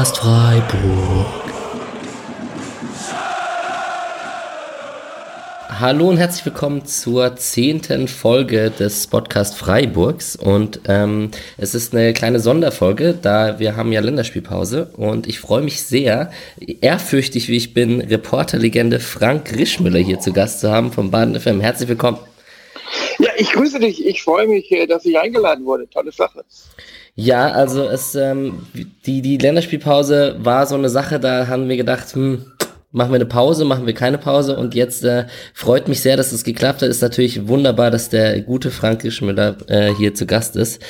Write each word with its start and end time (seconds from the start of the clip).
Podcast 0.00 0.16
Freiburg. 0.16 1.26
Hallo 5.68 6.08
und 6.08 6.16
herzlich 6.16 6.46
willkommen 6.46 6.86
zur 6.86 7.36
zehnten 7.36 8.08
Folge 8.08 8.70
des 8.70 9.08
Podcast 9.08 9.58
Freiburgs 9.58 10.36
und 10.36 10.80
ähm, 10.88 11.30
es 11.58 11.74
ist 11.74 11.94
eine 11.94 12.14
kleine 12.14 12.40
Sonderfolge, 12.40 13.12
da 13.20 13.58
wir 13.58 13.76
haben 13.76 13.92
ja 13.92 14.00
Länderspielpause 14.00 14.90
und 14.96 15.26
ich 15.26 15.38
freue 15.38 15.60
mich 15.60 15.82
sehr, 15.82 16.32
ehrfürchtig 16.80 17.48
wie 17.48 17.58
ich 17.58 17.74
bin, 17.74 18.00
Reporterlegende 18.00 19.00
Frank 19.00 19.54
Rischmüller 19.54 19.98
hier 19.98 20.18
zu 20.18 20.32
Gast 20.32 20.60
zu 20.60 20.70
haben 20.70 20.92
vom 20.92 21.10
Baden 21.10 21.38
FM. 21.38 21.60
Herzlich 21.60 21.90
willkommen. 21.90 22.16
Ja, 23.18 23.32
ich 23.36 23.52
grüße 23.52 23.78
dich. 23.78 24.06
Ich 24.06 24.22
freue 24.22 24.48
mich, 24.48 24.72
äh, 24.72 24.86
dass 24.86 25.04
ich 25.04 25.18
eingeladen 25.18 25.66
wurde. 25.66 25.86
Tolle 25.90 26.10
Sache. 26.10 26.42
Ja, 27.14 27.50
also 27.50 27.88
es, 27.88 28.14
ähm, 28.14 28.66
die, 29.06 29.22
die 29.22 29.36
Länderspielpause 29.36 30.36
war 30.38 30.66
so 30.66 30.74
eine 30.74 30.88
Sache, 30.88 31.20
da 31.20 31.48
haben 31.48 31.68
wir 31.68 31.76
gedacht, 31.76 32.14
hm, 32.14 32.46
machen 32.92 33.10
wir 33.10 33.16
eine 33.16 33.26
Pause, 33.26 33.64
machen 33.64 33.86
wir 33.86 33.94
keine 33.94 34.18
Pause 34.18 34.56
und 34.56 34.74
jetzt 34.74 35.04
äh, 35.04 35.26
freut 35.54 35.88
mich 35.88 36.00
sehr, 36.00 36.16
dass 36.16 36.32
es 36.32 36.44
geklappt 36.44 36.82
hat. 36.82 36.88
Ist 36.88 37.02
natürlich 37.02 37.48
wunderbar, 37.48 37.90
dass 37.90 38.08
der 38.08 38.40
gute 38.40 38.70
Frank 38.70 39.04
Rischmüller 39.04 39.56
äh, 39.68 39.94
hier 39.94 40.14
zu 40.14 40.26
Gast 40.26 40.56
ist. 40.56 40.82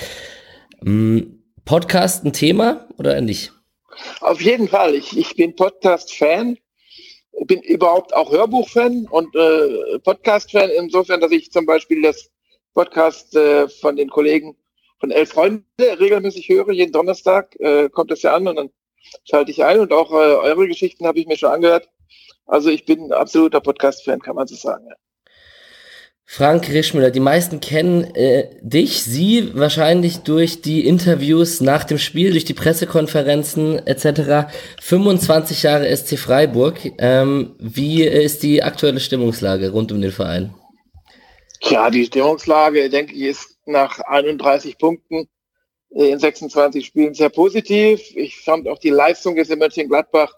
Ähm, 0.85 1.43
Podcast 1.65 2.25
ein 2.25 2.33
Thema 2.33 2.87
oder 2.97 3.21
nicht? 3.21 3.53
Auf 4.21 4.41
jeden 4.41 4.69
Fall. 4.69 4.95
Ich, 4.95 5.17
ich 5.17 5.37
bin 5.37 5.55
Podcast-Fan 5.55 6.57
bin 7.47 7.63
überhaupt 7.63 8.15
auch 8.15 8.31
Hörbuch-Fan 8.31 9.07
und 9.11 9.35
äh, 9.35 9.99
Podcast-Fan, 10.01 10.71
insofern, 10.71 11.21
dass 11.21 11.33
ich 11.33 11.51
zum 11.51 11.67
Beispiel 11.67 12.03
das 12.03 12.31
Podcast 12.75 13.35
äh, 13.35 13.69
von 13.69 13.97
den 13.97 14.11
Kollegen 14.11 14.57
von 15.01 15.11
Elf 15.11 15.31
Freunde 15.31 15.65
regelmäßig 15.81 16.49
höre. 16.49 16.71
Jeden 16.71 16.93
Donnerstag 16.93 17.59
äh, 17.59 17.89
kommt 17.89 18.11
das 18.11 18.23
ja 18.23 18.35
an 18.35 18.47
und 18.47 18.57
dann 18.57 18.71
schalte 19.25 19.51
ich 19.51 19.65
ein 19.65 19.81
und 19.81 19.93
auch 19.93 20.13
äh, 20.13 20.15
eure 20.15 20.69
Geschichten 20.69 21.07
habe 21.07 21.19
ich 21.19 21.27
mir 21.27 21.39
schon 21.39 21.51
angehört. 21.51 21.89
Also 22.47 22.69
ich 22.69 22.85
bin 22.85 23.05
ein 23.05 23.13
absoluter 23.13 23.61
Podcast-Fan, 23.61 24.21
kann 24.21 24.37
man 24.37 24.47
so 24.47 24.57
sagen. 24.57 24.87
Ja. 24.89 24.97
Frank 26.33 26.69
Rischmüller, 26.69 27.11
die 27.11 27.19
meisten 27.19 27.61
kennen 27.61 28.15
äh, 28.15 28.51
dich, 28.61 29.03
sie 29.03 29.51
wahrscheinlich 29.55 30.19
durch 30.19 30.63
die 30.63 30.87
Interviews 30.87 31.61
nach 31.61 31.83
dem 31.83 31.99
Spiel, 31.99 32.31
durch 32.31 32.45
die 32.45 32.55
Pressekonferenzen 32.55 33.85
etc. 33.85 34.53
25 34.81 35.65
Jahre 35.65 35.97
SC 35.97 36.17
Freiburg. 36.17 36.79
Ähm, 36.99 37.57
wie 37.59 38.05
ist 38.05 38.45
die 38.45 38.63
aktuelle 38.63 39.01
Stimmungslage 39.01 39.71
rund 39.71 39.91
um 39.91 40.01
den 40.01 40.13
Verein? 40.13 40.55
Tja, 41.63 41.91
die 41.91 42.07
Stimmungslage, 42.07 42.89
denke 42.89 43.13
ich, 43.13 43.23
ist 43.23 43.59
nach 43.67 44.01
31 44.01 44.79
Punkten 44.79 45.29
äh, 45.95 46.11
in 46.11 46.19
26 46.19 46.85
Spielen 46.85 47.15
sehr 47.15 47.31
positiv. 47.31 48.01
Ich 48.15 48.41
fand 48.41 48.69
auch 48.69 48.79
die 48.79 48.91
Leistung 48.91 49.37
des 49.37 49.51
in 49.51 49.59
Mönchengladbach 49.59 50.35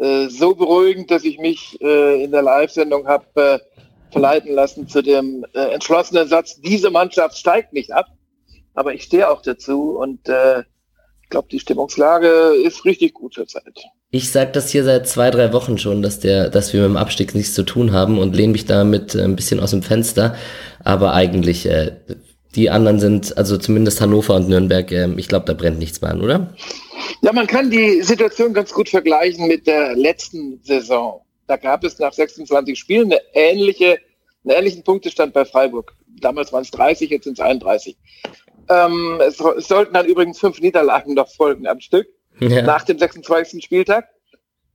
äh, 0.00 0.28
so 0.28 0.54
beruhigend, 0.54 1.10
dass 1.10 1.24
ich 1.24 1.38
mich 1.38 1.78
äh, 1.82 2.24
in 2.24 2.30
der 2.30 2.42
Live-Sendung 2.42 3.06
habe 3.06 3.26
äh, 3.34 3.58
verleiten 4.10 4.54
lassen 4.54 4.88
zu 4.88 5.00
dem 5.00 5.46
entschlossenen 5.54 6.28
Satz, 6.28 6.60
diese 6.60 6.90
Mannschaft 6.90 7.38
steigt 7.38 7.72
nicht 7.72 7.92
ab. 7.92 8.08
Aber 8.74 8.92
ich 8.92 9.04
stehe 9.04 9.30
auch 9.30 9.40
dazu 9.40 9.96
und 9.98 10.28
ich 10.28 11.28
glaube, 11.30 11.48
die 11.50 11.58
Stimmungslage 11.60 12.28
ist 12.62 12.84
richtig 12.84 13.14
gut 13.14 13.32
zurzeit. 13.32 13.72
Ich 14.10 14.30
sage 14.30 14.52
das 14.52 14.68
hier 14.70 14.84
seit 14.84 15.08
zwei, 15.08 15.30
drei 15.30 15.54
Wochen 15.54 15.78
schon, 15.78 16.02
dass, 16.02 16.20
der, 16.20 16.50
dass 16.50 16.74
wir 16.74 16.82
mit 16.82 16.90
dem 16.90 16.96
Abstieg 16.98 17.34
nichts 17.34 17.54
zu 17.54 17.62
tun 17.62 17.92
haben 17.92 18.18
und 18.18 18.36
lehne 18.36 18.52
mich 18.52 18.66
damit 18.66 19.14
ein 19.14 19.34
bisschen 19.34 19.60
aus 19.60 19.70
dem 19.70 19.82
Fenster. 19.82 20.36
Aber 20.84 21.14
eigentlich, 21.14 21.66
die 22.54 22.70
anderen 22.70 23.00
sind, 23.00 23.36
also 23.36 23.56
zumindest 23.56 24.00
Hannover 24.00 24.34
und 24.36 24.48
Nürnberg, 24.48 24.90
äh, 24.92 25.08
ich 25.16 25.28
glaube, 25.28 25.46
da 25.46 25.54
brennt 25.54 25.78
nichts 25.78 26.00
mehr 26.00 26.10
an, 26.10 26.20
oder? 26.20 26.54
Ja, 27.22 27.32
man 27.32 27.46
kann 27.46 27.70
die 27.70 28.02
Situation 28.02 28.52
ganz 28.52 28.72
gut 28.72 28.88
vergleichen 28.88 29.46
mit 29.48 29.66
der 29.66 29.96
letzten 29.96 30.60
Saison. 30.62 31.22
Da 31.46 31.56
gab 31.56 31.84
es 31.84 31.98
nach 31.98 32.12
26 32.12 32.78
Spielen 32.78 33.12
eine 33.12 33.20
ähnliche, 33.34 33.98
einen 34.44 34.56
ähnlichen 34.56 34.84
Punktestand 34.84 35.32
bei 35.32 35.44
Freiburg. 35.44 35.94
Damals 36.20 36.52
waren 36.52 36.62
es 36.62 36.70
30, 36.70 37.10
jetzt 37.10 37.24
sind 37.24 37.38
es 37.38 37.44
31. 37.44 37.96
Ähm, 38.68 39.20
es, 39.20 39.40
es, 39.40 39.68
sollten 39.68 39.94
dann 39.94 40.06
übrigens 40.06 40.38
fünf 40.38 40.60
Niederlagen 40.60 41.14
noch 41.14 41.28
folgen 41.28 41.66
am 41.66 41.80
Stück 41.80 42.06
ja. 42.38 42.62
nach 42.62 42.84
dem 42.84 42.98
26. 42.98 43.64
Spieltag. 43.64 44.08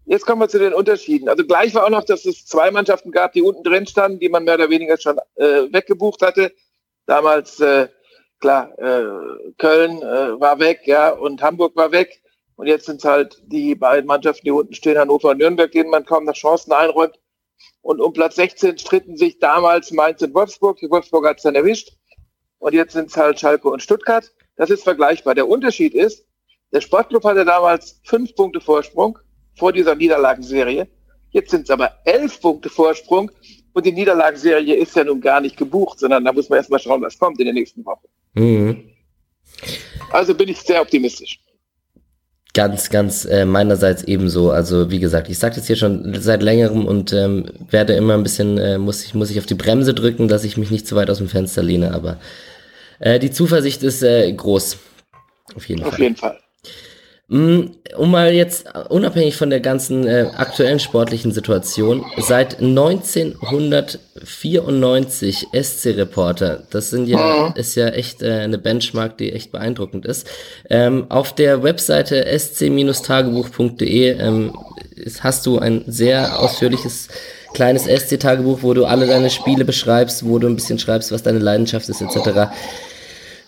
Jetzt 0.05 0.25
kommen 0.25 0.41
wir 0.41 0.47
zu 0.47 0.59
den 0.59 0.73
Unterschieden. 0.73 1.27
Also 1.27 1.45
gleich 1.45 1.73
war 1.75 1.85
auch 1.85 1.89
noch, 1.89 2.05
dass 2.05 2.25
es 2.25 2.45
zwei 2.45 2.71
Mannschaften 2.71 3.11
gab, 3.11 3.33
die 3.33 3.41
unten 3.41 3.63
drin 3.63 3.87
standen, 3.87 4.19
die 4.19 4.29
man 4.29 4.45
mehr 4.45 4.55
oder 4.55 4.69
weniger 4.69 4.97
schon 4.97 5.17
äh, 5.35 5.71
weggebucht 5.71 6.21
hatte. 6.21 6.53
Damals, 7.07 7.59
äh, 7.59 7.87
klar, 8.39 8.77
äh, 8.77 9.53
Köln 9.57 10.01
äh, 10.01 10.39
war 10.39 10.59
weg, 10.59 10.81
ja, 10.85 11.09
und 11.09 11.41
Hamburg 11.41 11.75
war 11.75 11.91
weg. 11.91 12.21
Und 12.55 12.67
jetzt 12.67 12.85
sind 12.85 12.97
es 12.97 13.05
halt 13.05 13.41
die 13.45 13.75
beiden 13.75 14.07
Mannschaften, 14.07 14.45
die 14.45 14.51
unten 14.51 14.73
stehen, 14.73 14.97
Hannover 14.97 15.29
und 15.29 15.37
Nürnberg, 15.37 15.71
denen 15.71 15.89
man 15.89 16.05
kaum 16.05 16.25
noch 16.25 16.33
Chancen 16.33 16.73
einräumt. 16.73 17.19
Und 17.81 18.01
um 18.01 18.13
Platz 18.13 18.35
16 18.35 18.77
stritten 18.77 19.15
sich 19.15 19.39
damals 19.39 19.91
Mainz 19.91 20.21
und 20.21 20.33
Wolfsburg. 20.33 20.77
Die 20.77 20.89
Wolfsburg 20.89 21.25
hat 21.25 21.37
es 21.37 21.43
dann 21.43 21.55
erwischt. 21.55 21.93
Und 22.59 22.73
jetzt 22.73 22.93
sind 22.93 23.09
es 23.09 23.17
halt 23.17 23.39
Schalke 23.39 23.69
und 23.69 23.81
Stuttgart. 23.81 24.31
Das 24.55 24.69
ist 24.69 24.83
vergleichbar. 24.83 25.35
Der 25.35 25.47
Unterschied 25.47 25.93
ist, 25.93 26.25
der 26.73 26.81
Sportclub 26.81 27.23
hatte 27.23 27.45
damals 27.45 28.01
fünf 28.03 28.35
Punkte 28.35 28.59
Vorsprung 28.59 29.17
vor 29.55 29.71
dieser 29.71 29.95
Niederlagenserie. 29.95 30.87
Jetzt 31.29 31.51
sind 31.51 31.63
es 31.63 31.69
aber 31.69 31.93
elf 32.03 32.41
Punkte 32.41 32.69
Vorsprung. 32.69 33.31
Und 33.77 33.85
die 33.85 33.91
Niederlagenserie 33.91 34.73
ist 34.73 34.95
ja 34.95 35.03
nun 35.03 35.21
gar 35.21 35.39
nicht 35.39 35.55
gebucht, 35.55 35.99
sondern 35.99 36.25
da 36.25 36.33
muss 36.33 36.49
man 36.49 36.57
erstmal 36.57 36.79
schauen, 36.79 36.99
was 37.03 37.19
kommt 37.19 37.37
in 37.37 37.45
der 37.45 37.53
nächsten 37.53 37.85
Woche. 37.85 38.07
Mhm. 38.33 38.85
Also 40.11 40.33
bin 40.33 40.49
ich 40.49 40.59
sehr 40.61 40.81
optimistisch 40.81 41.39
ganz, 42.53 42.89
ganz 42.89 43.23
äh, 43.25 43.45
meinerseits 43.45 44.03
ebenso. 44.05 44.49
Also 44.49 44.89
wie 44.89 44.99
gesagt, 44.99 45.29
ich 45.29 45.37
sage 45.37 45.57
das 45.57 45.67
hier 45.67 45.75
schon 45.75 46.19
seit 46.19 46.41
längerem 46.41 46.87
und 46.87 47.13
ähm, 47.13 47.45
werde 47.69 47.93
immer 47.93 48.15
ein 48.15 48.23
bisschen, 48.23 48.57
äh, 48.57 48.79
muss, 48.79 49.05
ich, 49.05 49.13
muss 49.13 49.29
ich 49.29 49.37
auf 49.37 49.45
die 49.45 49.53
Bremse 49.53 49.93
drücken, 49.93 50.27
dass 50.27 50.43
ich 50.43 50.57
mich 50.57 50.71
nicht 50.71 50.87
zu 50.87 50.95
weit 50.95 51.11
aus 51.11 51.19
dem 51.19 51.29
Fenster 51.29 51.61
lehne, 51.61 51.93
aber 51.93 52.19
äh, 52.97 53.19
die 53.19 53.29
Zuversicht 53.29 53.83
ist 53.83 54.01
äh, 54.01 54.33
groß. 54.33 54.79
Auf 55.55 55.69
jeden 55.69 55.83
auf 55.83 55.89
Fall. 55.89 55.93
Auf 55.93 55.99
jeden 55.99 56.15
Fall. 56.15 56.39
Mm, 57.29 57.71
um 57.97 58.11
mal 58.11 58.33
jetzt 58.33 58.67
unabhängig 58.87 59.35
von 59.35 59.49
der 59.49 59.59
ganzen 59.59 60.07
äh, 60.07 60.27
aktuellen 60.37 60.79
sportlichen 60.79 61.33
Situation, 61.33 62.05
seit 62.17 62.61
1994 62.61 65.47
SC-Reporter, 65.51 66.63
das 66.69 66.89
sind 66.89 67.09
ja, 67.09 67.47
ist 67.55 67.75
ja 67.75 67.89
echt 67.89 68.21
äh, 68.21 68.31
eine 68.31 68.57
Benchmark, 68.57 69.17
die 69.17 69.33
echt 69.33 69.51
beeindruckend 69.51 70.05
ist. 70.05 70.25
Ähm, 70.69 71.07
auf 71.09 71.35
der 71.35 71.63
Webseite 71.63 72.25
sc-tagebuch.de 72.39 74.11
ähm, 74.11 74.53
hast 75.19 75.45
du 75.45 75.59
ein 75.59 75.83
sehr 75.85 76.39
ausführliches 76.39 77.09
kleines 77.53 77.87
SC-Tagebuch, 77.87 78.59
wo 78.61 78.73
du 78.73 78.85
alle 78.85 79.05
deine 79.05 79.29
Spiele 79.29 79.65
beschreibst, 79.65 80.25
wo 80.25 80.39
du 80.39 80.47
ein 80.47 80.55
bisschen 80.55 80.79
schreibst, 80.79 81.11
was 81.11 81.23
deine 81.23 81.39
Leidenschaft 81.39 81.89
ist, 81.89 82.01
etc. 82.01 82.53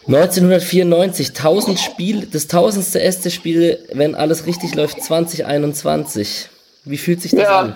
1994, 0.10 1.30
1000 1.38 1.80
Spiel, 1.80 2.26
das 2.26 2.48
tausendste 2.48 2.98
erste 2.98 3.30
Spiel, 3.30 3.78
wenn 3.94 4.16
alles 4.16 4.48
richtig 4.48 4.74
läuft, 4.74 5.04
2021. 5.04 6.50
Wie 6.84 6.98
fühlt 6.98 7.22
sich 7.22 7.30
das 7.30 7.44
ja. 7.44 7.60
an? 7.60 7.76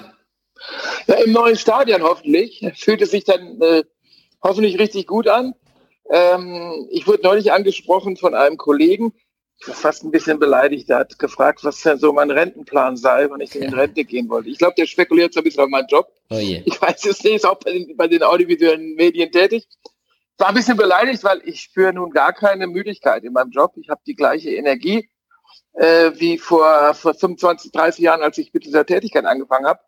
Ja, 1.06 1.14
im 1.16 1.32
neuen 1.32 1.56
Stadion 1.56 2.02
hoffentlich. 2.02 2.66
Fühlt 2.76 3.04
es 3.04 3.12
sich 3.12 3.24
dann 3.24 3.62
äh, 3.62 3.84
hoffentlich 4.42 4.80
richtig 4.80 5.06
gut 5.06 5.28
an. 5.28 5.54
Ähm, 6.10 6.88
ich 6.90 7.06
wurde 7.06 7.22
neulich 7.22 7.52
angesprochen 7.52 8.18
von 8.18 8.34
einem 8.34 8.58
Kollegen, 8.58 9.14
fast 9.60 10.04
ein 10.04 10.10
bisschen 10.10 10.40
beleidigt, 10.40 10.90
der 10.90 10.98
hat 10.98 11.20
gefragt, 11.20 11.64
was 11.64 11.84
denn 11.84 12.00
so 12.00 12.14
mein 12.14 12.32
Rentenplan 12.32 12.98
sei, 12.98 13.30
wenn 13.30 13.42
ich 13.42 13.56
in 13.56 13.72
Rente 13.76 14.06
gehen 14.06 14.28
wollte. 14.28 14.50
Ich 14.50 14.58
glaube, 14.58 14.74
der 14.76 14.88
spekuliert 14.88 15.36
so 15.36 15.42
ein 15.42 15.44
bisschen 15.44 15.66
auf 15.66 15.70
meinen 15.70 15.88
Job. 15.88 16.12
Oh 16.32 16.40
ich 16.40 16.82
weiß 16.82 17.06
es 17.06 17.24
nicht, 17.24 17.36
ist 17.36 17.46
auch 17.46 17.60
bei 17.60 17.74
den, 17.74 17.96
bei 17.96 18.08
den 18.08 18.24
audiovisuellen 18.24 18.96
Medien 18.96 19.32
tätig 19.32 19.68
war 20.38 20.50
ein 20.50 20.56
bisschen 20.56 20.78
beleidigt, 20.78 21.24
weil 21.24 21.42
ich 21.46 21.62
spüre 21.62 21.94
nun 21.94 22.12
gar 22.12 22.34
keine 22.34 22.68
Müdigkeit 22.68 23.24
in 23.24 23.34
meinem 23.34 23.52
Job. 23.52 23.74
Ich 23.78 23.90
habe 23.90 24.02
die 24.06 24.16
gleiche 24.16 24.50
Energie 24.50 25.10
äh, 25.74 26.12
wie 26.16 26.38
vor, 26.38 26.94
vor 26.94 27.14
25, 27.14 27.72
30 27.72 28.04
Jahren, 28.04 28.22
als 28.22 28.38
ich 28.38 28.54
mit 28.54 28.66
dieser 28.66 28.86
Tätigkeit 28.86 29.26
angefangen 29.26 29.66
habe. 29.66 29.80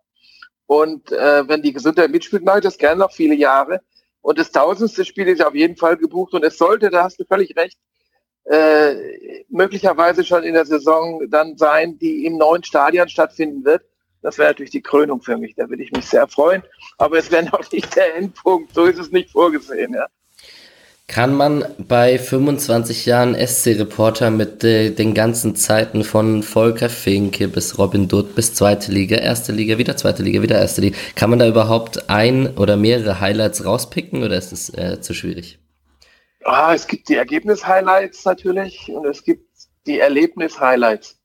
Und 0.68 1.12
äh, 1.12 1.48
wenn 1.48 1.62
die 1.62 1.74
Gesundheit 1.74 2.12
mitspielt, 2.12 2.44
mache 2.44 2.60
ich 2.60 2.64
das 2.64 2.78
gerne 2.78 3.00
noch 3.00 3.12
viele 3.12 3.36
Jahre. 3.36 3.82
Und 4.22 4.40
das 4.40 4.52
tausendste 4.52 5.06
Spiel 5.06 5.28
ist 5.28 5.46
auf 5.46 5.54
jeden 5.54 5.78
Fall 5.78 5.98
gebucht 5.98 6.34
und 6.34 6.44
es 6.44 6.58
sollte, 6.58 6.90
da 6.90 7.04
hast 7.04 7.20
du 7.20 7.26
völlig 7.26 7.56
recht, 7.56 7.78
äh, 8.46 9.44
möglicherweise 9.50 10.24
schon 10.24 10.44
in 10.44 10.54
der 10.54 10.66
Saison 10.66 11.30
dann 11.30 11.58
sein, 11.58 11.98
die 12.00 12.26
im 12.26 12.38
neuen 12.38 12.64
Stadion 12.64 13.08
stattfinden 13.08 13.64
wird. 13.66 13.84
Das 14.22 14.40
wäre 14.40 14.50
natürlich 14.50 14.72
die 14.72 14.82
Krönung 14.82 15.22
für 15.22 15.38
mich. 15.38 15.54
Da 15.56 15.70
würde 15.70 15.84
ich 15.84 15.92
mich 15.92 16.08
sehr 16.08 16.28
freuen. 16.28 16.64
Aber 16.98 17.18
es 17.18 17.30
wäre 17.30 17.46
noch 17.52 17.72
nicht 17.72 17.96
der 17.96 18.16
Endpunkt. 18.16 18.74
So 18.74 18.86
ist 18.86 19.00
es 19.00 19.12
nicht 19.12 19.30
vorgesehen. 19.32 19.94
Ja. 19.94 20.08
Kann 21.08 21.36
man 21.36 21.66
bei 21.78 22.18
25 22.18 23.06
Jahren 23.06 23.36
SC-Reporter 23.36 24.32
mit 24.32 24.64
äh, 24.64 24.90
den 24.90 25.14
ganzen 25.14 25.56
Zeiten 25.56 26.04
von 26.04 26.42
Volker 26.42 26.90
Finke 26.90 27.48
bis 27.48 27.78
Robin 27.78 28.08
Dutt 28.08 28.34
bis 28.34 28.56
zweite 28.56 28.92
Liga, 28.92 29.18
erste 29.18 29.52
Liga, 29.52 29.78
wieder 29.78 29.96
zweite 29.98 30.24
Liga, 30.24 30.42
wieder 30.42 30.58
erste 30.58 30.82
Liga, 30.82 30.98
kann 31.16 31.30
man 31.30 31.38
da 31.38 31.48
überhaupt 31.48 32.10
ein 32.10 32.58
oder 32.58 32.76
mehrere 32.76 33.20
Highlights 33.20 33.66
rauspicken 33.66 34.24
oder 34.24 34.36
ist 34.36 34.52
es 34.52 34.74
äh, 34.74 35.00
zu 35.00 35.14
schwierig? 35.14 35.60
Ah, 36.44 36.74
es 36.74 36.88
gibt 36.88 37.08
die 37.08 37.16
Ergebnis-Highlights 37.16 38.26
natürlich 38.26 38.90
und 38.92 39.06
es 39.06 39.24
gibt 39.24 39.48
die 39.86 40.00
Erlebnis-Highlights. 40.00 41.20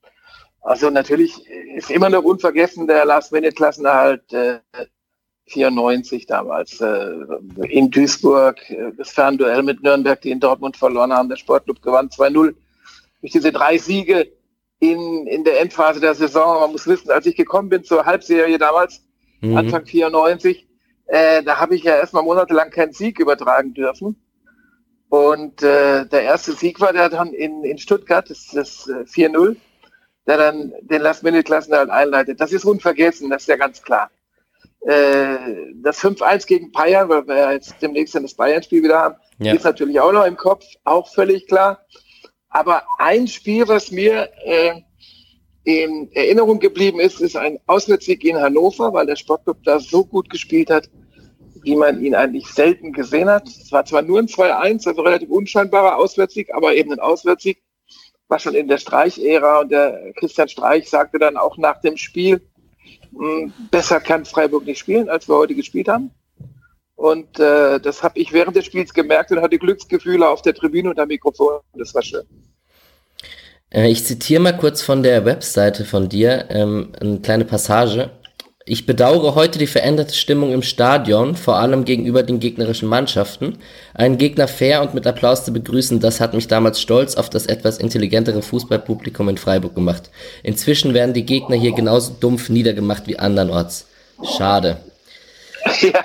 Also 0.61 0.91
natürlich 0.91 1.47
ist 1.75 1.91
immer 1.91 2.11
noch 2.11 2.23
unvergessen 2.23 2.87
der 2.87 3.07
Last-Minute-Klassenerhalt 3.07 4.33
äh, 4.35 4.59
94 5.51 6.27
damals 6.27 6.81
äh, 6.81 7.11
in 7.69 7.91
Duisburg, 7.91 8.59
äh, 8.71 8.93
das 8.97 9.11
Fernduell 9.11 9.63
mit 9.63 9.83
Nürnberg, 9.83 10.21
die 10.21 10.31
in 10.31 10.41
Dortmund 10.41 10.77
verloren 10.77 11.13
haben. 11.13 11.29
Der 11.29 11.37
Sportclub 11.37 11.83
gewann 11.83 12.09
2-0 12.09 12.55
durch 13.21 13.33
diese 13.33 13.53
drei 13.53 13.79
Siege 13.79 14.29
in, 14.79 15.27
in 15.27 15.45
der 15.45 15.61
Endphase 15.61 16.01
der 16.01 16.15
Saison. 16.15 16.61
Man 16.61 16.73
muss 16.73 16.87
wissen, 16.87 17.11
als 17.11 17.27
ich 17.27 17.37
gekommen 17.37 17.69
bin 17.69 17.85
zur 17.85 18.07
Halbserie 18.07 18.59
damals, 18.59 19.05
mhm. 19.41 19.57
Anfang 19.57 19.85
94, 19.85 20.67
äh, 21.07 21.43
da 21.43 21.59
habe 21.59 21.75
ich 21.75 21.83
ja 21.83 21.97
erstmal 21.97 22.23
monatelang 22.23 22.71
keinen 22.71 22.93
Sieg 22.93 23.19
übertragen 23.19 23.75
dürfen. 23.75 24.17
Und 25.09 25.63
äh, 25.63 26.07
der 26.07 26.23
erste 26.23 26.53
Sieg 26.53 26.81
war 26.81 26.93
der 26.93 27.09
dann 27.09 27.33
in, 27.33 27.65
in 27.65 27.79
Stuttgart, 27.79 28.31
das, 28.31 28.49
das 28.53 28.89
äh, 28.89 29.03
4-0, 29.03 29.57
der 30.27 30.37
dann 30.37 30.73
den 30.83 31.03
Last-Minute-Klassenerhalt 31.03 31.91
einleitet. 31.91 32.41
Das 32.41 32.53
ist 32.53 32.65
unvergessen, 32.65 33.29
das 33.29 33.43
ist 33.43 33.49
ja 33.49 33.57
ganz 33.57 33.83
klar. 33.83 34.11
Äh, 34.87 35.75
das 35.83 36.01
5-1 36.01 36.47
gegen 36.47 36.73
Bayern, 36.73 37.09
weil 37.09 37.27
wir 37.27 37.37
ja 37.37 37.53
jetzt 37.53 37.75
demnächst 37.83 38.15
dann 38.15 38.23
das 38.23 38.35
Bayern-Spiel 38.35 38.83
wieder 38.83 38.99
haben, 38.99 39.17
ja. 39.39 39.53
ist 39.53 39.65
natürlich 39.65 40.01
auch 40.01 40.13
noch 40.13 40.25
im 40.25 40.37
Kopf, 40.37 40.65
auch 40.85 41.13
völlig 41.13 41.47
klar. 41.47 41.85
Aber 42.49 42.83
ein 42.99 43.29
Spiel, 43.29 43.69
was 43.69 43.91
mir 43.91 44.29
äh, 44.45 44.81
in 45.65 46.11
Erinnerung 46.13 46.59
geblieben 46.59 46.99
ist, 46.99 47.21
ist 47.21 47.37
ein 47.37 47.59
Auswärtssieg 47.67 48.25
in 48.25 48.39
Hannover, 48.39 48.93
weil 48.93 49.07
der 49.07 49.17
Sportclub 49.17 49.63
da 49.65 49.79
so 49.79 50.05
gut 50.05 50.31
gespielt 50.31 50.71
hat, 50.71 50.89
wie 51.63 51.77
man 51.77 52.03
ihn 52.03 52.15
eigentlich 52.15 52.47
selten 52.47 52.93
gesehen 52.93 53.29
hat. 53.29 53.47
Es 53.47 53.71
war 53.71 53.85
zwar 53.85 54.03
nur 54.03 54.19
ein 54.19 54.27
2-1, 54.27 54.89
also 54.89 55.03
relativ 55.03 55.29
unscheinbarer 55.29 55.97
Auswärtssieg, 55.97 56.53
aber 56.55 56.75
eben 56.75 56.93
ein 56.93 57.01
Auswärtssieg. 57.01 57.63
War 58.29 58.39
schon 58.39 58.55
in 58.55 58.69
der 58.69 58.79
Streich-Ära 58.79 59.61
und 59.61 59.73
der 59.73 60.13
Christian 60.17 60.49
Streich 60.49 60.89
sagte 60.89 61.19
dann 61.19 61.37
auch 61.37 61.59
nach 61.59 61.81
dem 61.81 61.97
Spiel, 61.97 62.41
besser 63.71 64.01
kann 64.01 64.25
Freiburg 64.25 64.65
nicht 64.67 64.79
spielen, 64.79 65.09
als 65.09 65.29
wir 65.29 65.37
heute 65.37 65.55
gespielt 65.55 65.89
haben. 65.89 66.11
Und 66.97 67.39
äh, 67.41 67.81
das 67.81 68.03
habe 68.03 68.19
ich 68.19 68.33
während 68.33 68.57
des 68.57 68.67
Spiels 68.67 68.93
gemerkt 68.93 69.33
und 69.33 69.41
hatte 69.41 69.59
Glücksgefühle 69.59 70.29
auf 70.29 70.43
der 70.43 70.55
Tribüne 70.55 70.91
und 70.91 70.99
am 70.99 71.09
Mikrofon. 71.09 71.61
Das 71.75 71.95
war 71.95 72.03
schön. 72.03 72.25
Äh, 73.71 73.91
ich 73.91 74.05
zitiere 74.05 74.43
mal 74.43 74.57
kurz 74.57 74.83
von 74.83 75.03
der 75.03 75.25
Webseite 75.25 75.85
von 75.85 76.09
dir 76.09 76.47
ähm, 76.51 76.93
eine 77.01 77.21
kleine 77.21 77.47
Passage. 77.47 78.11
Ich 78.73 78.87
bedauere 78.87 79.35
heute 79.35 79.59
die 79.59 79.67
veränderte 79.67 80.15
Stimmung 80.15 80.53
im 80.53 80.63
Stadion, 80.63 81.35
vor 81.35 81.57
allem 81.57 81.85
gegenüber 81.85 82.23
den 82.23 82.39
gegnerischen 82.39 82.89
Mannschaften. 82.89 83.59
Einen 83.95 84.17
Gegner 84.17 84.47
fair 84.47 84.81
und 84.81 84.95
mit 84.95 85.09
Applaus 85.09 85.45
zu 85.45 85.53
begrüßen, 85.53 85.99
das 85.99 86.21
hat 86.21 86.35
mich 86.35 86.47
damals 86.47 86.81
stolz 86.81 87.17
auf 87.17 87.29
das 87.29 87.47
etwas 87.47 87.79
intelligentere 87.79 88.43
Fußballpublikum 88.43 89.29
in 89.29 89.39
Freiburg 89.39 89.75
gemacht. 89.75 90.11
Inzwischen 90.45 90.95
werden 90.95 91.15
die 91.15 91.27
Gegner 91.27 91.57
hier 91.57 91.73
genauso 91.73 92.13
dumpf 92.21 92.49
niedergemacht 92.49 93.09
wie 93.09 93.19
andernorts. 93.19 93.87
Schade. 94.37 94.77
Ja. 95.81 96.05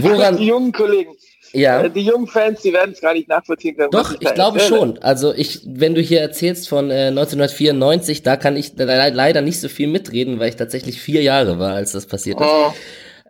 Woran? 0.00 0.36
Die 0.36 0.46
jungen 0.46 0.72
Kollegen. 0.72 1.12
Ja. 1.52 1.82
Äh, 1.82 1.90
die 1.90 2.02
jungen 2.02 2.26
Fans, 2.26 2.62
die 2.62 2.72
werden 2.72 2.92
es 2.92 3.00
gar 3.00 3.14
nicht 3.14 3.28
nachvollziehen 3.28 3.76
können. 3.76 3.90
Doch, 3.90 4.14
ich 4.18 4.34
glaube 4.34 4.60
schon. 4.60 4.98
Also 4.98 5.32
ich, 5.34 5.60
wenn 5.64 5.94
du 5.94 6.00
hier 6.00 6.20
erzählst 6.20 6.68
von 6.68 6.90
äh, 6.90 7.08
1994, 7.08 8.22
da 8.22 8.36
kann 8.36 8.56
ich 8.56 8.72
leider 8.76 9.40
nicht 9.40 9.60
so 9.60 9.68
viel 9.68 9.88
mitreden, 9.88 10.38
weil 10.38 10.48
ich 10.48 10.56
tatsächlich 10.56 11.00
vier 11.00 11.22
Jahre 11.22 11.58
war, 11.58 11.74
als 11.74 11.92
das 11.92 12.06
passiert 12.06 12.40
ist. 12.40 12.46
Oh. 12.46 12.72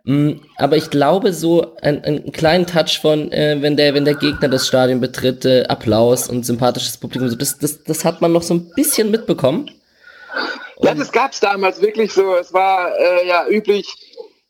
Mm, 0.07 0.39
aber 0.55 0.77
ich 0.77 0.89
glaube 0.89 1.33
so 1.33 1.75
ein, 1.81 2.01
einen 2.01 2.31
kleinen 2.31 2.65
Touch 2.65 2.99
von, 3.01 3.29
äh, 3.33 3.57
wenn 3.59 3.75
der, 3.75 3.93
wenn 3.93 4.05
der 4.05 4.15
Gegner 4.15 4.47
das 4.47 4.65
Stadion 4.65 5.01
betritt, 5.01 5.43
äh, 5.43 5.65
Applaus 5.67 6.29
und 6.29 6.45
sympathisches 6.45 6.95
Publikum, 6.95 7.27
so 7.27 7.35
das, 7.35 7.57
das, 7.57 7.83
das 7.83 8.05
hat 8.05 8.21
man 8.21 8.31
noch 8.31 8.41
so 8.41 8.53
ein 8.53 8.71
bisschen 8.73 9.11
mitbekommen. 9.11 9.69
ja, 10.79 10.95
das 10.95 11.11
gab 11.11 11.33
es 11.33 11.41
damals 11.41 11.81
wirklich 11.81 12.13
so. 12.13 12.35
Es 12.35 12.53
war 12.53 12.89
äh, 12.97 13.27
ja 13.27 13.47
üblich, 13.49 13.85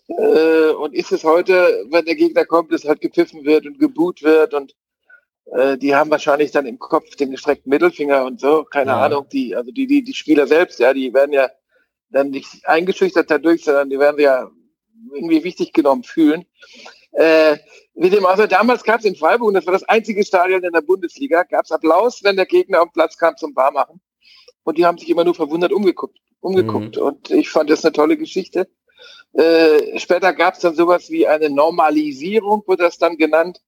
äh, 0.07 0.69
und 0.71 0.93
ist 0.93 1.11
es 1.11 1.23
heute, 1.23 1.85
wenn 1.89 2.05
der 2.05 2.15
Gegner 2.15 2.45
kommt, 2.45 2.71
dass 2.71 2.85
halt 2.85 3.01
gepfiffen 3.01 3.45
wird 3.45 3.65
und 3.65 3.79
geboot 3.79 4.23
wird 4.23 4.53
und 4.53 4.75
äh, 5.51 5.77
die 5.77 5.95
haben 5.95 6.09
wahrscheinlich 6.09 6.51
dann 6.51 6.65
im 6.65 6.79
Kopf 6.79 7.15
den 7.15 7.31
gestreckten 7.31 7.69
Mittelfinger 7.69 8.25
und 8.25 8.39
so, 8.39 8.63
keine 8.63 8.91
ja. 8.91 9.01
Ahnung, 9.05 9.27
die, 9.31 9.55
also 9.55 9.71
die, 9.71 9.87
die, 9.87 10.03
die 10.03 10.13
Spieler 10.13 10.47
selbst, 10.47 10.79
ja, 10.79 10.93
die 10.93 11.13
werden 11.13 11.33
ja 11.33 11.49
dann 12.09 12.29
nicht 12.29 12.65
eingeschüchtert 12.67 13.29
dadurch, 13.29 13.63
sondern 13.63 13.89
die 13.89 13.99
werden 13.99 14.19
ja 14.19 14.49
irgendwie 15.13 15.43
wichtig 15.43 15.73
genommen 15.73 16.03
fühlen. 16.03 16.45
Äh, 17.11 17.57
wie 17.95 18.09
dem 18.09 18.25
also 18.25 18.45
damals 18.45 18.83
gab 18.83 18.99
es 18.99 19.05
in 19.05 19.15
Freiburg, 19.15 19.47
und 19.47 19.53
das 19.55 19.65
war 19.65 19.73
das 19.73 19.83
einzige 19.83 20.23
Stadion 20.23 20.63
in 20.63 20.71
der 20.71 20.81
Bundesliga, 20.81 21.43
gab 21.43 21.65
es 21.65 21.71
Applaus, 21.71 22.23
wenn 22.23 22.35
der 22.35 22.45
Gegner 22.45 22.81
auf 22.81 22.89
den 22.89 22.93
Platz 22.93 23.17
kam 23.17 23.35
zum 23.37 23.53
Barmachen. 23.53 23.99
Und 24.63 24.77
die 24.77 24.85
haben 24.85 24.97
sich 24.97 25.09
immer 25.09 25.23
nur 25.23 25.33
verwundert 25.33 25.71
umgeguckt. 25.71 26.19
umgeguckt. 26.41 26.97
Mhm. 26.97 27.01
Und 27.01 27.31
ich 27.31 27.49
fand 27.49 27.69
das 27.69 27.83
eine 27.83 27.93
tolle 27.93 28.17
Geschichte. 28.17 28.69
Äh, 29.33 29.99
später 29.99 30.33
gab 30.33 30.55
es 30.55 30.61
dann 30.61 30.75
sowas 30.75 31.09
wie 31.09 31.27
eine 31.27 31.49
Normalisierung, 31.49 32.63
wurde 32.65 32.83
das 32.83 32.97
dann 32.97 33.17
genannt. 33.17 33.61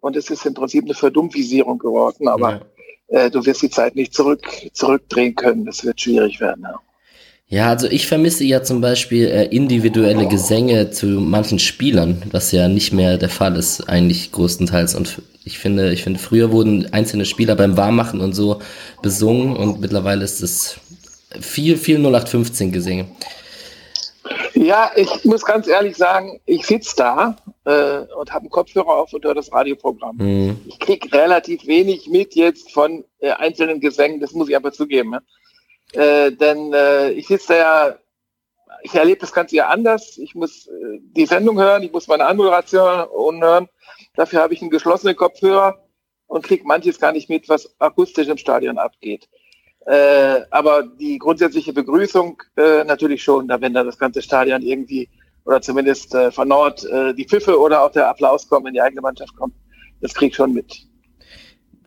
Und 0.00 0.16
es 0.16 0.30
ist 0.30 0.46
im 0.46 0.54
Prinzip 0.54 0.84
eine 0.84 0.94
Verdumpfisierung 0.94 1.78
geworden, 1.78 2.28
aber 2.28 2.62
ja. 3.08 3.20
äh, 3.26 3.30
du 3.30 3.44
wirst 3.44 3.62
die 3.62 3.70
Zeit 3.70 3.96
nicht 3.96 4.14
zurück, 4.14 4.46
zurückdrehen 4.72 5.34
können. 5.34 5.64
Das 5.64 5.84
wird 5.84 6.00
schwierig 6.00 6.40
werden. 6.40 6.62
Ja. 6.62 6.80
Ja, 7.50 7.70
also 7.70 7.86
ich 7.88 8.06
vermisse 8.06 8.44
ja 8.44 8.62
zum 8.62 8.82
Beispiel 8.82 9.26
äh, 9.26 9.46
individuelle 9.46 10.28
Gesänge 10.28 10.90
zu 10.90 11.06
manchen 11.06 11.58
Spielern, 11.58 12.22
was 12.30 12.52
ja 12.52 12.68
nicht 12.68 12.92
mehr 12.92 13.16
der 13.16 13.30
Fall 13.30 13.56
ist, 13.56 13.88
eigentlich 13.88 14.32
größtenteils. 14.32 14.94
Und 14.94 15.22
ich 15.44 15.58
finde, 15.58 15.90
ich 15.94 16.02
finde, 16.02 16.18
früher 16.18 16.52
wurden 16.52 16.92
einzelne 16.92 17.24
Spieler 17.24 17.56
beim 17.56 17.78
Warmmachen 17.78 18.20
und 18.20 18.34
so 18.34 18.60
besungen 19.00 19.56
und 19.56 19.80
mittlerweile 19.80 20.24
ist 20.24 20.42
es 20.42 20.78
viel, 21.40 21.78
viel 21.78 21.96
0815 21.96 22.70
Gesänge. 22.70 23.06
Ja, 24.54 24.90
ich 24.96 25.24
muss 25.24 25.44
ganz 25.44 25.66
ehrlich 25.66 25.96
sagen, 25.96 26.40
ich 26.46 26.66
sitze 26.66 26.96
da 26.96 27.36
äh, 27.64 28.12
und 28.14 28.32
habe 28.32 28.42
einen 28.42 28.50
Kopfhörer 28.50 28.88
auf 28.88 29.12
und 29.12 29.24
höre 29.24 29.34
das 29.34 29.52
Radioprogramm. 29.52 30.16
Mhm. 30.16 30.60
Ich 30.66 30.78
kriege 30.78 31.12
relativ 31.12 31.66
wenig 31.66 32.08
mit 32.08 32.34
jetzt 32.34 32.72
von 32.72 33.04
äh, 33.20 33.30
einzelnen 33.30 33.80
Gesängen, 33.80 34.20
das 34.20 34.32
muss 34.32 34.48
ich 34.48 34.56
aber 34.56 34.72
zugeben. 34.72 35.12
Ja? 35.12 35.20
Äh, 36.26 36.32
denn 36.32 36.72
äh, 36.72 37.10
ich 37.10 37.26
sitze 37.26 37.54
da 37.54 37.56
ja, 37.88 37.98
ich 38.82 38.94
erlebe 38.94 39.20
das 39.20 39.32
Ganze 39.32 39.56
ja 39.56 39.68
anders. 39.68 40.18
Ich 40.18 40.34
muss 40.34 40.66
äh, 40.66 40.98
die 41.00 41.26
Sendung 41.26 41.58
hören, 41.58 41.82
ich 41.82 41.92
muss 41.92 42.08
meine 42.08 42.26
Anmoderation 42.26 43.42
hören. 43.42 43.68
Dafür 44.14 44.40
habe 44.40 44.54
ich 44.54 44.60
einen 44.60 44.70
geschlossenen 44.70 45.16
Kopfhörer 45.16 45.82
und 46.26 46.44
kriege 46.44 46.66
manches 46.66 47.00
gar 47.00 47.12
nicht 47.12 47.28
mit, 47.28 47.48
was 47.48 47.74
akustisch 47.80 48.28
im 48.28 48.36
Stadion 48.36 48.78
abgeht. 48.78 49.28
Äh, 49.88 50.42
aber 50.50 50.82
die 50.82 51.18
grundsätzliche 51.18 51.72
Begrüßung 51.72 52.42
äh, 52.56 52.84
natürlich 52.84 53.22
schon, 53.22 53.48
da 53.48 53.58
wenn 53.58 53.72
da 53.72 53.82
das 53.82 53.98
ganze 53.98 54.20
Stadion 54.20 54.60
irgendwie 54.60 55.08
oder 55.46 55.62
zumindest 55.62 56.14
äh, 56.14 56.30
von 56.30 56.46
Nord 56.46 56.84
äh, 56.84 57.14
die 57.14 57.24
Pfiffe 57.24 57.58
oder 57.58 57.82
auch 57.82 57.92
der 57.92 58.06
Applaus 58.06 58.46
kommen, 58.46 58.66
wenn 58.66 58.74
die 58.74 58.82
eigene 58.82 59.00
Mannschaft 59.00 59.34
kommt, 59.34 59.54
das 60.02 60.12
krieg 60.12 60.28
ich 60.32 60.36
schon 60.36 60.52
mit. 60.52 60.76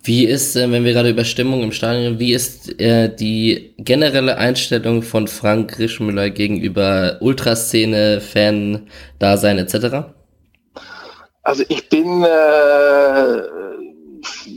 Wie 0.02 0.26
ist, 0.26 0.56
äh, 0.56 0.72
wenn 0.72 0.84
wir 0.84 0.94
gerade 0.94 1.12
über 1.12 1.24
Stimmung 1.24 1.62
im 1.62 1.72
Stadion, 1.72 2.18
wie 2.18 2.34
ist 2.34 2.82
äh, 2.82 3.16
die 3.16 3.76
generelle 3.78 4.36
Einstellung 4.36 5.04
von 5.04 5.28
Frank 5.28 5.78
Rischmüller 5.78 6.32
gegenüber 6.32 7.18
Ultraszene, 7.20 8.20
Fan-Dasein 8.20 9.60
etc.? 9.60 10.08
Also 11.44 11.64
ich 11.70 11.88
bin 11.88 12.24
äh, 12.24 13.42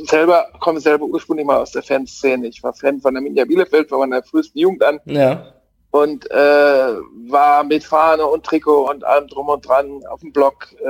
selber 0.04 0.48
komme 0.60 0.80
selber 0.80 1.06
ursprünglich 1.06 1.46
mal 1.46 1.58
aus 1.58 1.72
der 1.72 1.82
Fanszene. 1.82 2.48
Ich 2.48 2.62
war 2.62 2.74
Fan 2.74 3.00
von 3.00 3.14
der 3.14 3.22
Minja 3.22 3.44
Bielefeld 3.44 3.88
von 3.88 4.00
meiner 4.00 4.22
frühesten 4.22 4.58
Jugend 4.58 4.82
an. 4.82 5.00
Ja. 5.06 5.52
Und 5.90 6.28
äh, 6.30 6.94
war 7.28 7.62
mit 7.62 7.84
Fahne 7.84 8.26
und 8.26 8.44
Trikot 8.44 8.90
und 8.90 9.04
allem 9.04 9.28
drum 9.28 9.48
und 9.48 9.66
dran 9.66 10.02
auf 10.10 10.20
dem 10.20 10.32
Block, 10.32 10.72
äh, 10.80 10.86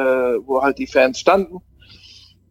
wo 0.46 0.62
halt 0.62 0.78
die 0.78 0.86
Fans 0.86 1.18
standen. 1.20 1.60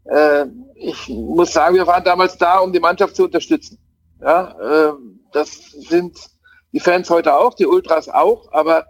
Äh, 0.05 0.45
ich 0.75 1.09
muss 1.09 1.53
sagen, 1.53 1.75
wir 1.75 1.87
waren 1.87 2.03
damals 2.03 2.37
da, 2.37 2.59
um 2.59 2.71
die 2.71 2.79
Mannschaft 2.79 3.15
zu 3.15 3.23
unterstützen. 3.23 3.79
Ja, 4.21 4.55
äh, 4.59 4.93
das 5.31 5.71
sind 5.71 6.17
die 6.73 6.79
Fans 6.79 7.09
heute 7.09 7.35
auch, 7.35 7.55
die 7.55 7.65
Ultras 7.65 8.07
auch, 8.07 8.51
aber 8.51 8.85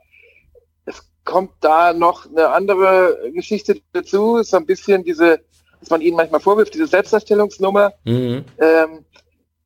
es 0.86 1.02
kommt 1.24 1.52
da 1.62 1.94
noch 1.94 2.26
eine 2.26 2.50
andere 2.50 3.32
Geschichte 3.34 3.82
dazu. 3.94 4.44
So 4.44 4.58
ein 4.58 4.66
bisschen 4.66 5.04
diese 5.04 5.40
was 5.84 5.90
man 5.90 6.02
ihnen 6.02 6.16
manchmal 6.16 6.40
vorwirft, 6.40 6.74
diese 6.74 6.88
Selbstdarstellungsnummer. 6.88 7.94
Mhm. 8.06 8.46
Ähm, 8.58 9.06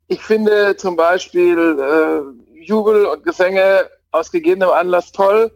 ich 0.08 0.20
finde 0.20 0.76
zum 0.76 0.96
Beispiel 0.96 1.78
äh, 1.80 2.60
Jubel 2.64 3.06
und 3.06 3.24
Gesänge 3.24 3.88
aus 4.12 4.32
gegebenem 4.32 4.70
Anlass 4.70 5.12
toll. 5.12 5.52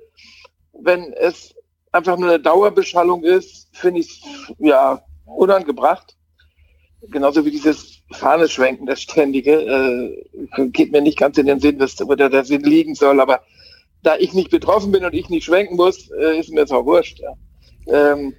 Wenn 0.74 1.14
es 1.14 1.56
einfach 1.92 2.16
nur 2.18 2.30
eine 2.30 2.40
Dauerbeschallung 2.40 3.24
ist, 3.24 3.70
finde 3.72 4.02
ich 4.02 4.10
es 4.10 4.54
ja 4.60 5.02
unangebracht. 5.26 6.16
Genauso 7.10 7.44
wie 7.44 7.52
dieses 7.52 8.04
Fahneschwenken, 8.12 8.86
das 8.86 9.02
ständige, 9.02 9.54
äh, 9.54 10.68
geht 10.68 10.92
mir 10.92 11.02
nicht 11.02 11.18
ganz 11.18 11.40
in 11.40 11.48
den 11.48 11.60
Sinn, 11.60 11.80
was, 11.80 12.00
wo 12.02 12.14
der, 12.14 12.30
der 12.30 12.46
Sinn 12.46 12.62
liegen 12.62 12.94
soll. 12.94 13.20
Aber 13.20 13.42
da 14.04 14.16
ich 14.18 14.34
nicht 14.34 14.52
betroffen 14.52 14.92
bin 14.92 15.06
und 15.06 15.14
ich 15.16 15.30
nicht 15.30 15.46
schwenken 15.46 15.76
muss, 15.76 16.12
äh, 16.12 16.40
ist 16.40 16.52
mir 16.52 16.62
das 16.62 16.72
auch 16.72 16.86
wurscht. 16.86 17.20
Ja. 17.20 17.34
Ähm, 17.88 18.36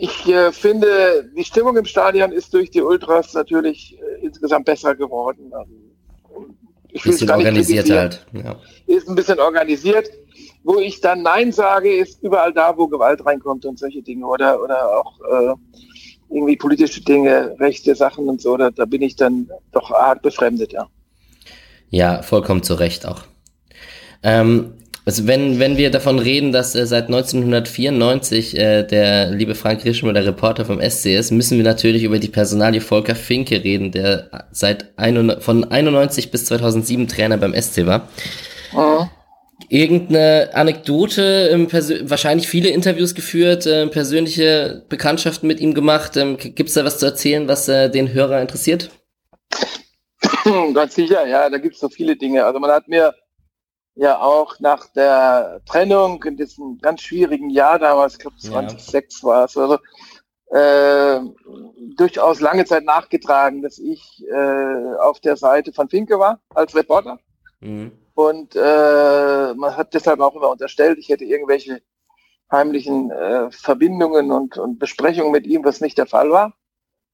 ich 0.00 0.26
äh, 0.26 0.52
finde, 0.52 1.30
die 1.36 1.44
Stimmung 1.44 1.76
im 1.76 1.84
Stadion 1.84 2.32
ist 2.32 2.54
durch 2.54 2.70
die 2.70 2.80
Ultras 2.80 3.34
natürlich 3.34 3.98
äh, 3.98 4.24
insgesamt 4.24 4.64
besser 4.64 4.94
geworden. 4.94 5.52
Ähm, 5.52 6.54
Ich 6.88 7.02
bisschen 7.02 7.30
organisiert 7.30 7.90
halt. 7.90 8.26
Ja. 8.32 8.56
Ist 8.86 9.08
ein 9.08 9.14
bisschen 9.14 9.38
organisiert. 9.38 10.10
Wo 10.64 10.78
ich 10.78 11.00
dann 11.00 11.22
Nein 11.22 11.52
sage, 11.52 11.94
ist 11.94 12.22
überall 12.22 12.52
da, 12.52 12.76
wo 12.76 12.86
Gewalt 12.86 13.24
reinkommt 13.26 13.66
und 13.66 13.78
solche 13.78 14.00
Dinge 14.00 14.26
oder, 14.26 14.62
oder 14.62 14.98
auch 14.98 15.20
äh, 15.20 15.54
irgendwie 16.30 16.56
politische 16.56 17.02
Dinge, 17.02 17.54
rechte 17.58 17.94
Sachen 17.94 18.28
und 18.28 18.40
so. 18.40 18.56
Da, 18.56 18.70
da 18.70 18.86
bin 18.86 19.02
ich 19.02 19.16
dann 19.16 19.50
doch 19.72 19.90
arg 19.90 20.22
befremdet, 20.22 20.72
ja. 20.72 20.88
Ja, 21.90 22.22
vollkommen 22.22 22.62
zu 22.62 22.74
Recht 22.74 23.04
auch. 23.04 23.24
Ähm, 24.22 24.74
also 25.04 25.26
wenn, 25.26 25.58
wenn 25.58 25.76
wir 25.76 25.90
davon 25.90 26.20
reden, 26.20 26.52
dass 26.52 26.76
äh, 26.76 26.86
seit 26.86 27.06
1994 27.06 28.56
äh, 28.56 28.82
der 28.84 29.30
liebe 29.30 29.56
Frank 29.56 29.84
Rischmer 29.84 30.12
der 30.12 30.24
Reporter 30.24 30.64
vom 30.64 30.80
SC 30.80 31.06
ist, 31.16 31.32
müssen 31.32 31.56
wir 31.56 31.64
natürlich 31.64 32.04
über 32.04 32.20
die 32.20 32.28
Personalie 32.28 32.80
Volker 32.80 33.16
Finke 33.16 33.64
reden, 33.64 33.90
der 33.90 34.46
seit 34.52 34.96
ein, 34.96 35.40
von 35.40 35.64
91 35.64 36.30
bis 36.30 36.44
2007 36.44 37.08
Trainer 37.08 37.36
beim 37.36 37.52
SC 37.60 37.84
war. 37.86 38.08
Mhm. 38.72 39.10
Irgendeine 39.68 40.50
Anekdote, 40.54 41.48
ähm, 41.52 41.68
wahrscheinlich 41.72 42.46
viele 42.46 42.68
Interviews 42.68 43.14
geführt, 43.14 43.66
äh, 43.66 43.88
persönliche 43.88 44.84
Bekanntschaften 44.88 45.48
mit 45.48 45.60
ihm 45.60 45.74
gemacht. 45.74 46.16
Ähm, 46.16 46.36
Gibt 46.36 46.68
es 46.68 46.74
da 46.74 46.84
was 46.84 46.98
zu 46.98 47.06
erzählen, 47.06 47.48
was 47.48 47.68
äh, 47.68 47.90
den 47.90 48.12
Hörer 48.12 48.40
interessiert? 48.40 48.90
Ganz 50.74 50.94
sicher, 50.94 51.26
ja, 51.26 51.50
da 51.50 51.58
gibt 51.58 51.74
es 51.74 51.80
so 51.80 51.88
viele 51.88 52.14
Dinge. 52.16 52.44
Also 52.44 52.60
man 52.60 52.70
hat 52.70 52.86
mir 52.86 53.14
ja 53.94 54.20
auch 54.20 54.58
nach 54.60 54.86
der 54.92 55.60
Trennung 55.66 56.22
in 56.24 56.36
diesem 56.36 56.78
ganz 56.78 57.02
schwierigen 57.02 57.50
Jahr 57.50 57.78
damals, 57.78 58.14
ich 58.14 58.20
glaube 58.20 58.36
2006 58.38 59.22
ja. 59.22 59.28
war 59.28 59.44
es, 59.44 59.56
also 59.56 59.78
äh, 60.50 61.20
durchaus 61.96 62.40
lange 62.40 62.64
Zeit 62.64 62.84
nachgetragen, 62.84 63.62
dass 63.62 63.78
ich 63.78 64.24
äh, 64.30 64.94
auf 65.00 65.20
der 65.20 65.36
Seite 65.36 65.72
von 65.72 65.88
Finke 65.88 66.18
war 66.18 66.40
als 66.54 66.74
Reporter. 66.74 67.18
Mhm. 67.60 67.92
Und 68.14 68.54
äh, 68.54 69.54
man 69.54 69.76
hat 69.76 69.94
deshalb 69.94 70.20
auch 70.20 70.34
immer 70.34 70.50
unterstellt, 70.50 70.98
ich 70.98 71.08
hätte 71.08 71.24
irgendwelche 71.24 71.80
heimlichen 72.50 73.10
äh, 73.10 73.50
Verbindungen 73.50 74.30
und, 74.30 74.58
und 74.58 74.78
Besprechungen 74.78 75.32
mit 75.32 75.46
ihm, 75.46 75.64
was 75.64 75.80
nicht 75.80 75.96
der 75.96 76.06
Fall 76.06 76.30
war. 76.30 76.52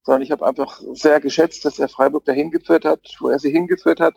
Sondern 0.03 0.23
ich 0.23 0.33
habe 0.33 0.45
einfach 0.45 0.81
sehr 0.93 1.21
geschätzt, 1.21 1.65
dass 1.65 1.79
er 1.79 1.89
Freiburg 1.89 2.25
dahin 2.25 2.51
geführt 2.51 2.85
hat, 2.85 3.01
wo 3.21 3.29
er 3.29 3.39
sie 3.39 3.51
hingeführt 3.51 4.01
hat 4.01 4.15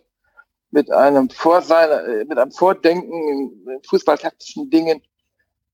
mit 0.72 0.92
einem 0.92 1.30
Vorsein, 1.30 1.90
äh, 1.90 2.26
mit 2.26 2.38
einem 2.38 2.52
Vordenken 2.52 3.62
in 3.68 3.82
fußballtaktischen 3.88 4.70
Dingen. 4.70 5.02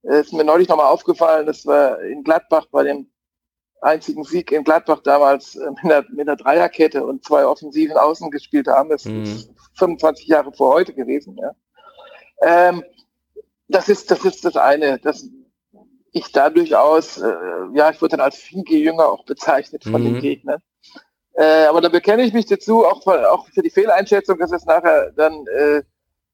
Es 0.02 0.26
ist 0.26 0.32
mir 0.32 0.44
neulich 0.44 0.68
nochmal 0.68 0.92
aufgefallen, 0.92 1.46
dass 1.46 1.66
wir 1.66 2.00
in 2.00 2.22
Gladbach 2.24 2.66
bei 2.70 2.84
dem 2.84 3.10
einzigen 3.80 4.24
Sieg 4.24 4.50
in 4.52 4.64
Gladbach 4.64 5.00
damals 5.02 5.56
äh, 5.56 5.70
mit 5.70 5.84
einer, 5.84 6.04
mit 6.10 6.28
einer 6.28 6.36
Dreierkette 6.36 7.04
und 7.04 7.24
zwei 7.24 7.46
offensiven 7.46 7.96
Außen 7.96 8.30
gespielt 8.30 8.66
haben. 8.66 8.90
Das 8.90 9.04
mhm. 9.04 9.22
ist 9.22 9.50
25 9.74 10.26
Jahre 10.26 10.52
vor 10.52 10.74
heute 10.74 10.94
gewesen. 10.94 11.38
Ja. 11.38 11.54
Ähm, 12.42 12.84
das 13.68 13.88
ist 13.88 14.10
das 14.10 14.24
ist 14.24 14.44
das 14.44 14.56
eine, 14.56 14.98
dass 14.98 15.28
ich 16.12 16.32
da 16.32 16.50
durchaus, 16.50 17.18
äh, 17.18 17.34
ja, 17.74 17.90
ich 17.90 18.00
wurde 18.00 18.16
dann 18.16 18.24
als 18.24 18.38
Finke-Jünger 18.38 19.06
auch 19.06 19.24
bezeichnet 19.24 19.84
von 19.84 20.00
mhm. 20.00 20.14
den 20.14 20.20
Gegnern. 20.20 20.62
Äh, 21.38 21.66
aber 21.66 21.80
da 21.80 21.88
bekenne 21.88 22.24
ich 22.24 22.32
mich 22.32 22.46
dazu, 22.46 22.84
auch 22.84 23.04
für, 23.04 23.30
auch 23.30 23.46
für 23.46 23.62
die 23.62 23.70
Fehleinschätzung, 23.70 24.38
dass 24.38 24.50
es 24.50 24.66
nachher 24.66 25.12
dann 25.12 25.46
äh, 25.46 25.82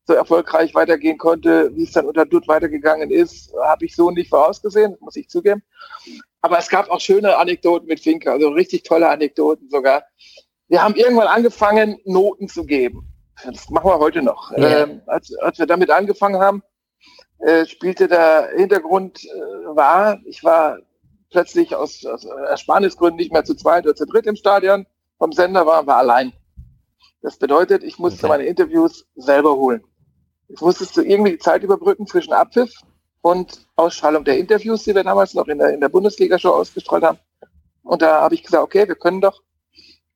so 0.06 0.14
erfolgreich 0.14 0.75
weitergehen 0.75 1.18
konnte, 1.18 1.76
wie 1.76 1.84
es 1.84 1.92
dann 1.92 2.06
unter 2.06 2.25
Dutt 2.25 2.49
weitergegangen 2.49 3.11
ist, 3.11 3.52
habe 3.62 3.84
ich 3.84 3.94
so 3.94 4.11
nicht 4.11 4.30
vorausgesehen, 4.30 4.96
muss 5.00 5.16
ich 5.16 5.28
zugeben. 5.28 5.62
Aber 6.40 6.58
es 6.58 6.70
gab 6.70 6.88
auch 6.88 7.00
schöne 7.00 7.37
Anekdoten 7.37 7.87
mit 7.87 8.00
Finke, 8.00 8.32
also 8.32 8.49
richtig 8.49 8.84
tolle 8.84 9.11
Anekdoten 9.11 9.68
sogar. 9.68 10.04
Wir 10.68 10.82
haben 10.82 10.94
irgendwann 10.94 11.28
angefangen, 11.28 11.99
Noten 12.06 12.49
zu 12.49 12.64
geben. 12.64 13.06
Das 13.44 13.68
machen 13.68 13.90
wir 13.90 13.99
heute 13.99 14.23
noch. 14.23 14.52
Ja. 14.56 14.84
Ähm, 14.84 15.02
als, 15.06 15.37
als 15.37 15.58
wir 15.58 15.66
damit 15.66 15.90
angefangen 15.90 16.40
haben, 16.40 16.62
äh, 17.40 17.66
spielte 17.66 18.08
der 18.08 18.52
Hintergrund 18.56 19.23
äh, 19.23 19.76
war, 19.76 20.18
ich 20.25 20.42
war 20.42 20.78
plötzlich 21.30 21.76
aus, 21.76 22.06
aus 22.06 22.25
Ersparnisgründen 22.25 23.16
nicht 23.16 23.32
mehr 23.32 23.44
zu 23.44 23.54
zweit 23.54 23.84
oder 23.84 23.94
zu 23.94 24.06
dritt 24.06 24.26
im 24.26 24.37
Stadion 24.37 24.87
vom 25.18 25.33
Sender 25.33 25.66
war, 25.66 25.87
war 25.87 25.97
allein. 25.99 26.33
Das 27.23 27.37
bedeutet, 27.38 27.83
ich 27.83 27.99
musste 27.99 28.26
okay. 28.26 28.37
meine 28.37 28.44
Interviews 28.49 29.06
selber 29.16 29.56
holen. 29.56 29.83
Ich 30.49 30.61
musste 30.61 31.02
irgendwie 31.02 31.33
die 31.33 31.38
Zeit 31.38 31.62
überbrücken 31.62 32.06
zwischen 32.06 32.33
Abpfiff 32.33 32.73
und 33.23 33.66
Ausstrahlung 33.76 34.25
der 34.25 34.38
Interviews, 34.38 34.85
die 34.85 34.94
wir 34.94 35.02
damals 35.02 35.33
noch 35.33 35.49
in 35.49 35.59
der, 35.59 35.73
in 35.73 35.80
der 35.80 35.88
Bundesliga-Show 35.88 36.50
ausgestrahlt 36.50 37.04
haben. 37.04 37.18
Und 37.83 38.02
da 38.02 38.21
habe 38.21 38.35
ich 38.35 38.42
gesagt, 38.42 38.62
okay, 38.62 38.87
wir 38.87 38.97
können 38.97 39.23
doch 39.23 39.40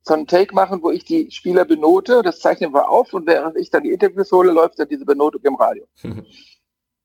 so 0.02 0.14
einen 0.14 0.26
Take 0.26 0.54
machen, 0.54 0.82
wo 0.82 0.90
ich 0.90 1.04
die 1.04 1.30
Spieler 1.30 1.64
benote. 1.64 2.22
Das 2.22 2.40
zeichnen 2.40 2.74
wir 2.74 2.88
auf 2.88 3.12
und 3.14 3.26
während 3.26 3.56
ich 3.56 3.70
dann 3.70 3.84
die 3.84 3.92
Interviews 3.92 4.30
hole, 4.32 4.52
läuft 4.52 4.78
dann 4.78 4.88
diese 4.88 5.04
Benotung 5.04 5.40
im 5.44 5.54
Radio. 5.54 5.86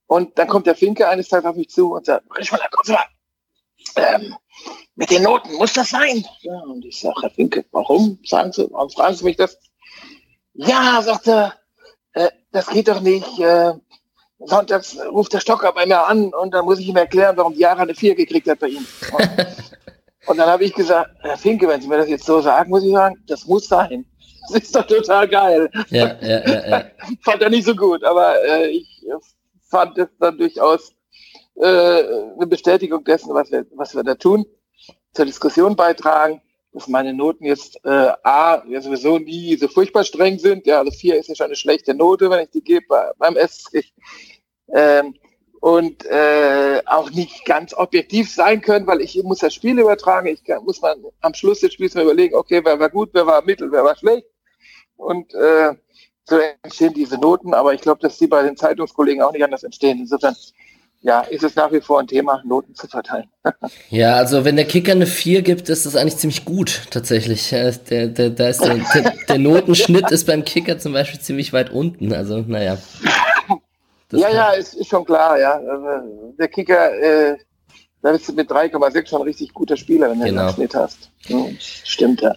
und 0.08 0.38
dann 0.38 0.48
kommt 0.48 0.68
der 0.68 0.76
Finke 0.76 1.08
eines 1.08 1.30
Tages 1.30 1.46
auf 1.46 1.56
mich 1.56 1.70
zu 1.70 1.94
und 1.94 2.06
sagt, 2.06 2.26
komm 2.28 2.94
mal, 2.94 3.06
ähm, 3.96 4.36
mit 4.96 5.10
den 5.10 5.24
Noten, 5.24 5.54
muss 5.56 5.74
das 5.74 5.90
sein? 5.90 6.26
Ja, 6.42 6.60
und 6.62 6.86
ich 6.86 7.00
sage, 7.00 7.16
Herr 7.22 7.30
Finke, 7.30 7.66
warum? 7.72 8.20
Sagen 8.24 8.52
Sie, 8.52 8.68
warum 8.72 8.90
fragen 8.90 9.16
Sie 9.16 9.24
mich 9.24 9.38
das? 9.38 9.58
Ja, 10.54 11.02
sagt 11.02 11.28
er, 11.28 11.54
äh, 12.14 12.30
das 12.52 12.68
geht 12.68 12.88
doch 12.88 13.02
nicht. 13.02 13.40
Äh, 13.40 13.74
sonntags 14.40 14.98
ruft 15.00 15.34
der 15.34 15.40
Stocker 15.40 15.72
bei 15.72 15.86
mir 15.86 16.06
an 16.06 16.34
und 16.34 16.54
dann 16.54 16.66
muss 16.66 16.80
ich 16.80 16.88
ihm 16.88 16.98
erklären, 16.98 17.38
warum 17.38 17.54
Jara 17.54 17.82
eine 17.82 17.96
4 17.96 18.16
gekriegt 18.16 18.48
hat 18.48 18.60
bei 18.60 18.68
ihm. 18.68 18.86
Und, 19.12 19.30
und 20.28 20.38
dann 20.38 20.50
habe 20.50 20.64
ich 20.66 20.74
gesagt, 20.74 21.10
Herr 21.22 21.38
Finke, 21.38 21.68
wenn 21.68 21.82
Sie 21.82 21.88
mir 21.88 21.98
das 21.98 22.10
jetzt 22.10 22.26
so 22.26 22.42
sagen, 22.42 22.70
muss 22.70 22.84
ich 22.84 22.92
sagen, 22.92 23.16
das 23.28 23.46
muss 23.46 23.68
sein. 23.68 24.06
Das 24.52 24.64
ist 24.64 24.76
doch 24.76 24.86
total 24.86 25.28
geil. 25.28 25.70
Ja, 25.90 26.18
ja, 26.22 26.48
ja, 26.48 26.68
ja. 26.68 26.86
fand 27.22 27.42
er 27.42 27.50
nicht 27.50 27.66
so 27.66 27.76
gut, 27.76 28.04
aber 28.04 28.36
äh, 28.44 28.68
ich 28.68 29.06
fand 29.70 29.98
es 29.98 30.10
dann 30.20 30.38
durchaus 30.38 30.93
äh, 31.56 31.64
eine 31.64 32.48
Bestätigung 32.48 33.04
dessen, 33.04 33.34
was 33.34 33.52
wir, 33.52 33.66
was 33.76 33.96
wir 33.96 34.04
da 34.04 34.16
tun 34.16 34.46
zur 35.14 35.26
Diskussion 35.26 35.76
beitragen, 35.76 36.42
dass 36.72 36.88
meine 36.88 37.14
Noten 37.14 37.46
jetzt 37.46 37.80
äh, 37.86 38.12
A, 38.24 38.64
ja 38.68 38.82
sowieso 38.82 39.20
nie 39.20 39.56
so 39.58 39.68
furchtbar 39.68 40.04
streng 40.04 40.40
sind. 40.40 40.66
Ja, 40.66 40.80
also 40.80 40.92
vier 40.92 41.18
ist 41.18 41.30
ja 41.30 41.36
schon 41.36 41.46
eine 41.48 41.56
schlechte 41.56 41.94
Note, 41.94 42.30
wenn 42.30 42.44
ich 42.44 42.50
die 42.50 42.64
gebe 42.64 42.86
bei, 42.88 43.12
beim 43.18 43.36
SC. 43.36 43.86
Ähm, 44.74 45.14
und 45.62 46.06
äh, 46.08 46.82
auch 46.86 47.10
nicht 47.12 47.46
ganz 47.46 47.74
objektiv 47.74 48.30
sein 48.30 48.60
können, 48.60 48.86
weil 48.86 49.00
ich 49.00 49.22
muss 49.24 49.40
das 49.40 49.54
Spiel 49.54 49.80
übertragen. 49.80 50.28
Ich 50.28 50.44
kann, 50.44 50.64
muss 50.66 50.82
man 50.82 51.02
am 51.22 51.34
Schluss 51.34 51.62
des 51.62 51.72
Spiels 51.72 51.96
mal 51.96 52.04
überlegen, 52.04 52.36
okay, 52.36 52.60
wer 52.66 52.78
war 52.80 52.90
gut, 52.90 53.12
wer 53.14 53.26
war 53.26 53.42
mittel, 53.46 53.72
wer 53.72 53.84
war 53.84 53.96
schlecht. 53.96 54.28
Und 54.98 55.34
äh, 55.34 55.74
so 56.26 56.38
entstehen 56.64 56.94
diese 56.94 57.18
Noten, 57.18 57.54
aber 57.54 57.74
ich 57.74 57.82
glaube, 57.82 58.02
dass 58.02 58.18
die 58.18 58.28
bei 58.28 58.44
den 58.44 58.58
Zeitungskollegen 58.58 59.22
auch 59.22 59.32
nicht 59.32 59.44
anders 59.44 59.64
entstehen. 59.64 60.00
Insofern 60.00 60.36
ja, 61.04 61.20
ist 61.22 61.44
es 61.44 61.56
nach 61.56 61.72
wie 61.72 61.82
vor 61.82 62.00
ein 62.00 62.08
Thema, 62.08 62.42
Noten 62.46 62.74
zu 62.76 62.88
verteilen. 62.88 63.30
ja, 63.90 64.16
also 64.16 64.46
wenn 64.46 64.56
der 64.56 64.66
Kicker 64.66 64.94
eine 64.94 65.06
4 65.06 65.42
gibt, 65.42 65.68
ist 65.68 65.86
das 65.86 65.98
eigentlich 65.98 66.18
ziemlich 66.18 66.46
gut, 66.46 66.84
tatsächlich. 66.92 67.50
Der, 67.50 67.72
der, 67.74 68.08
der, 68.08 68.30
der, 68.30 68.54
der 69.28 69.38
Notenschnitt 69.38 70.10
ist 70.12 70.26
beim 70.26 70.46
Kicker 70.46 70.80
zum 70.80 70.94
Beispiel 70.94 71.20
ziemlich 71.20 71.52
weit 71.52 71.72
unten. 71.72 72.14
Also, 72.14 72.40
naja. 72.40 72.78
Das 74.10 74.22
ja, 74.22 74.30
ja, 74.30 74.52
ist, 74.52 74.76
ist 74.76 74.88
schon 74.88 75.04
klar, 75.04 75.38
ja. 75.38 75.54
Also, 75.54 76.34
der 76.40 76.48
Kicker, 76.48 76.94
äh, 76.94 77.38
da 78.02 78.14
bist 78.14 78.30
du 78.30 78.34
mit 78.34 78.50
3,6 78.50 79.10
schon 79.10 79.22
ein 79.22 79.28
richtig 79.28 79.54
guter 79.54 79.76
Spieler, 79.76 80.10
wenn 80.10 80.20
du 80.20 80.26
genau. 80.26 80.44
einen 80.44 80.54
Schnitt 80.54 80.74
hast. 80.74 81.12
Hm, 81.26 81.58
stimmt, 81.60 82.22
ja. 82.22 82.34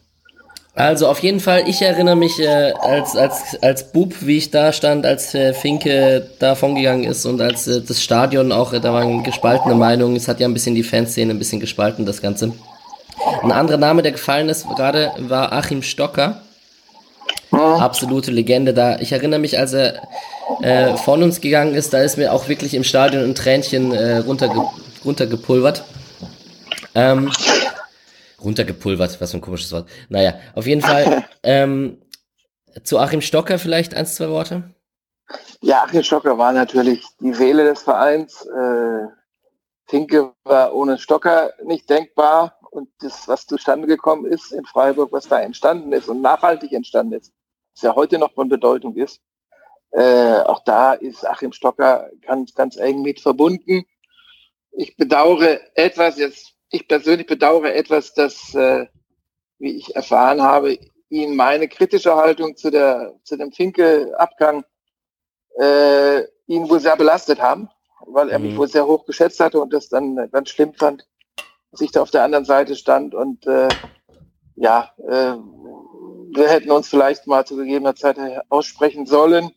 Also 0.76 1.09
auf 1.09 1.21
jeden 1.21 1.40
Fall, 1.40 1.64
ich 1.66 1.80
erinnere 1.80 2.16
mich 2.16 2.38
äh, 2.38 2.75
als, 2.78 3.16
als, 3.16 3.56
als 3.62 3.92
Bub, 3.92 4.14
wie 4.21 4.37
ich 4.37 4.50
da 4.50 4.75
stand, 4.75 5.06
als 5.06 5.35
äh, 5.35 5.54
Finke 5.54 6.28
davon 6.38 6.75
gegangen 6.75 7.04
ist 7.04 7.25
und 7.25 7.40
als 7.40 7.66
äh, 7.66 7.80
das 7.80 8.02
Stadion 8.02 8.52
auch, 8.52 8.75
äh, 8.75 8.80
da 8.80 8.92
waren 8.92 9.23
gespaltene 9.23 9.75
Meinungen. 9.75 10.16
Es 10.16 10.28
hat 10.28 10.38
ja 10.38 10.47
ein 10.47 10.52
bisschen 10.52 10.75
die 10.75 10.83
Fanszene 10.83 11.33
ein 11.33 11.38
bisschen 11.38 11.61
gespalten, 11.61 12.04
das 12.04 12.21
Ganze. 12.21 12.52
Ein 13.42 13.52
anderer 13.52 13.78
Name, 13.78 14.02
der 14.02 14.12
gefallen 14.12 14.50
ist 14.50 14.68
gerade, 14.68 15.12
war 15.18 15.50
Achim 15.54 15.83
Stocker. 15.83 16.42
Absolute 17.50 18.30
Legende 18.30 18.75
da. 18.75 18.99
Ich 18.99 19.12
erinnere 19.12 19.40
mich, 19.40 19.59
als 19.59 19.73
er 19.73 20.02
äh, 20.61 20.95
von 20.99 21.23
uns 21.23 21.40
gegangen 21.40 21.75
ist, 21.75 21.95
da 21.95 22.02
ist 22.02 22.18
mir 22.18 22.35
auch 22.35 22.49
wirklich 22.49 22.75
im 22.75 22.85
Stadion 22.85 23.25
ein 23.25 23.35
Tränchen 23.35 23.92
äh, 23.95 24.18
runterge 24.18 24.62
runtergepulvert. 25.06 25.85
Ähm, 26.95 27.30
runtergepulvert, 28.47 29.21
was 29.21 29.31
für 29.31 29.38
ein 29.38 29.43
komisches 29.43 29.73
Wort. 29.73 29.88
Naja, 30.09 30.35
auf 30.55 30.67
jeden 30.67 30.81
Fall 30.81 31.25
ähm, 31.43 31.99
zu 32.85 32.99
Achim 32.99 33.21
Stocker 33.21 33.59
vielleicht 33.59 33.95
ein, 33.95 34.07
zwei 34.07 34.29
Worte. 34.29 34.75
Ja, 35.61 35.83
Achim 35.83 36.03
Stocker 36.03 36.38
war 36.38 36.53
natürlich 36.53 37.05
die 37.21 37.35
Seele 37.35 37.65
des 37.65 37.83
Vereins. 37.83 38.47
Äh, 38.47 39.07
Finke 39.87 40.33
war 40.45 40.75
ohne 40.75 40.99
Stocker 40.99 41.53
nicht 41.65 41.88
denkbar. 41.91 42.59
Und 42.71 42.88
das, 43.00 43.26
was 43.26 43.47
zustande 43.47 43.87
gekommen 43.87 44.26
ist 44.26 44.53
in 44.53 44.65
Freiburg, 44.67 45.11
was 45.12 45.29
da 45.29 45.41
entstanden 45.41 45.93
ist 45.93 46.09
und 46.09 46.21
nachhaltig 46.21 46.73
entstanden 46.73 47.15
ist, 47.15 47.33
was 47.75 47.83
ja 47.83 47.95
heute 47.95 48.19
noch 48.19 48.33
von 48.35 48.49
Bedeutung 48.49 48.95
ist, 48.97 49.21
äh, 49.93 50.41
auch 50.41 50.62
da 50.65 50.93
ist 50.93 51.26
Achim 51.26 51.53
Stocker 51.53 52.11
ganz, 52.26 52.55
ganz 52.55 52.76
eng 52.76 53.00
mit 53.00 53.21
verbunden. 53.21 53.87
Ich 54.73 54.95
bedauere 54.97 55.61
etwas, 55.75 56.19
jetzt 56.19 56.56
ich 56.71 56.89
persönlich 56.89 57.27
bedauere 57.27 57.75
etwas, 57.75 58.15
dass, 58.15 58.55
äh, 58.55 58.87
wie 59.59 59.77
ich 59.77 59.95
erfahren 59.95 60.43
habe, 60.43 60.79
ihn 61.09 61.37
meine 61.37 61.69
kritische 61.69 62.17
Haltung 62.17 62.57
zu, 62.57 62.71
der, 62.71 63.15
zu 63.23 63.37
dem 63.37 63.53
Finke-Abgang 63.53 64.65
äh, 65.59 66.23
ihn 66.47 66.69
wohl 66.69 66.81
sehr 66.81 66.97
belastet 66.97 67.41
haben, 67.41 67.69
weil 68.07 68.31
er 68.31 68.39
mhm. 68.39 68.47
mich 68.47 68.57
wohl 68.57 68.69
sehr 68.69 68.87
hoch 68.87 69.07
geschätzt 69.07 69.41
hatte 69.41 69.61
und 69.61 69.73
das 69.73 69.89
dann 69.89 70.29
ganz 70.31 70.51
schlimm 70.51 70.75
fand, 70.75 71.07
dass 71.71 71.81
ich 71.81 71.93
da 71.93 72.03
auf 72.03 72.11
der 72.11 72.25
anderen 72.25 72.45
Seite 72.45 72.77
stand 72.77 73.15
und 73.15 73.47
äh, 73.47 73.69
ja, 74.57 74.91
äh, 74.99 75.37
wir 76.37 76.49
hätten 76.49 76.71
uns 76.71 76.89
vielleicht 76.89 77.27
mal 77.27 77.47
zu 77.47 77.57
gegebener 77.57 77.95
Zeit 77.95 78.19
aussprechen 78.49 79.07
sollen. 79.07 79.51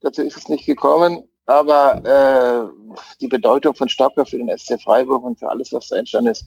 Dazu 0.00 0.22
ist 0.22 0.36
es 0.36 0.48
nicht 0.48 0.66
gekommen. 0.66 1.29
Aber 1.46 2.72
äh, 2.92 2.96
die 3.20 3.28
Bedeutung 3.28 3.74
von 3.74 3.88
Stocker 3.88 4.24
für 4.24 4.38
den 4.38 4.56
SC 4.56 4.80
Freiburg 4.80 5.24
und 5.24 5.38
für 5.38 5.48
alles, 5.48 5.72
was 5.72 5.88
da 5.88 5.96
entstanden 5.96 6.30
ist, 6.30 6.44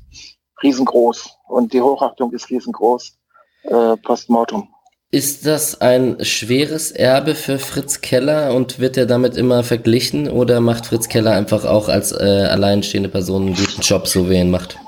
riesengroß. 0.61 1.37
Und 1.47 1.73
die 1.73 1.81
Hochachtung 1.81 2.31
ist 2.31 2.49
riesengroß. 2.49 3.17
Äh, 3.63 3.97
postmortem. 3.97 4.67
Ist 5.11 5.45
das 5.45 5.79
ein 5.79 6.17
schweres 6.25 6.91
Erbe 6.91 7.35
für 7.35 7.59
Fritz 7.59 8.01
Keller 8.01 8.55
und 8.55 8.79
wird 8.79 8.97
er 8.97 9.05
damit 9.05 9.37
immer 9.37 9.63
verglichen 9.63 10.27
oder 10.27 10.59
macht 10.59 10.87
Fritz 10.87 11.07
Keller 11.07 11.33
einfach 11.33 11.65
auch 11.65 11.87
als 11.87 12.11
äh, 12.11 12.47
alleinstehende 12.49 13.09
Person 13.09 13.45
einen 13.45 13.55
guten 13.55 13.81
Job, 13.81 14.07
so 14.07 14.27
wie 14.27 14.35
er 14.35 14.41
ihn 14.41 14.49
macht? 14.49 14.79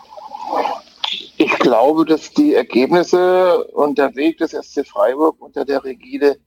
Ich 1.37 1.51
glaube, 1.59 2.05
dass 2.05 2.31
die 2.33 2.55
Ergebnisse 2.55 3.65
und 3.65 3.97
der 3.97 4.15
Weg 4.15 4.39
des 4.39 4.51
SC 4.51 4.85
Freiburg 4.87 5.35
unter 5.39 5.63
der 5.63 5.83
Rigide 5.83 6.37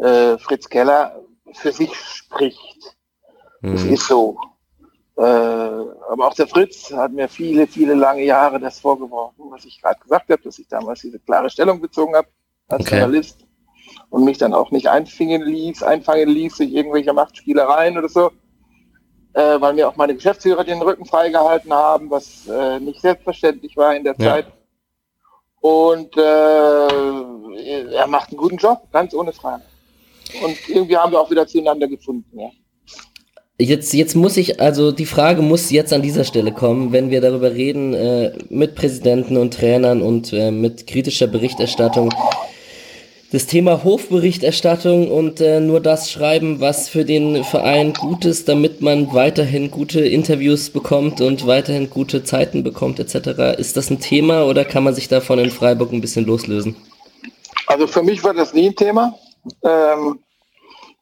äh, 0.00 0.38
Fritz 0.38 0.68
Keller 0.68 1.20
für 1.54 1.72
sich 1.72 1.94
spricht. 1.94 2.96
Mhm. 3.60 3.72
Das 3.72 3.84
ist 3.84 4.06
so. 4.06 4.38
Äh, 5.16 5.22
aber 5.22 6.28
auch 6.28 6.34
der 6.34 6.46
Fritz 6.46 6.92
hat 6.92 7.12
mir 7.12 7.28
viele, 7.28 7.66
viele 7.66 7.94
lange 7.94 8.22
Jahre 8.22 8.60
das 8.60 8.78
vorgeworfen, 8.78 9.46
was 9.50 9.64
ich 9.64 9.82
gerade 9.82 9.98
gesagt 10.00 10.30
habe, 10.30 10.42
dass 10.42 10.58
ich 10.58 10.68
damals 10.68 11.00
diese 11.00 11.18
klare 11.18 11.50
Stellung 11.50 11.80
bezogen 11.80 12.14
habe 12.14 12.28
als 12.68 12.82
okay. 12.82 13.00
Journalist 13.00 13.44
und 14.10 14.24
mich 14.24 14.38
dann 14.38 14.54
auch 14.54 14.70
nicht 14.70 14.88
einfangen 14.88 15.42
ließ, 15.42 15.82
einfangen 15.82 16.28
ließ 16.28 16.58
durch 16.58 16.70
irgendwelche 16.70 17.12
Machtspielereien 17.12 17.98
oder 17.98 18.08
so, 18.08 18.30
äh, 19.32 19.60
weil 19.60 19.74
mir 19.74 19.88
auch 19.88 19.96
meine 19.96 20.14
Geschäftsführer 20.14 20.62
den 20.62 20.80
Rücken 20.80 21.04
freigehalten 21.04 21.72
haben, 21.72 22.10
was 22.10 22.46
äh, 22.46 22.78
nicht 22.78 23.00
selbstverständlich 23.00 23.76
war 23.76 23.96
in 23.96 24.04
der 24.04 24.14
ja. 24.18 24.34
Zeit. 24.34 24.46
Und 25.60 26.16
äh, 26.16 27.92
er 27.92 28.06
macht 28.06 28.28
einen 28.28 28.38
guten 28.38 28.56
Job, 28.56 28.86
ganz 28.92 29.12
ohne 29.14 29.32
Frage. 29.32 29.64
Und 30.42 30.56
irgendwie 30.68 30.96
haben 30.96 31.12
wir 31.12 31.20
auch 31.20 31.30
wieder 31.30 31.46
zueinander 31.46 31.88
gefunden. 31.88 32.38
Ja. 32.38 32.50
Jetzt, 33.60 33.92
jetzt 33.92 34.14
muss 34.14 34.36
ich, 34.36 34.60
also 34.60 34.92
die 34.92 35.04
Frage 35.04 35.42
muss 35.42 35.72
jetzt 35.72 35.92
an 35.92 36.00
dieser 36.00 36.22
Stelle 36.22 36.52
kommen, 36.52 36.92
wenn 36.92 37.10
wir 37.10 37.20
darüber 37.20 37.54
reden, 37.54 37.92
äh, 37.92 38.32
mit 38.50 38.76
Präsidenten 38.76 39.36
und 39.36 39.52
Trainern 39.54 40.00
und 40.00 40.32
äh, 40.32 40.52
mit 40.52 40.86
kritischer 40.86 41.26
Berichterstattung. 41.26 42.14
Das 43.32 43.46
Thema 43.46 43.82
Hofberichterstattung 43.82 45.10
und 45.10 45.40
äh, 45.40 45.58
nur 45.58 45.80
das 45.80 46.08
schreiben, 46.08 46.60
was 46.60 46.88
für 46.88 47.04
den 47.04 47.42
Verein 47.42 47.94
gut 47.94 48.24
ist, 48.24 48.48
damit 48.48 48.80
man 48.80 49.12
weiterhin 49.12 49.72
gute 49.72 50.00
Interviews 50.00 50.70
bekommt 50.70 51.20
und 51.20 51.44
weiterhin 51.48 51.90
gute 51.90 52.22
Zeiten 52.22 52.62
bekommt, 52.62 53.00
etc. 53.00 53.58
Ist 53.58 53.76
das 53.76 53.90
ein 53.90 53.98
Thema 53.98 54.46
oder 54.46 54.64
kann 54.64 54.84
man 54.84 54.94
sich 54.94 55.08
davon 55.08 55.40
in 55.40 55.50
Freiburg 55.50 55.92
ein 55.92 56.00
bisschen 56.00 56.26
loslösen? 56.26 56.76
Also 57.66 57.88
für 57.88 58.04
mich 58.04 58.22
war 58.22 58.34
das 58.34 58.54
nie 58.54 58.68
ein 58.68 58.76
Thema. 58.76 59.18
Ähm, 59.62 60.22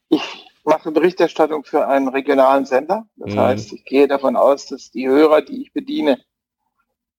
ich 0.08 0.46
mache 0.64 0.90
Berichterstattung 0.90 1.64
für 1.64 1.86
einen 1.86 2.08
regionalen 2.08 2.64
Sender. 2.64 3.06
Das 3.16 3.34
mhm. 3.34 3.40
heißt, 3.40 3.72
ich 3.72 3.84
gehe 3.84 4.08
davon 4.08 4.36
aus, 4.36 4.66
dass 4.66 4.90
die 4.90 5.08
Hörer, 5.08 5.42
die 5.42 5.62
ich 5.62 5.72
bediene, 5.72 6.20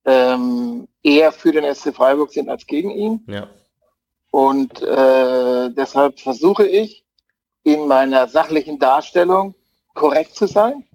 ähm, 0.06 0.88
eher 1.04 1.32
für 1.32 1.52
den 1.52 1.74
SC 1.74 1.94
Freiburg 1.94 2.32
sind 2.32 2.50
als 2.50 2.66
gegen 2.66 2.92
ihn. 2.92 3.26
Ja. 3.28 3.48
Und 4.32 4.82
äh, 4.82 5.70
deshalb 5.72 6.20
versuche 6.20 6.68
ich, 6.68 7.06
in 7.64 7.88
meiner 7.88 8.28
sachlichen 8.30 8.80
Darstellung 8.80 9.54
korrekt 9.94 10.36
zu 10.36 10.48
sein 10.48 10.88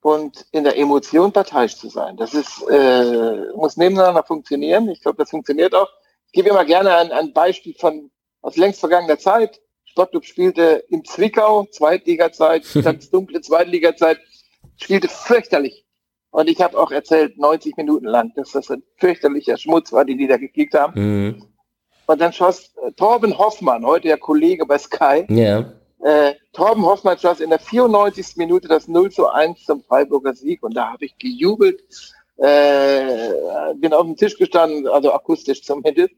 und 0.00 0.46
in 0.52 0.62
der 0.62 0.78
Emotion 0.78 1.32
parteiisch 1.32 1.76
zu 1.76 1.88
sein. 1.88 2.16
Das 2.16 2.34
ist, 2.34 2.62
äh, 2.70 3.52
muss 3.56 3.76
nebeneinander 3.76 4.22
funktionieren. 4.22 4.88
Ich 4.88 5.00
glaube, 5.00 5.18
das 5.18 5.30
funktioniert 5.30 5.74
auch. 5.74 5.88
Ich 6.26 6.32
gebe 6.32 6.50
immer 6.50 6.64
gerne 6.64 6.94
ein, 6.96 7.10
ein 7.10 7.32
Beispiel 7.32 7.74
von 7.74 8.12
aus 8.46 8.56
längst 8.56 8.80
vergangener 8.80 9.18
Zeit. 9.18 9.60
Sportclub 9.86 10.24
spielte 10.24 10.84
in 10.88 11.04
Zwickau, 11.04 11.66
Zweitliga-Zeit, 11.70 12.64
ganz 12.84 13.10
dunkle 13.10 13.40
Zweitliga-Zeit, 13.40 14.20
spielte 14.76 15.08
fürchterlich. 15.08 15.84
Und 16.30 16.48
ich 16.48 16.60
habe 16.60 16.78
auch 16.78 16.92
erzählt, 16.92 17.38
90 17.38 17.76
Minuten 17.76 18.06
lang, 18.06 18.32
dass 18.36 18.52
das 18.52 18.70
ein 18.70 18.82
fürchterlicher 18.98 19.56
Schmutz 19.56 19.92
war, 19.92 20.04
den 20.04 20.18
die 20.18 20.28
da 20.28 20.36
gekickt 20.36 20.74
haben. 20.74 20.92
Mhm. 20.94 21.44
Und 22.06 22.20
dann 22.20 22.32
schoss 22.32 22.72
äh, 22.86 22.92
Torben 22.92 23.36
Hoffmann, 23.36 23.84
heute 23.84 24.08
ja 24.08 24.16
Kollege 24.16 24.64
bei 24.64 24.78
Sky. 24.78 25.24
Ja. 25.28 25.72
Äh, 26.04 26.34
Torben 26.52 26.84
Hoffmann 26.84 27.18
schoss 27.18 27.40
in 27.40 27.50
der 27.50 27.58
94. 27.58 28.36
Minute 28.36 28.68
das 28.68 28.86
0 28.86 29.10
zu 29.10 29.28
1 29.28 29.64
zum 29.64 29.82
Freiburger 29.82 30.34
Sieg. 30.34 30.62
Und 30.62 30.76
da 30.76 30.92
habe 30.92 31.06
ich 31.06 31.18
gejubelt, 31.18 31.82
äh, 32.36 33.74
bin 33.74 33.92
auf 33.92 34.04
dem 34.04 34.14
Tisch 34.14 34.36
gestanden, 34.36 34.86
also 34.86 35.12
akustisch 35.12 35.64
zumindest. 35.64 36.14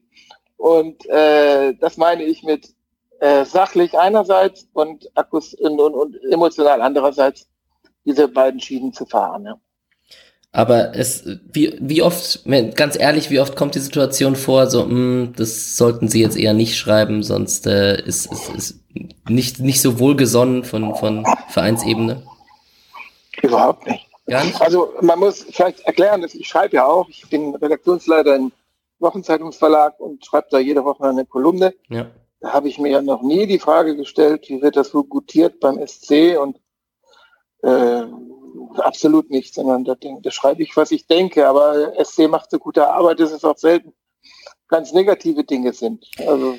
Und 0.59 1.07
äh, 1.07 1.73
das 1.75 1.97
meine 1.97 2.25
ich 2.25 2.43
mit 2.43 2.69
äh, 3.21 3.45
sachlich 3.45 3.99
einerseits 3.99 4.69
und, 4.75 5.09
Akkus 5.17 5.55
und, 5.55 5.81
und, 5.81 5.95
und 5.95 6.17
emotional 6.31 6.83
andererseits 6.83 7.49
diese 8.05 8.29
beiden 8.29 8.61
Schienen 8.61 8.93
zu 8.93 9.07
fahren. 9.07 9.47
Ja. 9.47 9.61
Aber 10.51 10.95
es, 10.95 11.25
wie, 11.53 11.77
wie 11.81 12.03
oft, 12.03 12.45
ganz 12.75 12.99
ehrlich, 12.99 13.31
wie 13.31 13.41
oft 13.41 13.55
kommt 13.55 13.75
die 13.75 13.81
Situation 13.81 14.35
vor, 14.35 14.67
so, 14.67 14.85
mh, 14.85 14.91
hm, 14.91 15.33
das 15.37 15.77
sollten 15.77 16.09
Sie 16.09 16.21
jetzt 16.21 16.37
eher 16.37 16.55
nicht 16.55 16.77
schreiben, 16.77 17.23
sonst 17.23 17.67
äh, 17.67 18.01
ist 18.03 18.33
es 18.33 18.49
ist, 18.49 18.81
nicht, 19.29 19.61
nicht 19.61 19.81
so 19.81 19.99
wohlgesonnen 20.01 20.65
von, 20.65 20.95
von 20.97 21.25
Vereinsebene? 21.49 22.23
Überhaupt 23.43 23.87
nicht. 23.87 24.07
Gar 24.27 24.45
nicht. 24.45 24.61
Also 24.61 24.93
man 25.01 25.19
muss 25.19 25.47
vielleicht 25.51 25.81
erklären, 25.81 26.23
dass 26.23 26.35
ich 26.35 26.49
schreibe 26.49 26.77
ja 26.77 26.87
auch, 26.87 27.09
ich 27.09 27.29
bin 27.29 27.55
Redaktionsleiter 27.55 28.37
in 28.37 28.53
Wochenzeitungsverlag 28.99 29.99
und 30.01 30.25
schreibe 30.25 30.49
da 30.51 30.59
jede 30.59 30.85
Woche 30.85 31.05
eine 31.05 31.27
Kolumne. 31.27 31.75
Ja. 31.89 32.11
Da 32.41 32.53
habe 32.53 32.69
ich 32.69 32.79
mir 32.79 32.91
ja 32.91 33.03
noch 33.03 33.23
nie 33.23 33.47
die 33.47 33.59
Frage 33.59 33.97
gestellt, 33.97 34.49
wie 34.49 34.63
wird 34.63 34.77
das 34.77 34.91
so 34.91 35.05
gutiert 35.05 35.61
beim 35.61 35.85
SC 35.85 36.39
und 36.41 36.61
äh, 37.63 38.05
absolut 38.77 39.31
nicht, 39.31 39.55
sondern 39.55 39.85
da, 39.85 39.97
da 39.97 40.31
schreibe 40.31 40.63
ich, 40.63 40.77
was 40.77 40.91
ich 40.91 41.07
denke. 41.07 41.49
Aber 41.49 41.93
SC 42.03 42.29
macht 42.29 42.51
so 42.51 42.59
gute 42.59 42.89
Arbeit, 42.89 43.21
dass 43.21 43.33
es 43.33 43.45
auch 43.45 43.59
selten 43.59 43.93
ganz 44.69 44.93
negative 44.93 45.45
Dinge 45.45 45.73
sind. 45.73 46.07
Also 46.27 46.57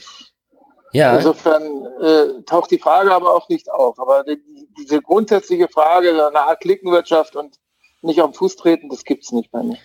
ja. 0.92 1.16
insofern 1.16 1.86
äh, 2.02 2.42
taucht 2.44 2.72
die 2.72 2.80
Frage 2.80 3.14
aber 3.14 3.34
auch 3.34 3.48
nicht 3.50 3.72
auf. 3.72 4.00
Aber 4.00 4.24
die, 4.24 4.42
diese 4.78 5.02
grundsätzliche 5.02 5.68
Frage, 5.68 6.10
eine 6.10 6.40
Art 6.40 6.62
Klickenwirtschaft 6.62 7.36
und 7.36 7.58
nicht 8.02 8.22
auf 8.22 8.32
den 8.32 8.36
Fuß 8.36 8.56
treten, 8.56 8.90
das 8.90 9.04
gibt 9.04 9.24
es 9.24 9.32
nicht 9.32 9.52
bei 9.52 9.64
mir. 9.64 9.78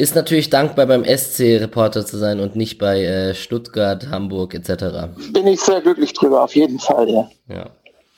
Ist 0.00 0.14
natürlich 0.14 0.48
dankbar 0.48 0.86
beim 0.86 1.04
SC-Reporter 1.04 2.06
zu 2.06 2.16
sein 2.16 2.40
und 2.40 2.56
nicht 2.56 2.78
bei 2.78 3.04
äh, 3.04 3.34
Stuttgart, 3.34 4.08
Hamburg 4.08 4.54
etc. 4.54 5.12
Bin 5.30 5.46
ich 5.46 5.60
sehr 5.60 5.82
glücklich 5.82 6.14
drüber, 6.14 6.42
auf 6.42 6.56
jeden 6.56 6.78
Fall, 6.78 7.10
ja. 7.10 7.28
Ja. 7.48 7.66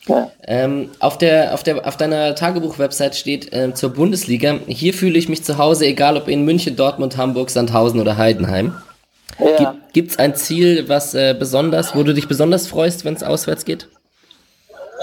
Ja. 0.07 0.31
Ähm, 0.47 0.91
auf, 1.01 1.19
der, 1.19 1.53
auf, 1.53 1.65
der, 1.65 1.85
auf 1.85 1.97
deiner 1.97 2.37
Tagebuch-Website 2.37 3.17
steht 3.17 3.53
äh, 3.53 3.75
zur 3.75 3.91
Bundesliga, 3.91 4.61
hier 4.69 4.95
fühle 4.95 5.19
ich 5.19 5.29
mich 5.29 5.43
zu 5.43 5.59
Hause, 5.59 5.87
egal 5.87 6.17
ob 6.17 6.29
in 6.29 6.45
München, 6.45 6.77
Dortmund, 6.77 7.17
Hamburg, 7.17 7.51
Sandhausen 7.51 7.99
oder 7.99 8.17
Heidenheim. 8.17 8.81
Ja. 9.41 9.75
Gibt 9.93 10.13
es 10.13 10.19
ein 10.21 10.37
Ziel, 10.37 10.89
was 10.89 11.15
äh, 11.15 11.35
besonders, 11.37 11.97
wo 11.97 12.05
du 12.05 12.15
dich 12.15 12.29
besonders 12.29 12.69
freust, 12.69 13.05
wenn 13.05 13.15
es 13.15 13.25
auswärts 13.25 13.65
geht? 13.65 13.89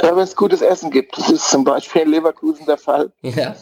Ja, 0.01 0.15
wenn 0.15 0.23
es 0.23 0.33
gutes 0.33 0.61
Essen 0.61 0.91
gibt. 0.91 1.17
Das 1.17 1.29
ist 1.29 1.49
zum 1.49 1.65
Beispiel 1.65 2.03
in 2.03 2.11
Leverkusen 2.11 2.65
der 2.65 2.77
Fall. 2.77 3.11
Ja, 3.21 3.53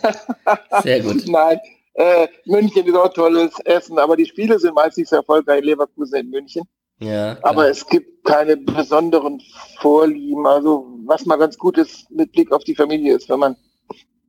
sehr 0.84 1.00
gut. 1.00 1.24
Nein, 1.28 1.60
äh, 1.98 2.28
München 2.46 2.86
ist 2.86 2.96
auch 2.96 3.12
tolles 3.12 3.60
Essen, 3.66 3.98
aber 3.98 4.16
die 4.16 4.26
Spiele 4.26 4.60
sind 4.60 4.76
meistens 4.76 5.12
erfolgreich 5.12 5.60
in 5.60 5.66
Leverkusen 5.66 6.20
in 6.20 6.30
München. 6.30 6.64
Ja, 7.00 7.38
aber 7.42 7.70
es 7.70 7.86
gibt 7.88 8.24
keine 8.24 8.56
besonderen 8.58 9.42
Vorlieben. 9.80 10.46
Also 10.46 10.88
was 11.06 11.26
mal 11.26 11.38
ganz 11.38 11.58
gut 11.58 11.78
ist 11.78 12.10
mit 12.12 12.32
Blick 12.32 12.52
auf 12.52 12.64
die 12.64 12.76
Familie 12.76 13.16
ist, 13.16 13.30
wenn 13.30 13.40
man 13.40 13.56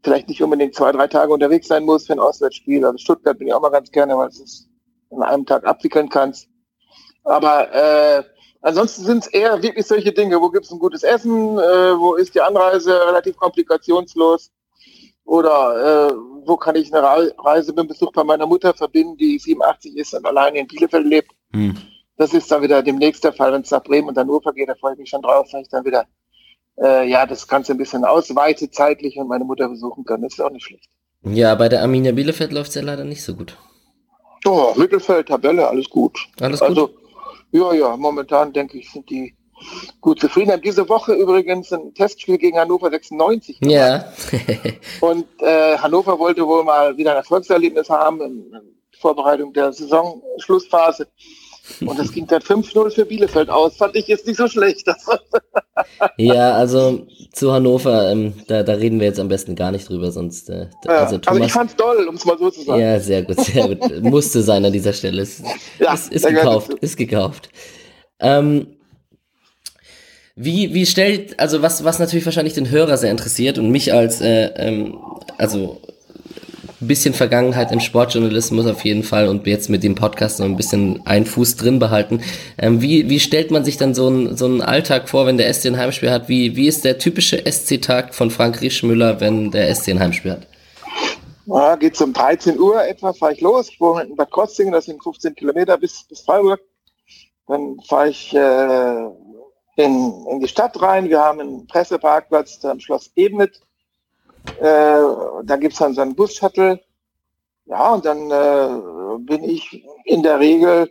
vielleicht 0.02 0.28
nicht 0.28 0.42
unbedingt 0.42 0.74
zwei, 0.74 0.92
drei 0.92 1.08
Tage 1.08 1.32
unterwegs 1.32 1.68
sein 1.68 1.84
muss 1.84 2.06
für 2.06 2.14
ein 2.14 2.20
Auswärtsspiel. 2.20 2.84
Also 2.84 2.98
Stuttgart 2.98 3.38
bin 3.38 3.48
ich 3.48 3.54
auch 3.54 3.60
mal 3.60 3.70
ganz 3.70 3.90
gerne, 3.90 4.16
weil 4.16 4.30
du 4.30 4.42
es 4.42 4.66
in 5.10 5.22
einem 5.22 5.44
Tag 5.44 5.66
abwickeln 5.66 6.08
kannst. 6.08 6.48
Aber 7.24 7.70
äh, 7.74 8.22
ansonsten 8.62 9.04
sind 9.04 9.24
es 9.24 9.26
eher 9.28 9.62
wirklich 9.62 9.86
solche 9.86 10.12
Dinge. 10.12 10.40
Wo 10.40 10.50
gibt 10.50 10.64
es 10.64 10.72
ein 10.72 10.78
gutes 10.78 11.02
Essen? 11.02 11.58
Äh, 11.58 11.98
wo 11.98 12.14
ist 12.14 12.34
die 12.34 12.40
Anreise 12.40 12.98
relativ 13.06 13.36
komplikationslos? 13.36 14.52
Oder 15.24 16.08
äh, 16.08 16.14
wo 16.48 16.56
kann 16.56 16.76
ich 16.76 16.92
eine 16.92 17.06
Reise 17.38 17.70
mit 17.70 17.78
einem 17.78 17.88
Besuch 17.88 18.12
bei 18.12 18.24
meiner 18.24 18.46
Mutter 18.46 18.74
verbinden, 18.74 19.16
die 19.16 19.38
87 19.38 19.96
ist 19.96 20.14
und 20.14 20.26
alleine 20.26 20.58
in 20.58 20.66
Bielefeld 20.66 21.06
lebt? 21.06 21.30
Hm. 21.52 21.76
Das 22.16 22.34
ist 22.34 22.50
dann 22.50 22.62
wieder 22.62 22.82
demnächst 22.82 23.22
der 23.22 23.32
Fall, 23.32 23.52
wenn 23.52 23.62
es 23.62 23.70
nach 23.70 23.82
Bremen 23.82 24.08
und 24.08 24.18
Hannover 24.18 24.52
geht, 24.52 24.68
da 24.68 24.74
freue 24.74 24.94
ich 24.94 24.98
mich 24.98 25.08
schon 25.08 25.22
drauf, 25.22 25.46
weil 25.52 25.62
ich 25.62 25.68
dann 25.68 25.84
wieder 25.84 26.06
äh, 26.82 27.08
ja 27.08 27.26
das 27.26 27.46
Ganze 27.46 27.72
ein 27.72 27.78
bisschen 27.78 28.04
ausweite 28.04 28.70
zeitlich 28.70 29.16
und 29.16 29.28
meine 29.28 29.44
Mutter 29.44 29.68
besuchen 29.68 30.04
kann. 30.04 30.22
Das 30.22 30.32
ist 30.32 30.40
auch 30.40 30.50
nicht 30.50 30.64
schlecht. 30.64 30.88
Ja, 31.22 31.54
bei 31.54 31.68
der 31.68 31.82
Arminia 31.82 32.12
Bielefeld 32.12 32.52
läuft 32.52 32.70
es 32.70 32.74
ja 32.76 32.82
leider 32.82 33.04
nicht 33.04 33.22
so 33.22 33.34
gut. 33.34 33.56
Oh, 34.46 34.72
Mittelfeld, 34.76 35.28
Tabelle, 35.28 35.68
alles 35.68 35.88
gut. 35.90 36.28
Alles 36.40 36.60
gut. 36.60 36.68
Also 36.68 36.90
Ja, 37.50 37.72
ja, 37.72 37.96
momentan 37.96 38.52
denke 38.52 38.78
ich, 38.78 38.90
sind 38.90 39.08
die 39.10 39.34
gut 40.00 40.20
zufrieden. 40.20 40.52
Haben 40.52 40.62
diese 40.62 40.88
Woche 40.88 41.12
übrigens 41.14 41.72
ein 41.72 41.94
Testspiel 41.94 42.38
gegen 42.38 42.58
Hannover 42.58 42.90
96 42.90 43.60
gemacht. 43.60 43.74
Ja. 43.74 44.12
und 45.00 45.26
äh, 45.40 45.76
Hannover 45.78 46.18
wollte 46.18 46.46
wohl 46.46 46.64
mal 46.64 46.96
wieder 46.96 47.12
ein 47.12 47.18
Erfolgserlebnis 47.18 47.88
haben 47.88 48.20
in, 48.20 48.52
in 48.52 48.78
Vorbereitung 48.98 49.52
der 49.52 49.72
Saisonschlussphase. 49.72 51.06
Und 51.80 51.98
das 51.98 52.12
ging 52.12 52.26
dann 52.26 52.40
5-0 52.40 52.90
für 52.90 53.04
Bielefeld 53.04 53.50
aus. 53.50 53.76
Fand 53.76 53.94
ich 53.94 54.06
jetzt 54.06 54.26
nicht 54.26 54.36
so 54.36 54.48
schlecht. 54.48 54.86
ja, 56.16 56.52
also 56.54 57.06
zu 57.32 57.52
Hannover, 57.52 58.10
ähm, 58.10 58.32
da, 58.46 58.62
da 58.62 58.72
reden 58.72 59.00
wir 59.00 59.06
jetzt 59.06 59.20
am 59.20 59.28
besten 59.28 59.54
gar 59.54 59.70
nicht 59.70 59.88
drüber, 59.88 60.10
sonst. 60.10 60.48
Äh, 60.48 60.68
ja, 60.84 61.04
also, 61.04 61.18
Thomas, 61.18 61.28
also 61.28 61.44
ich 61.44 61.52
fand's 61.52 61.76
toll, 61.76 62.06
um 62.08 62.14
es 62.14 62.24
mal 62.24 62.38
so 62.38 62.50
zu 62.50 62.62
sagen. 62.62 62.80
Ja, 62.80 62.98
sehr 62.98 63.22
gut, 63.22 63.40
sehr 63.40 63.74
gut. 63.74 64.02
Musste 64.02 64.42
sein 64.42 64.64
an 64.64 64.72
dieser 64.72 64.92
Stelle. 64.92 65.22
Ist, 65.22 65.42
ja, 65.78 65.92
ist, 65.92 66.12
ist 66.12 66.26
gekauft, 66.26 66.72
ist 66.80 66.96
gekauft. 66.96 67.50
Ähm, 68.18 68.77
wie, 70.40 70.72
wie 70.72 70.86
stellt, 70.86 71.38
also 71.40 71.62
was, 71.62 71.82
was 71.82 71.98
natürlich 71.98 72.24
wahrscheinlich 72.24 72.54
den 72.54 72.70
Hörer 72.70 72.96
sehr 72.96 73.10
interessiert 73.10 73.58
und 73.58 73.70
mich 73.70 73.92
als, 73.92 74.20
äh, 74.20 74.52
ähm, 74.54 74.96
also 75.36 75.80
bisschen 76.80 77.12
Vergangenheit 77.12 77.72
im 77.72 77.80
Sportjournalismus 77.80 78.66
auf 78.66 78.84
jeden 78.84 79.02
Fall 79.02 79.26
und 79.26 79.44
jetzt 79.48 79.68
mit 79.68 79.82
dem 79.82 79.96
Podcast 79.96 80.38
noch 80.38 80.46
ein 80.46 80.56
bisschen 80.56 81.04
einen 81.06 81.26
Fuß 81.26 81.56
drin 81.56 81.80
behalten. 81.80 82.22
Ähm, 82.56 82.80
wie, 82.80 83.10
wie 83.10 83.18
stellt 83.18 83.50
man 83.50 83.64
sich 83.64 83.78
dann 83.78 83.94
so 83.94 84.06
einen 84.06 84.36
so 84.36 84.44
einen 84.44 84.62
Alltag 84.62 85.08
vor, 85.08 85.26
wenn 85.26 85.38
der 85.38 85.52
SC 85.52 85.66
ein 85.66 85.76
Heimspiel 85.76 86.12
hat? 86.12 86.28
Wie, 86.28 86.54
wie 86.54 86.68
ist 86.68 86.84
der 86.84 86.98
typische 86.98 87.42
SC-Tag 87.44 88.14
von 88.14 88.30
Frank 88.30 88.60
Rischmüller, 88.60 89.20
wenn 89.20 89.50
der 89.50 89.74
SC 89.74 89.88
ein 89.88 89.98
Heimspiel 89.98 90.32
hat? 90.32 90.46
Ja, 91.46 91.74
geht 91.74 92.00
um 92.00 92.12
13 92.12 92.60
Uhr 92.60 92.84
etwa, 92.84 93.12
fahre 93.12 93.32
ich 93.32 93.40
los. 93.40 93.70
Ich 93.70 93.80
wohne 93.80 94.04
in 94.04 94.14
Bad 94.14 94.30
Krotzingen, 94.30 94.72
das 94.72 94.84
sind 94.84 95.02
15 95.02 95.34
Kilometer 95.34 95.76
bis, 95.78 96.04
bis 96.08 96.20
Freiburg. 96.20 96.60
Dann 97.48 97.80
fahre 97.88 98.10
ich 98.10 98.32
äh, 98.34 99.08
in, 99.78 100.26
in 100.26 100.40
die 100.40 100.48
Stadt 100.48 100.80
rein. 100.80 101.08
Wir 101.08 101.20
haben 101.20 101.40
einen 101.40 101.66
Presseparkplatz 101.66 102.64
am 102.64 102.80
Schloss 102.80 103.10
Ebnet 103.16 103.60
äh, 104.60 105.02
da 105.44 105.56
gibt's 105.56 105.78
dann 105.78 105.94
so 105.94 106.00
einen 106.00 106.14
Bus-Shuttle. 106.14 106.80
Ja, 107.66 107.92
und 107.92 108.04
dann 108.04 108.30
äh, 108.30 109.18
bin 109.18 109.44
ich 109.44 109.84
in 110.04 110.22
der 110.22 110.40
Regel 110.40 110.90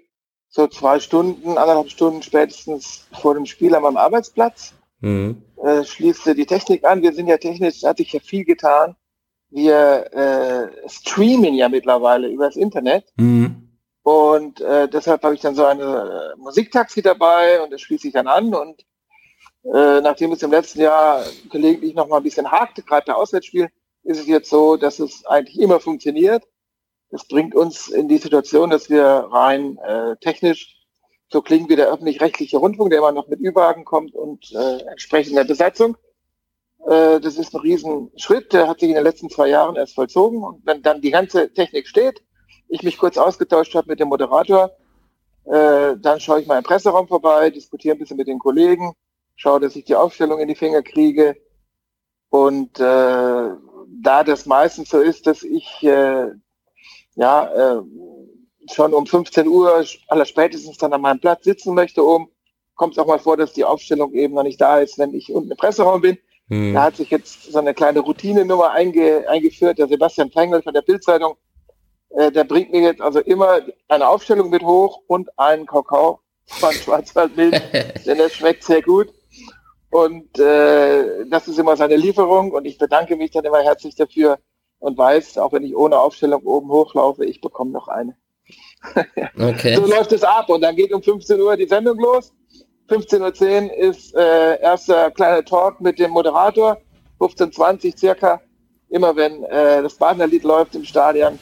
so 0.50 0.68
zwei 0.68 1.00
Stunden, 1.00 1.58
anderthalb 1.58 1.90
Stunden 1.90 2.22
spätestens 2.22 3.08
vor 3.20 3.34
dem 3.34 3.46
Spiel 3.46 3.74
an 3.76 3.84
meinem 3.84 3.98
Arbeitsplatz. 3.98 4.74
Mhm. 5.02 5.42
Äh, 5.64 5.84
schließe 5.84 6.36
die 6.36 6.46
Technik 6.46 6.84
an. 6.86 7.02
Wir 7.02 7.14
sind 7.14 7.28
ja 7.28 7.38
technisch, 7.38 7.84
hat 7.84 7.98
sich 7.98 8.14
ja 8.14 8.20
viel 8.20 8.46
getan. 8.46 8.96
Wir 9.50 10.14
äh, 10.14 10.90
streamen 10.90 11.56
ja 11.56 11.70
mittlerweile 11.70 12.28
übers 12.28 12.56
Internet. 12.56 13.06
Mhm. 13.18 13.67
Und 14.08 14.62
äh, 14.62 14.88
deshalb 14.88 15.22
habe 15.24 15.36
ich 15.36 15.42
dann 15.42 15.54
so 15.54 15.66
eine 15.66 15.84
äh, 16.34 16.40
Musiktaxi 16.40 17.02
dabei 17.02 17.62
und 17.62 17.74
das 17.74 17.82
schließe 17.82 18.08
ich 18.08 18.14
dann 18.14 18.28
an 18.28 18.56
und 18.56 18.86
äh, 19.66 20.00
nachdem 20.00 20.32
es 20.32 20.42
im 20.44 20.52
letzten 20.52 20.80
Jahr 20.80 21.26
gelegentlich 21.52 21.94
noch 21.94 22.08
mal 22.08 22.16
ein 22.16 22.24
bisschen 22.24 22.50
hakte, 22.50 22.84
gerade 22.84 23.06
bei 23.06 23.14
Auswärtsspiel, 23.14 23.68
ist 24.04 24.22
es 24.22 24.28
jetzt 24.28 24.50
so, 24.50 24.78
dass 24.78 25.00
es 25.00 25.26
eigentlich 25.26 25.60
immer 25.60 25.82
funktioniert. 25.82 26.46
Das 27.12 27.28
bringt 27.28 27.54
uns 27.54 27.90
in 27.90 28.08
die 28.08 28.18
Situation, 28.18 28.70
dass 28.70 28.90
wir 28.90 29.04
rein 29.04 29.78
äh, 29.80 30.16
technisch 30.22 30.78
so 31.28 31.42
klingen 31.42 31.68
wie 31.68 31.76
der 31.76 31.92
öffentlich-rechtliche 31.92 32.60
Rundfunk, 32.60 32.92
der 32.92 33.00
immer 33.00 33.12
noch 33.12 33.28
mit 33.28 33.42
Überhaken 33.42 33.84
kommt 33.84 34.16
und 34.16 34.54
äh, 34.54 34.84
entsprechender 34.90 35.44
Besetzung. 35.44 35.98
Äh, 36.88 37.20
das 37.20 37.36
ist 37.36 37.54
ein 37.54 37.60
Riesenschritt, 37.60 38.54
der 38.54 38.70
hat 38.70 38.80
sich 38.80 38.88
in 38.88 38.96
den 38.96 39.04
letzten 39.04 39.30
zwei 39.30 39.50
Jahren 39.50 39.76
erst 39.76 39.96
vollzogen. 39.96 40.46
Und 40.46 40.66
wenn 40.66 40.82
dann 40.82 41.02
die 41.02 41.12
ganze 41.12 41.52
Technik 41.52 41.90
steht, 41.90 42.24
ich 42.70 42.84
mich 42.84 42.98
kurz 42.98 43.18
ausgetauscht 43.18 43.76
habe 43.76 43.90
mit 43.90 44.00
dem 44.00 44.10
Moderator, 44.10 44.72
äh, 45.46 45.96
dann 45.98 46.20
schaue 46.20 46.42
ich 46.42 46.48
mal 46.48 46.58
im 46.58 46.64
Presseraum 46.64 47.08
vorbei, 47.08 47.50
diskutiere 47.50 47.96
ein 47.96 48.00
bisschen 48.00 48.18
mit 48.18 48.28
den 48.28 48.40
Kollegen, 48.40 48.94
schaue, 49.36 49.60
dass 49.60 49.76
ich 49.76 49.86
die 49.86 49.96
Aufstellung 49.96 50.40
in 50.40 50.48
die 50.48 50.56
Finger 50.56 50.82
kriege. 50.82 51.38
Und 52.30 52.80
äh, 52.80 53.50
da 54.02 54.24
das 54.26 54.46
meistens 54.46 54.90
so 54.90 55.00
ist, 55.00 55.28
dass 55.28 55.44
ich 55.44 55.84
äh, 55.84 56.32
ja 57.16 57.78
äh, 57.78 57.82
schon 58.70 58.94
um 58.94 59.06
15 59.06 59.48
Uhr 59.48 59.86
aller 60.10 60.26
spätestens 60.26 60.78
dann 60.78 60.94
an 60.94 61.02
meinem 61.02 61.22
Platz 61.22 61.46
sitzen 61.46 61.74
möchte 61.74 62.06
oben, 62.06 62.30
kommt 62.76 62.94
es 62.94 63.00
auch 63.00 63.08
mal 63.08 63.20
vor, 63.20 63.38
dass 63.38 63.54
die 63.54 63.64
Aufstellung 63.64 64.14
eben 64.14 64.36
noch 64.36 64.44
nicht 64.44 64.60
da 64.60 64.80
ist, 64.80 64.98
wenn 64.98 65.14
ich 65.14 65.32
unten 65.32 65.52
im 65.52 65.58
Presseraum 65.58 66.02
bin. 66.02 66.18
Hm. 66.50 66.74
Da 66.74 66.84
hat 66.84 66.98
sich 66.98 67.10
jetzt 67.10 67.52
so 67.52 67.60
eine 67.60 67.74
kleine 67.74 68.00
Routine-Nummer 68.00 68.72
einge 68.72 69.28
eingeführt. 69.30 69.80
Der 69.80 69.88
Sebastian 69.88 70.30
Pengel 70.30 70.62
von 70.62 70.74
der 70.74 70.82
Bildzeitung, 70.82 71.36
äh, 72.10 72.32
der 72.32 72.44
bringt 72.44 72.72
mir 72.72 72.82
jetzt 72.82 73.02
also 73.02 73.20
immer 73.20 73.60
eine 73.88 74.08
Aufstellung 74.08 74.50
mit 74.50 74.64
hoch 74.64 75.02
und 75.08 75.30
einen 75.38 75.66
Kakao 75.66 76.20
von 76.46 76.72
Schwarzwaldmilch, 76.74 77.62
denn 78.06 78.18
das 78.18 78.34
schmeckt 78.34 78.64
sehr 78.64 78.82
gut. 78.82 79.14
Und 79.90 80.38
äh, 80.38 81.26
das 81.30 81.48
ist 81.48 81.60
immer 81.60 81.78
seine 81.78 81.96
Lieferung 81.96 82.52
und 82.52 82.66
ich 82.66 82.78
bedanke 82.78 83.16
mich 83.16 83.32
dann 83.32 83.46
immer 83.46 83.62
herzlich 83.62 83.96
dafür 83.96 84.38
und 84.80 84.98
weiß, 84.98 85.38
auch 85.38 85.54
wenn 85.54 85.64
ich 85.64 85.76
ohne 85.76 85.98
Aufstellung 85.98 86.44
oben 86.44 86.70
hochlaufe, 86.70 87.26
ich 87.26 87.42
bekomme 87.42 87.72
noch 87.72 87.88
eine. 87.88 88.16
okay. 89.40 89.76
So 89.76 89.86
läuft 89.86 90.12
es 90.12 90.24
ab 90.24 90.50
und 90.50 90.62
dann 90.62 90.76
geht 90.76 90.94
um 90.94 91.02
15 91.02 91.40
Uhr 91.40 91.56
die 91.56 91.68
Sendung 91.68 91.98
los. 92.00 92.34
15.10 92.90 93.66
Uhr 93.66 93.74
ist 93.74 94.16
äh, 94.16 94.62
erster 94.62 95.12
kleiner 95.12 95.44
Talk 95.44 95.82
mit 95.82 96.00
dem 96.00 96.12
Moderator. 96.12 96.78
15.20 97.20 97.86
Uhr 97.86 97.98
circa, 97.98 98.42
immer 98.90 99.16
wenn 99.16 99.44
äh, 99.44 99.82
das 99.82 99.96
Partnerlied 99.96 100.44
läuft 100.44 100.76
im 100.76 100.86
Stadion, 100.86 101.40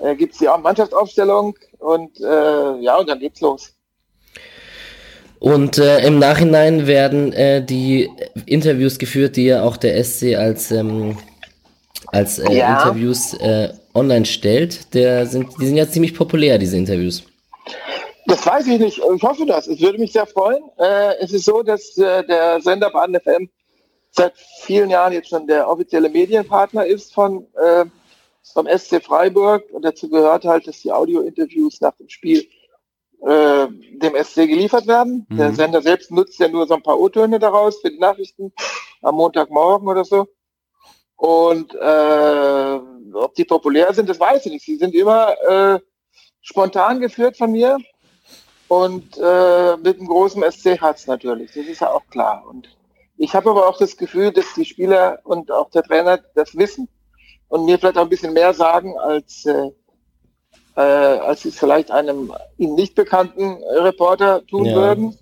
äh, 0.00 0.14
gibt 0.16 0.32
es 0.32 0.38
die 0.38 0.46
Mannschaftsaufstellung 0.46 1.56
und 1.78 2.20
äh, 2.20 2.80
ja, 2.80 2.96
und 2.98 3.08
dann 3.08 3.18
geht's 3.18 3.40
los. 3.40 3.74
Und 5.40 5.78
äh, 5.78 6.06
im 6.06 6.18
Nachhinein 6.18 6.86
werden 6.86 7.32
äh, 7.32 7.64
die 7.64 8.10
Interviews 8.44 8.98
geführt, 8.98 9.36
die 9.36 9.46
ja 9.46 9.62
auch 9.62 9.78
der 9.78 10.02
SC 10.04 10.36
als, 10.36 10.70
ähm, 10.70 11.16
als 12.08 12.38
äh, 12.38 12.52
ja. 12.52 12.82
Interviews 12.82 13.32
äh, 13.34 13.72
online 13.94 14.26
stellt. 14.26 14.92
Der 14.92 15.26
sind, 15.26 15.48
die 15.58 15.66
sind 15.66 15.76
ja 15.76 15.88
ziemlich 15.88 16.14
populär, 16.14 16.58
diese 16.58 16.76
Interviews. 16.76 17.22
Das 18.26 18.46
weiß 18.46 18.66
ich 18.66 18.78
nicht. 18.78 18.98
Ich 18.98 19.22
hoffe 19.22 19.46
das. 19.46 19.66
Es 19.66 19.80
würde 19.80 19.98
mich 19.98 20.12
sehr 20.12 20.26
freuen. 20.26 20.62
Äh, 20.76 21.14
es 21.20 21.32
ist 21.32 21.46
so, 21.46 21.62
dass 21.62 21.96
äh, 21.96 22.22
der 22.26 22.60
Sender 22.60 22.90
Baden 22.90 23.18
FM 23.18 23.48
seit 24.10 24.34
vielen 24.62 24.90
Jahren 24.90 25.14
jetzt 25.14 25.30
schon 25.30 25.46
der 25.46 25.66
offizielle 25.66 26.10
Medienpartner 26.10 26.84
ist 26.84 27.14
von 27.14 27.46
vom 28.42 28.66
SC 28.66 29.02
Freiburg 29.02 29.64
und 29.70 29.84
dazu 29.84 30.08
gehört 30.08 30.44
halt, 30.44 30.66
dass 30.66 30.80
die 30.80 30.92
Audio-Interviews 30.92 31.80
nach 31.80 31.96
dem 31.96 32.08
Spiel 32.08 32.48
äh, 33.22 33.66
dem 33.68 34.14
SC 34.24 34.46
geliefert 34.48 34.86
werden. 34.86 35.26
Mhm. 35.28 35.36
Der 35.36 35.52
Sender 35.52 35.82
selbst 35.82 36.10
nutzt 36.10 36.38
ja 36.38 36.48
nur 36.48 36.66
so 36.66 36.74
ein 36.74 36.82
paar 36.82 36.98
O-Töne 36.98 37.38
daraus 37.38 37.80
für 37.80 37.90
die 37.90 37.98
Nachrichten 37.98 38.52
am 39.02 39.16
Montagmorgen 39.16 39.88
oder 39.88 40.04
so. 40.04 40.28
Und 41.16 41.74
äh, 41.74 42.80
ob 43.12 43.34
die 43.34 43.44
populär 43.44 43.92
sind, 43.92 44.08
das 44.08 44.18
weiß 44.18 44.46
ich 44.46 44.52
nicht. 44.52 44.64
Sie 44.64 44.76
sind 44.76 44.94
immer 44.94 45.34
äh, 45.42 45.80
spontan 46.40 47.00
geführt 47.00 47.36
von 47.36 47.52
mir 47.52 47.76
und 48.68 49.18
äh, 49.18 49.76
mit 49.76 49.98
einem 49.98 50.06
großen 50.06 50.42
SC-Herz 50.50 51.06
natürlich. 51.06 51.52
Das 51.52 51.66
ist 51.66 51.80
ja 51.80 51.92
auch 51.92 52.06
klar. 52.10 52.44
Und 52.48 52.74
ich 53.18 53.34
habe 53.34 53.50
aber 53.50 53.68
auch 53.68 53.76
das 53.76 53.98
Gefühl, 53.98 54.32
dass 54.32 54.54
die 54.54 54.64
Spieler 54.64 55.18
und 55.24 55.50
auch 55.50 55.68
der 55.70 55.82
Trainer 55.82 56.20
das 56.34 56.56
wissen 56.56 56.88
und 57.50 57.66
mir 57.66 57.78
vielleicht 57.78 57.98
auch 57.98 58.04
ein 58.04 58.08
bisschen 58.08 58.32
mehr 58.32 58.54
sagen 58.54 58.96
als 58.98 59.44
äh, 59.44 59.70
äh, 60.76 60.80
als 60.80 61.42
sie 61.42 61.50
es 61.50 61.58
vielleicht 61.58 61.90
einem 61.90 62.32
ihnen 62.56 62.74
nicht 62.74 62.94
bekannten 62.94 63.62
Reporter 63.64 64.44
tun 64.46 64.64
ja. 64.64 64.74
würden. 64.74 65.18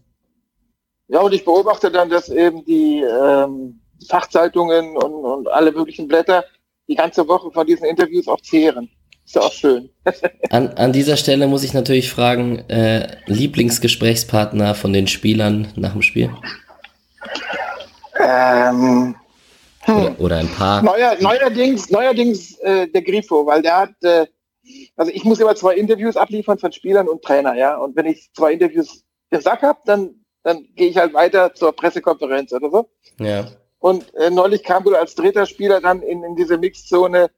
Ja, 1.08 1.20
und 1.20 1.32
ich 1.32 1.44
beobachte 1.44 1.90
dann, 1.90 2.10
dass 2.10 2.28
eben 2.28 2.64
die 2.64 3.00
ähm, 3.00 3.80
Fachzeitungen 4.06 4.96
und, 4.96 5.12
und 5.12 5.48
alle 5.48 5.72
möglichen 5.72 6.06
Blätter 6.06 6.44
die 6.86 6.94
ganze 6.94 7.26
Woche 7.26 7.50
von 7.50 7.66
diesen 7.66 7.86
Interviews 7.86 8.28
auch 8.28 8.40
zehren. 8.40 8.90
Ist 9.24 9.34
ja 9.34 9.42
auch 9.42 9.52
schön. 9.52 9.90
an, 10.50 10.68
an 10.68 10.92
dieser 10.92 11.16
Stelle 11.16 11.46
muss 11.48 11.64
ich 11.64 11.72
natürlich 11.72 12.10
fragen, 12.10 12.58
äh, 12.68 13.16
Lieblingsgesprächspartner 13.26 14.74
von 14.74 14.92
den 14.92 15.06
Spielern 15.06 15.68
nach 15.76 15.92
dem 15.92 16.02
Spiel? 16.02 16.30
Ähm, 18.20 19.16
hm. 19.88 19.96
oder, 19.96 20.20
oder, 20.20 20.36
ein 20.36 20.48
paar. 20.48 20.82
Neuer, 20.82 21.16
neuerdings 21.20 21.90
neuerdings 21.90 22.58
äh, 22.60 22.86
der 22.88 23.02
Grifo, 23.02 23.46
weil 23.46 23.62
der 23.62 23.76
hat 23.76 23.94
äh, 24.02 24.26
also 24.96 25.12
ich 25.12 25.24
muss 25.24 25.40
immer 25.40 25.54
zwei 25.54 25.74
Interviews 25.74 26.16
abliefern 26.16 26.58
von 26.58 26.72
Spielern 26.72 27.08
und 27.08 27.22
Trainer, 27.22 27.54
ja. 27.54 27.76
Und 27.76 27.96
wenn 27.96 28.06
ich 28.06 28.30
zwei 28.34 28.52
Interviews 28.52 29.04
im 29.30 29.40
Sack 29.40 29.62
habe, 29.62 29.78
dann, 29.84 30.24
dann 30.42 30.66
gehe 30.74 30.88
ich 30.88 30.96
halt 30.96 31.14
weiter 31.14 31.54
zur 31.54 31.72
Pressekonferenz 31.72 32.52
oder 32.52 32.70
so. 32.70 32.90
Ja. 33.18 33.46
Und 33.78 34.12
äh, 34.14 34.30
neulich 34.30 34.62
kam 34.62 34.84
wohl 34.84 34.96
als 34.96 35.14
dritter 35.14 35.46
Spieler 35.46 35.80
dann 35.80 36.02
in, 36.02 36.22
in 36.24 36.36
diese 36.36 36.58
Mixzone 36.58 37.30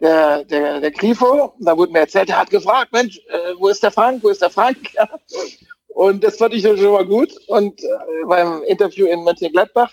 der, 0.00 0.44
der, 0.44 0.80
der 0.80 0.90
Grifo. 0.90 1.54
Da 1.58 1.76
wurde 1.76 1.92
mir 1.92 2.00
erzählt, 2.00 2.30
er 2.30 2.40
hat 2.40 2.50
gefragt, 2.50 2.92
Mensch, 2.92 3.18
äh, 3.28 3.54
wo 3.58 3.68
ist 3.68 3.82
der 3.82 3.90
Frank, 3.90 4.22
wo 4.22 4.28
ist 4.28 4.42
der 4.42 4.50
Frank? 4.50 4.78
Und 5.88 6.22
das 6.22 6.36
fand 6.36 6.54
ich 6.54 6.62
schon 6.62 6.92
mal 6.92 7.04
gut. 7.04 7.32
Und 7.48 7.82
äh, 7.82 7.88
beim 8.26 8.62
Interview 8.62 9.06
in 9.06 9.24
Mönchengladbach 9.24 9.92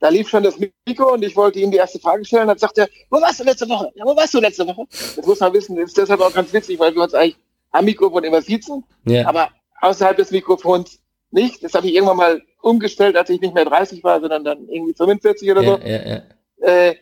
da 0.00 0.08
lief 0.08 0.28
schon 0.28 0.42
das 0.42 0.58
Mikro 0.86 1.12
und 1.12 1.24
ich 1.24 1.36
wollte 1.36 1.58
ihm 1.58 1.70
die 1.70 1.76
erste 1.76 1.98
Frage 1.98 2.24
stellen. 2.24 2.48
Dann 2.48 2.58
sagt 2.58 2.78
er, 2.78 2.88
wo 3.10 3.20
warst 3.20 3.40
du 3.40 3.44
letzte 3.44 3.68
Woche? 3.68 3.90
Ja, 3.94 4.04
wo 4.04 4.16
warst 4.16 4.34
du 4.34 4.40
letzte 4.40 4.66
Woche? 4.66 4.84
Das 4.90 5.26
muss 5.26 5.40
man 5.40 5.52
wissen, 5.52 5.76
das 5.76 5.86
ist 5.86 5.98
deshalb 5.98 6.20
auch 6.20 6.32
ganz 6.32 6.52
witzig, 6.52 6.78
weil 6.78 6.94
wir 6.94 7.02
uns 7.02 7.14
eigentlich 7.14 7.38
am 7.70 7.84
Mikrofon 7.84 8.24
immer 8.24 8.42
sitzen. 8.42 8.84
Ja. 9.04 9.26
Aber 9.26 9.50
außerhalb 9.80 10.16
des 10.16 10.30
Mikrofons 10.30 11.00
nicht. 11.30 11.62
Das 11.62 11.74
habe 11.74 11.86
ich 11.86 11.94
irgendwann 11.94 12.16
mal 12.16 12.42
umgestellt, 12.62 13.16
als 13.16 13.30
ich 13.30 13.40
nicht 13.40 13.54
mehr 13.54 13.64
30 13.64 14.02
war, 14.04 14.20
sondern 14.20 14.44
dann 14.44 14.68
irgendwie 14.68 14.94
45 14.94 15.50
oder 15.50 15.62
so. 15.62 15.78
Ja, 15.78 16.06
ja, 16.06 16.22
äh, 16.60 16.96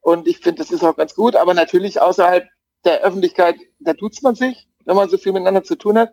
und 0.00 0.26
ich 0.26 0.38
finde, 0.38 0.62
das 0.62 0.70
ist 0.70 0.84
auch 0.84 0.96
ganz 0.96 1.14
gut. 1.14 1.36
Aber 1.36 1.54
natürlich 1.54 2.00
außerhalb 2.00 2.46
der 2.84 3.02
Öffentlichkeit, 3.02 3.56
da 3.80 3.94
tut's 3.94 4.22
man 4.22 4.34
sich, 4.34 4.68
wenn 4.84 4.96
man 4.96 5.08
so 5.08 5.18
viel 5.18 5.32
miteinander 5.32 5.64
zu 5.64 5.76
tun 5.76 5.98
hat. 5.98 6.12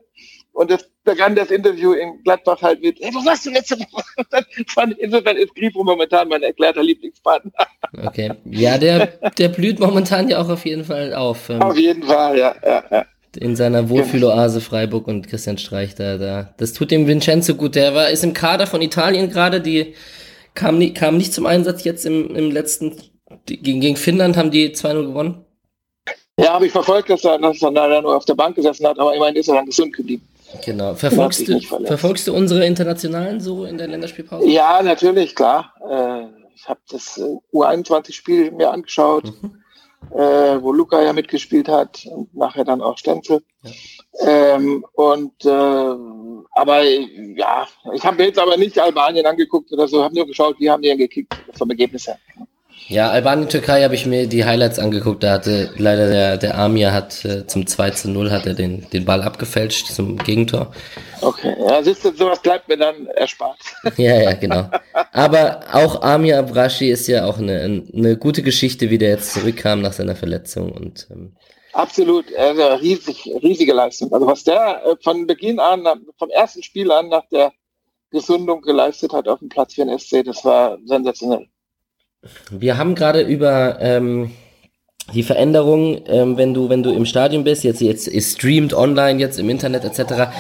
Und 0.52 0.71
das 0.71 0.89
begann 1.10 1.36
das 1.36 1.50
Interview 1.50 1.93
in 1.93 2.22
Gladbach 2.24 2.62
halt 2.62 2.82
mit, 2.82 3.00
hey, 3.00 3.12
wo 3.13 3.26
warst 3.26 3.45
du 3.45 3.50
letzte 3.50 3.78
Woche? 3.80 4.93
insofern 5.00 5.38
ist 5.38 5.56
Grifo 5.56 5.84
momentan 5.84 6.28
mein 6.28 6.43
erklärter 6.43 6.84
Lieblingspartner. 6.84 7.52
Okay. 8.06 8.32
Ja, 8.45 8.78
der, 8.78 9.08
der 9.38 9.50
blüht 9.50 9.80
momentan 9.80 10.30
ja 10.30 10.39
auch 10.39 10.48
auf 10.48 10.63
jeden 10.65 10.84
Fall 10.84 11.13
auf. 11.15 11.50
Ähm, 11.50 11.62
auf 11.62 11.76
jeden 11.76 12.04
Fall, 12.04 12.38
ja. 12.38 12.56
ja, 12.63 12.84
ja. 12.91 13.06
In 13.36 13.56
seiner 13.56 13.89
Wohlfühloase 13.89 14.62
Freiburg 14.62 15.08
und 15.08 15.28
Christian 15.28 15.58
Streich 15.58 15.95
da, 15.95 16.17
da. 16.17 16.54
Das 16.58 16.74
tut 16.74 16.91
dem 16.91 17.08
Vincenzo 17.08 17.56
gut. 17.56 17.74
Der 17.74 17.95
war, 17.95 18.10
ist 18.10 18.24
im 18.24 18.34
Kader 18.34 18.67
von 18.67 18.82
Italien 18.84 19.32
gerade, 19.32 19.60
die 19.60 19.95
kam, 20.54 20.78
nie, 20.78 20.93
kam 20.93 21.17
nicht 21.17 21.34
zum 21.34 21.48
Einsatz 21.48 21.84
jetzt 21.84 22.06
im, 22.06 22.36
im 22.36 22.52
letzten, 22.52 22.95
die, 23.48 23.60
gegen, 23.60 23.82
gegen 23.82 23.95
Finnland 23.95 24.38
haben 24.38 24.52
die 24.52 24.69
2-0 24.69 25.08
gewonnen. 25.08 25.45
Ja, 26.39 26.54
habe 26.54 26.67
ich 26.67 26.72
verfolgt, 26.72 27.10
dass 27.10 27.26
er, 27.26 27.39
dass 27.39 27.62
er 27.62 27.72
leider 27.72 28.02
nur 28.02 28.15
auf 28.15 28.26
der 28.26 28.36
Bank 28.36 28.56
gesessen 28.56 28.86
hat, 28.88 29.00
aber 29.00 29.15
immerhin 29.15 29.36
ist 29.36 29.50
er 29.50 29.56
dann 29.56 29.65
gesund 29.65 29.93
geblieben. 29.95 30.28
Genau. 30.63 30.95
Verfolgst 30.95 31.47
du, 31.47 31.59
verfolgst 31.59 32.27
du 32.27 32.33
unsere 32.33 32.65
Internationalen 32.65 33.39
so 33.39 33.65
in 33.65 33.77
der 33.77 33.88
Länderspielpause? 33.88 34.47
Ja, 34.47 34.81
natürlich, 34.81 35.35
klar. 35.35 35.73
Äh, 35.88 36.39
ich 36.55 36.67
habe 36.67 36.79
das 36.89 37.17
äh, 37.17 37.38
U21-Spiel 37.53 38.51
mir 38.51 38.71
angeschaut, 38.71 39.25
mhm. 39.25 39.62
äh, 40.17 40.62
wo 40.62 40.73
Luca 40.73 41.01
ja 41.01 41.13
mitgespielt 41.13 41.67
hat 41.67 42.05
und 42.05 42.35
nachher 42.35 42.65
dann 42.65 42.81
auch 42.81 42.97
Stenzel. 42.97 43.41
Ja. 43.63 43.71
Ähm, 44.55 44.85
und 44.93 45.45
äh, 45.45 45.95
aber 46.51 46.83
ja, 46.83 47.67
ich 47.93 48.03
habe 48.03 48.17
mir 48.17 48.25
jetzt 48.25 48.39
aber 48.39 48.57
nicht 48.57 48.77
Albanien 48.79 49.25
angeguckt 49.25 49.71
oder 49.71 49.88
so, 49.88 50.03
habe 50.03 50.15
nur 50.15 50.27
geschaut, 50.27 50.59
wie 50.59 50.69
haben 50.69 50.81
die 50.81 50.89
denn 50.89 50.97
gekickt 50.97 51.33
vom 51.53 51.69
Ergebnis 51.69 52.07
her. 52.07 52.17
Ja, 52.89 53.12
Albanien-Türkei 53.12 53.84
habe 53.84 53.93
ich 53.93 54.08
mir 54.08 54.25
die 54.25 54.45
Highlights 54.45 54.80
angeguckt. 54.80 55.21
Da 55.21 55.34
hatte 55.34 55.71
leider 55.78 56.10
der, 56.10 56.38
der 56.38 56.58
Amir 56.58 56.91
hat 56.91 57.23
äh, 57.23 57.45
zum 57.45 57.67
2 57.67 57.91
zu 57.91 58.10
0 58.10 58.32
hat 58.32 58.47
er 58.47 58.56
den, 58.56 58.89
den 58.89 59.06
Ball 59.06 59.21
abgefälscht 59.21 59.86
zum 59.89 60.17
Gegentor. 60.17 60.73
Okay, 61.21 61.56
ja, 61.60 61.84
siehst 61.84 62.04
du, 62.04 62.12
sowas 62.12 62.41
bleibt 62.41 62.67
mir 62.67 62.78
dann 62.78 63.06
erspart. 63.06 63.60
ja, 63.97 64.19
ja, 64.19 64.34
genau. 64.34 64.71
Aber 65.12 65.60
auch 65.71 66.02
Amir 66.02 66.39
Abrashi 66.39 66.89
ist 66.89 67.08
ja 67.08 67.25
auch 67.25 67.38
eine, 67.38 67.84
eine 67.93 68.17
gute 68.17 68.41
Geschichte, 68.41 68.89
wie 68.89 68.97
der 68.97 69.10
jetzt 69.10 69.34
zurückkam 69.34 69.82
nach 69.82 69.93
seiner 69.93 70.15
Verletzung 70.15 70.71
und 70.71 71.08
ähm, 71.12 71.36
Absolut, 71.73 72.36
also 72.36 72.65
riesig, 72.78 73.30
riesige 73.43 73.73
Leistung. 73.73 74.12
Also 74.12 74.25
was 74.25 74.43
der 74.43 74.82
äh, 74.84 74.95
von 75.04 75.28
Beginn 75.28 75.60
an, 75.60 75.86
vom 76.17 76.32
ersten 76.32 76.63
Spiel 76.63 76.91
an 76.91 77.10
nach 77.10 77.28
der 77.32 77.52
Gesundung 78.10 78.63
geleistet 78.63 79.13
hat 79.13 79.28
auf 79.28 79.38
dem 79.38 79.49
Platz 79.49 79.75
für 79.75 79.86
den 79.86 79.99
SC, 79.99 80.23
das 80.25 80.43
war 80.43 80.80
sensationell. 80.86 81.47
Wir 82.51 82.77
haben 82.77 82.95
gerade 82.95 83.21
über 83.21 83.77
ähm, 83.79 84.32
die 85.13 85.23
Veränderung, 85.23 86.01
ähm, 86.08 86.38
wenn 86.38 86.53
du 86.53 86.69
wenn 86.69 86.84
du 86.84 86.91
im 86.91 87.05
Stadion 87.05 87.43
bist, 87.43 87.63
jetzt 87.63 87.82
jetzt 87.82 88.08
ist 88.08 88.38
streamt 88.38 88.73
online, 88.73 89.19
jetzt 89.19 89.39
im 89.39 89.49
Internet 89.49 89.86
etc. 89.86 90.32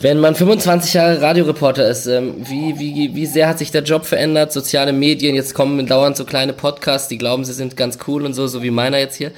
Wenn 0.00 0.20
man 0.20 0.34
25 0.34 0.94
Jahre 0.94 1.20
Radioreporter 1.20 1.88
ist, 1.88 2.06
ähm, 2.06 2.36
wie 2.38 2.78
wie 2.78 3.14
wie 3.14 3.26
sehr 3.26 3.48
hat 3.48 3.58
sich 3.58 3.70
der 3.70 3.82
Job 3.82 4.04
verändert? 4.04 4.52
Soziale 4.52 4.92
Medien, 4.92 5.34
jetzt 5.34 5.54
kommen 5.54 5.86
dauernd 5.86 6.16
so 6.16 6.24
kleine 6.24 6.52
Podcasts, 6.52 7.08
die 7.08 7.18
glauben, 7.18 7.44
sie 7.44 7.52
sind 7.52 7.76
ganz 7.76 7.98
cool 8.06 8.24
und 8.24 8.34
so, 8.34 8.46
so 8.46 8.62
wie 8.62 8.70
meiner 8.70 8.98
jetzt 8.98 9.16
hier. 9.16 9.32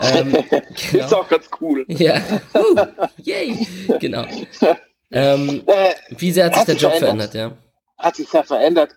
Ähm, 0.00 0.32
genau. 0.90 1.04
Ist 1.04 1.14
auch 1.14 1.28
ganz 1.28 1.48
cool. 1.60 1.84
Ja, 1.88 2.20
uh, 2.54 2.86
yay, 3.22 3.66
genau. 4.00 4.24
Ähm, 5.12 5.62
äh, 5.66 5.94
wie 6.18 6.32
sehr 6.32 6.46
hat 6.46 6.56
sich 6.56 6.64
der 6.64 6.74
Job 6.74 6.92
verändert? 6.94 7.30
verändert? 7.30 7.58
ja? 7.98 8.04
Hat 8.04 8.16
sich 8.16 8.28
sehr 8.28 8.42
verändert. 8.42 8.90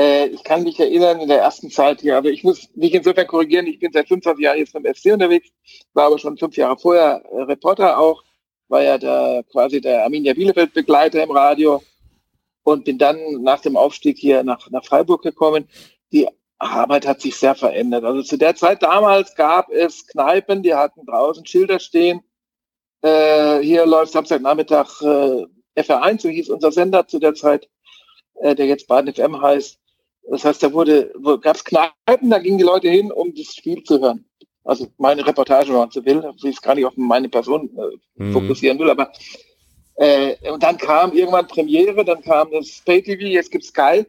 Äh, 0.00 0.28
ich 0.28 0.42
kann 0.44 0.62
mich 0.62 0.80
erinnern 0.80 1.20
in 1.20 1.28
der 1.28 1.40
ersten 1.40 1.70
Zeit 1.70 2.00
hier, 2.00 2.16
aber 2.16 2.30
ich 2.30 2.42
muss 2.42 2.70
mich 2.74 2.94
insofern 2.94 3.26
korrigieren, 3.26 3.66
ich 3.66 3.78
bin 3.78 3.92
seit 3.92 4.08
25 4.08 4.42
Jahren 4.42 4.58
jetzt 4.58 4.72
beim 4.72 4.86
FC 4.86 5.12
unterwegs, 5.12 5.50
war 5.92 6.06
aber 6.06 6.18
schon 6.18 6.38
fünf 6.38 6.56
Jahre 6.56 6.78
vorher 6.78 7.22
äh, 7.30 7.42
Reporter 7.42 7.98
auch, 7.98 8.24
war 8.68 8.82
ja 8.82 8.96
der, 8.96 9.44
quasi 9.52 9.80
der 9.80 10.04
Arminia 10.04 10.32
Bielefeld 10.32 10.72
Begleiter 10.72 11.22
im 11.22 11.32
Radio 11.32 11.82
und 12.62 12.86
bin 12.86 12.96
dann 12.96 13.18
nach 13.42 13.60
dem 13.60 13.76
Aufstieg 13.76 14.16
hier 14.16 14.42
nach, 14.42 14.70
nach 14.70 14.84
Freiburg 14.86 15.22
gekommen. 15.22 15.68
Die 16.12 16.26
Arbeit 16.58 17.06
hat 17.06 17.20
sich 17.20 17.36
sehr 17.36 17.54
verändert. 17.54 18.04
Also 18.04 18.22
zu 18.22 18.38
der 18.38 18.54
Zeit 18.54 18.82
damals 18.82 19.34
gab 19.34 19.70
es 19.70 20.06
Kneipen, 20.06 20.62
die 20.62 20.74
hatten 20.74 21.04
draußen 21.04 21.44
Schilder 21.44 21.78
stehen. 21.78 22.22
Äh, 23.02 23.58
hier 23.60 23.84
läuft 23.84 24.12
Samstagnachmittag 24.12 25.02
äh, 25.02 25.46
FR1, 25.76 26.22
so 26.22 26.28
hieß 26.30 26.48
unser 26.48 26.72
Sender 26.72 27.06
zu 27.06 27.18
der 27.18 27.34
Zeit, 27.34 27.68
äh, 28.40 28.54
der 28.54 28.66
jetzt 28.66 28.86
Baden 28.88 29.12
FM 29.12 29.42
heißt. 29.42 29.80
Das 30.28 30.44
heißt, 30.44 30.62
da 30.62 30.72
wurde, 30.72 31.12
gab 31.40 31.56
es 31.56 31.64
Kneipen, 31.64 32.30
da 32.30 32.38
gingen 32.38 32.58
die 32.58 32.64
Leute 32.64 32.88
hin, 32.88 33.10
um 33.10 33.34
das 33.34 33.54
Spiel 33.54 33.82
zu 33.82 34.00
hören. 34.00 34.24
Also 34.64 34.86
meine 34.98 35.26
Reportage, 35.26 35.68
wenn 35.68 35.78
man 35.78 35.90
so 35.90 36.04
will, 36.04 36.22
ich 36.36 36.44
es 36.44 36.62
gar 36.62 36.74
nicht 36.74 36.84
auf 36.84 36.92
meine 36.96 37.28
Person 37.28 37.70
äh, 37.76 38.22
mhm. 38.22 38.32
fokussieren 38.32 38.78
will, 38.78 38.90
aber 38.90 39.10
äh, 39.96 40.36
und 40.50 40.62
dann 40.62 40.78
kam 40.78 41.12
irgendwann 41.12 41.46
Premiere, 41.46 42.04
dann 42.04 42.22
kam 42.22 42.50
das 42.52 42.80
Pay-TV, 42.84 43.22
jetzt 43.22 43.50
gibt's 43.50 43.68
Sky. 43.68 44.06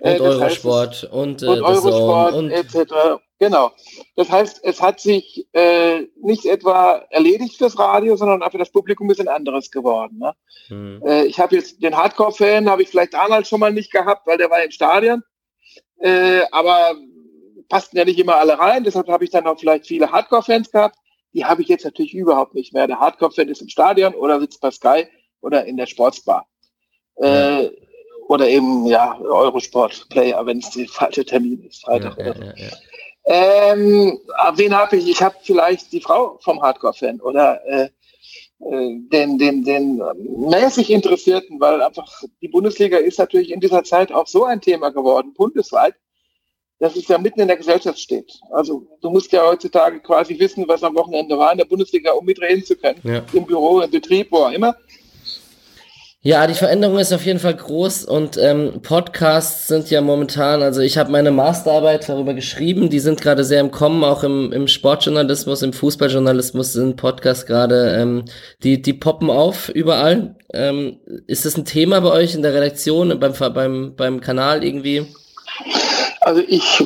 Äh, 0.00 0.14
und 0.14 0.20
Eurosport 0.20 1.02
heißt, 1.02 1.12
und, 1.12 1.42
äh, 1.42 1.46
und 1.46 1.62
Eurosport 1.62 2.34
und 2.34 2.50
etc. 2.50 3.20
Genau. 3.38 3.70
Das 4.16 4.30
heißt, 4.30 4.60
es 4.62 4.80
hat 4.80 5.00
sich 5.00 5.46
äh, 5.52 6.06
nicht 6.22 6.46
etwa 6.46 7.04
erledigt 7.10 7.56
fürs 7.56 7.78
Radio, 7.78 8.16
sondern 8.16 8.42
auch 8.42 8.50
für 8.50 8.58
das 8.58 8.70
Publikum 8.70 9.10
ist 9.10 9.20
ein 9.20 9.28
anderes 9.28 9.70
geworden. 9.70 10.18
Ne? 10.18 10.32
Mhm. 10.70 11.02
Äh, 11.06 11.24
ich 11.24 11.38
habe 11.38 11.56
jetzt 11.56 11.82
den 11.82 11.96
Hardcore-Fan, 11.96 12.68
habe 12.68 12.82
ich 12.82 12.88
vielleicht 12.88 13.14
damals 13.14 13.48
schon 13.48 13.60
mal 13.60 13.72
nicht 13.72 13.92
gehabt, 13.92 14.26
weil 14.26 14.38
der 14.38 14.50
war 14.50 14.62
im 14.62 14.70
Stadion. 14.70 15.22
Äh, 15.98 16.42
aber 16.50 16.94
passten 17.68 17.96
ja 17.96 18.04
nicht 18.04 18.18
immer 18.18 18.36
alle 18.36 18.58
rein, 18.58 18.84
deshalb 18.84 19.08
habe 19.08 19.24
ich 19.24 19.30
dann 19.30 19.46
auch 19.46 19.58
vielleicht 19.58 19.86
viele 19.86 20.10
Hardcore-Fans 20.10 20.70
gehabt. 20.70 20.96
Die 21.32 21.44
habe 21.44 21.62
ich 21.62 21.68
jetzt 21.68 21.84
natürlich 21.84 22.14
überhaupt 22.14 22.54
nicht 22.54 22.72
mehr. 22.72 22.86
Der 22.86 23.00
Hardcore-Fan 23.00 23.48
ist 23.48 23.62
im 23.62 23.68
Stadion 23.68 24.14
oder 24.14 24.40
sitzt 24.40 24.60
bei 24.60 24.70
Sky 24.70 25.06
oder 25.40 25.64
in 25.64 25.76
der 25.76 25.86
Sportsbar. 25.86 26.46
Ja. 27.18 27.60
Äh, 27.60 27.70
oder 28.28 28.48
eben, 28.48 28.86
ja, 28.86 29.18
Eurosport-Player, 29.20 30.44
wenn 30.46 30.58
es 30.58 30.70
der 30.70 30.88
falsche 30.88 31.24
Termin 31.24 31.62
ist, 31.62 31.84
Freitag 31.84 32.18
ja, 32.18 32.34
so. 32.34 32.42
Ja, 32.42 32.52
ähm, 33.26 34.20
wen 34.54 34.76
habe 34.76 34.96
ich? 34.96 35.08
Ich 35.08 35.22
habe 35.22 35.34
vielleicht 35.42 35.92
die 35.92 36.00
Frau 36.00 36.38
vom 36.42 36.62
Hardcore-Fan 36.62 37.20
oder 37.20 37.60
äh, 37.66 37.88
den, 38.58 39.38
den, 39.38 39.64
den 39.64 40.02
mäßig 40.48 40.90
Interessierten, 40.90 41.60
weil 41.60 41.82
einfach 41.82 42.22
die 42.40 42.48
Bundesliga 42.48 42.96
ist 42.98 43.18
natürlich 43.18 43.52
in 43.52 43.60
dieser 43.60 43.84
Zeit 43.84 44.12
auch 44.12 44.26
so 44.26 44.44
ein 44.44 44.60
Thema 44.60 44.90
geworden, 44.90 45.34
bundesweit, 45.34 45.94
dass 46.78 46.96
es 46.96 47.08
ja 47.08 47.18
mitten 47.18 47.40
in 47.40 47.48
der 47.48 47.56
Gesellschaft 47.56 47.98
steht. 47.98 48.32
Also 48.50 48.86
du 49.00 49.10
musst 49.10 49.32
ja 49.32 49.46
heutzutage 49.46 50.00
quasi 50.00 50.38
wissen, 50.38 50.66
was 50.68 50.82
am 50.82 50.94
Wochenende 50.94 51.38
war 51.38 51.52
in 51.52 51.58
der 51.58 51.64
Bundesliga, 51.64 52.12
um 52.12 52.24
mitreden 52.24 52.64
zu 52.64 52.76
können. 52.76 53.00
Ja. 53.04 53.24
Im 53.32 53.46
Büro, 53.46 53.80
im 53.80 53.90
Betrieb, 53.90 54.28
wo 54.30 54.38
auch 54.38 54.52
immer. 54.52 54.76
Ja, 56.26 56.48
die 56.48 56.54
Veränderung 56.54 56.98
ist 56.98 57.12
auf 57.12 57.24
jeden 57.24 57.38
Fall 57.38 57.54
groß 57.54 58.04
und 58.04 58.36
ähm, 58.36 58.80
Podcasts 58.82 59.68
sind 59.68 59.90
ja 59.90 60.00
momentan, 60.00 60.60
also 60.60 60.80
ich 60.80 60.98
habe 60.98 61.12
meine 61.12 61.30
Masterarbeit 61.30 62.08
darüber 62.08 62.34
geschrieben, 62.34 62.90
die 62.90 62.98
sind 62.98 63.20
gerade 63.20 63.44
sehr 63.44 63.60
im 63.60 63.70
Kommen, 63.70 64.02
auch 64.02 64.24
im, 64.24 64.50
im 64.50 64.66
Sportjournalismus, 64.66 65.62
im 65.62 65.72
Fußballjournalismus 65.72 66.72
sind 66.72 66.96
Podcasts 66.96 67.46
gerade, 67.46 67.94
ähm, 67.96 68.24
die, 68.64 68.82
die 68.82 68.92
poppen 68.92 69.30
auf 69.30 69.68
überall. 69.68 70.34
Ähm, 70.52 70.98
ist 71.28 71.44
das 71.44 71.56
ein 71.56 71.64
Thema 71.64 72.00
bei 72.00 72.10
euch 72.10 72.34
in 72.34 72.42
der 72.42 72.54
Redaktion, 72.54 73.20
beim, 73.20 73.32
beim, 73.54 73.94
beim 73.94 74.20
Kanal 74.20 74.64
irgendwie? 74.64 75.06
Also 76.22 76.42
ich 76.48 76.82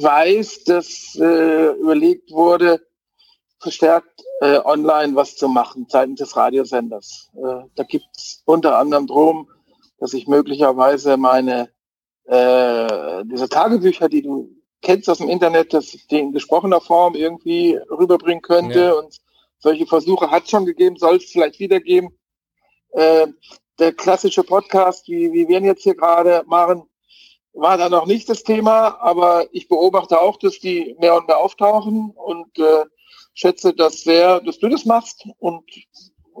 weiß, 0.00 0.64
dass 0.64 1.14
äh, 1.14 1.80
überlegt 1.80 2.32
wurde, 2.32 2.80
verstärkt 3.60 4.11
äh, 4.42 4.60
online 4.64 5.14
was 5.14 5.36
zu 5.36 5.46
machen 5.48 5.86
seitens 5.88 6.18
des 6.18 6.36
Radiosenders. 6.36 7.30
Äh, 7.36 7.64
da 7.76 7.84
gibt 7.84 8.08
es 8.16 8.42
unter 8.44 8.76
anderem 8.76 9.06
drum, 9.06 9.48
dass 9.98 10.14
ich 10.14 10.26
möglicherweise 10.26 11.16
meine 11.16 11.70
äh, 12.24 13.24
diese 13.24 13.48
Tagebücher, 13.48 14.08
die 14.08 14.22
du 14.22 14.50
kennst 14.80 15.08
aus 15.08 15.18
dem 15.18 15.28
Internet, 15.28 15.72
dass 15.72 15.94
ich 15.94 16.08
die 16.08 16.18
in 16.18 16.32
gesprochener 16.32 16.80
Form 16.80 17.14
irgendwie 17.14 17.78
rüberbringen 17.88 18.42
könnte. 18.42 18.80
Ja. 18.80 18.92
Und 18.94 19.16
solche 19.60 19.86
Versuche 19.86 20.28
hat 20.28 20.50
schon 20.50 20.66
gegeben, 20.66 20.96
soll 20.96 21.16
es 21.18 21.30
vielleicht 21.30 21.60
wieder 21.60 21.78
geben. 21.78 22.18
Äh, 22.90 23.28
der 23.78 23.92
klassische 23.92 24.42
Podcast, 24.42 25.06
wie, 25.06 25.32
wie 25.32 25.46
wir 25.46 25.58
ihn 25.58 25.66
jetzt 25.66 25.84
hier 25.84 25.94
gerade 25.94 26.42
machen, 26.46 26.82
war 27.52 27.78
da 27.78 27.88
noch 27.88 28.06
nicht 28.06 28.28
das 28.28 28.42
Thema, 28.42 29.00
aber 29.00 29.46
ich 29.52 29.68
beobachte 29.68 30.20
auch, 30.20 30.36
dass 30.36 30.58
die 30.58 30.96
mehr 30.98 31.14
und 31.16 31.28
mehr 31.28 31.38
auftauchen 31.38 32.10
und 32.16 32.58
äh, 32.58 32.84
schätze 33.34 33.72
das 33.72 34.02
sehr, 34.02 34.40
dass 34.40 34.58
du 34.58 34.68
das 34.68 34.84
machst 34.84 35.26
und 35.38 35.64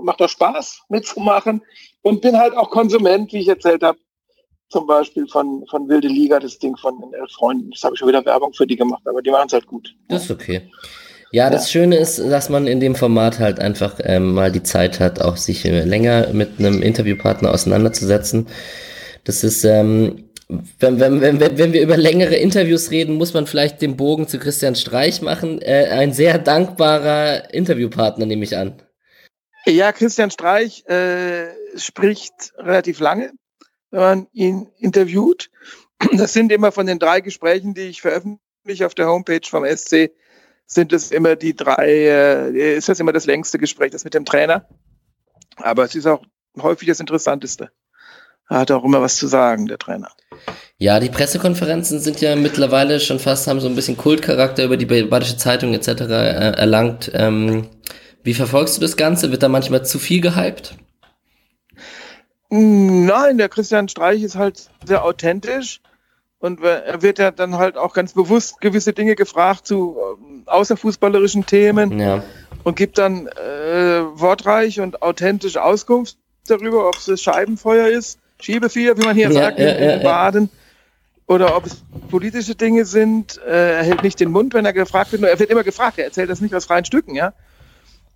macht 0.02 0.20
das 0.20 0.30
Spaß 0.32 0.82
mitzumachen 0.88 1.62
und 2.02 2.20
bin 2.20 2.36
halt 2.36 2.56
auch 2.56 2.70
Konsument, 2.70 3.32
wie 3.32 3.40
ich 3.40 3.48
erzählt 3.48 3.82
habe, 3.82 3.98
zum 4.68 4.86
Beispiel 4.86 5.26
von, 5.28 5.64
von 5.70 5.88
Wilde 5.88 6.08
Liga, 6.08 6.40
das 6.40 6.58
Ding 6.58 6.76
von 6.76 6.98
den 7.00 7.12
elf 7.12 7.30
Freunden. 7.32 7.70
Das 7.70 7.82
habe 7.84 7.94
ich 7.94 7.98
schon 7.98 8.08
wieder 8.08 8.24
Werbung 8.24 8.52
für 8.54 8.66
die 8.66 8.76
gemacht, 8.76 9.02
aber 9.06 9.20
die 9.20 9.30
machen 9.30 9.46
es 9.46 9.52
halt 9.52 9.66
gut. 9.66 9.94
Das 10.08 10.24
ist 10.24 10.30
okay. 10.30 10.70
Ja, 11.30 11.48
das 11.50 11.72
ja. 11.72 11.80
Schöne 11.80 11.96
ist, 11.96 12.18
dass 12.18 12.48
man 12.48 12.66
in 12.66 12.80
dem 12.80 12.94
Format 12.94 13.38
halt 13.38 13.58
einfach 13.58 13.98
ähm, 14.02 14.34
mal 14.34 14.50
die 14.50 14.62
Zeit 14.62 15.00
hat, 15.00 15.20
auch 15.20 15.36
sich 15.36 15.64
äh, 15.64 15.84
länger 15.84 16.32
mit 16.32 16.58
einem 16.58 16.82
Interviewpartner 16.82 17.50
auseinanderzusetzen. 17.50 18.48
Das 19.24 19.44
ist, 19.44 19.64
ähm, 19.64 20.31
wenn, 20.78 21.00
wenn, 21.00 21.20
wenn, 21.20 21.40
wenn 21.40 21.72
wir 21.72 21.82
über 21.82 21.96
längere 21.96 22.36
Interviews 22.36 22.90
reden, 22.90 23.16
muss 23.16 23.34
man 23.34 23.46
vielleicht 23.46 23.82
den 23.82 23.96
Bogen 23.96 24.28
zu 24.28 24.38
Christian 24.38 24.74
Streich 24.74 25.22
machen. 25.22 25.60
Äh, 25.60 25.88
ein 25.90 26.12
sehr 26.12 26.38
dankbarer 26.38 27.52
Interviewpartner, 27.52 28.26
nehme 28.26 28.44
ich 28.44 28.56
an. 28.56 28.82
Ja, 29.66 29.92
Christian 29.92 30.30
Streich 30.30 30.84
äh, 30.86 31.48
spricht 31.76 32.52
relativ 32.56 32.98
lange, 33.00 33.32
wenn 33.90 34.00
man 34.00 34.26
ihn 34.32 34.68
interviewt. 34.78 35.50
Das 36.14 36.32
sind 36.32 36.50
immer 36.50 36.72
von 36.72 36.86
den 36.86 36.98
drei 36.98 37.20
Gesprächen, 37.20 37.74
die 37.74 37.82
ich 37.82 38.00
veröffentliche 38.00 38.86
auf 38.86 38.94
der 38.94 39.06
Homepage 39.06 39.46
vom 39.48 39.64
SC, 39.64 40.10
sind 40.66 40.92
es 40.92 41.12
immer 41.12 41.36
die 41.36 41.54
drei, 41.54 41.86
äh, 41.86 42.76
ist 42.76 42.88
das 42.88 42.98
immer 42.98 43.12
das 43.12 43.26
längste 43.26 43.58
Gespräch, 43.58 43.92
das 43.92 44.04
mit 44.04 44.14
dem 44.14 44.24
Trainer. 44.24 44.66
Aber 45.56 45.84
es 45.84 45.94
ist 45.94 46.06
auch 46.06 46.24
häufig 46.60 46.88
das 46.88 47.00
Interessanteste. 47.00 47.70
Er 48.52 48.58
hat 48.58 48.70
auch 48.70 48.84
immer 48.84 49.00
was 49.00 49.16
zu 49.16 49.28
sagen, 49.28 49.66
der 49.66 49.78
Trainer. 49.78 50.10
Ja, 50.76 51.00
die 51.00 51.08
Pressekonferenzen 51.08 52.00
sind 52.00 52.20
ja 52.20 52.36
mittlerweile 52.36 53.00
schon 53.00 53.18
fast, 53.18 53.46
haben 53.46 53.60
so 53.60 53.68
ein 53.68 53.74
bisschen 53.74 53.96
Kultcharakter 53.96 54.64
über 54.64 54.76
die 54.76 54.84
Badische 54.84 55.38
Zeitung 55.38 55.72
etc. 55.72 55.88
Äh, 55.88 56.52
erlangt. 56.58 57.10
Ähm, 57.14 57.68
wie 58.22 58.34
verfolgst 58.34 58.76
du 58.76 58.82
das 58.82 58.98
Ganze? 58.98 59.30
Wird 59.30 59.42
da 59.42 59.48
manchmal 59.48 59.86
zu 59.86 59.98
viel 59.98 60.20
gehypt? 60.20 60.76
Nein, 62.50 63.38
der 63.38 63.48
Christian 63.48 63.88
Streich 63.88 64.22
ist 64.22 64.36
halt 64.36 64.68
sehr 64.84 65.02
authentisch 65.02 65.80
und 66.38 66.60
er 66.60 67.00
wird 67.00 67.18
ja 67.18 67.30
dann 67.30 67.56
halt 67.56 67.78
auch 67.78 67.94
ganz 67.94 68.12
bewusst 68.12 68.60
gewisse 68.60 68.92
Dinge 68.92 69.14
gefragt 69.14 69.66
zu 69.66 69.96
äh, 69.96 70.50
außerfußballerischen 70.50 71.46
Themen 71.46 71.98
ja. 71.98 72.22
und 72.64 72.76
gibt 72.76 72.98
dann 72.98 73.28
äh, 73.28 74.02
wortreich 74.12 74.78
und 74.80 75.00
authentisch 75.00 75.56
Auskunft 75.56 76.18
darüber, 76.46 76.86
ob 76.86 76.96
es 76.96 77.22
Scheibenfeuer 77.22 77.88
ist, 77.88 78.18
Schiebefeuer, 78.42 78.96
wie 78.96 79.04
man 79.04 79.16
hier 79.16 79.30
ja, 79.30 79.32
sagt, 79.32 79.58
ja, 79.58 79.68
in, 79.68 80.02
Baden, 80.02 80.50
oder 81.26 81.56
ob 81.56 81.66
es 81.66 81.82
politische 82.10 82.54
Dinge 82.54 82.84
sind. 82.84 83.40
Äh, 83.46 83.76
er 83.78 83.82
hält 83.84 84.02
nicht 84.02 84.20
den 84.20 84.30
Mund, 84.30 84.54
wenn 84.54 84.64
er 84.64 84.72
gefragt 84.72 85.12
wird. 85.12 85.22
Er 85.22 85.38
wird 85.38 85.50
immer 85.50 85.64
gefragt, 85.64 85.98
er 85.98 86.04
erzählt 86.04 86.30
das 86.30 86.40
nicht 86.40 86.54
aus 86.54 86.66
freien 86.66 86.84
Stücken, 86.84 87.14
ja. 87.14 87.32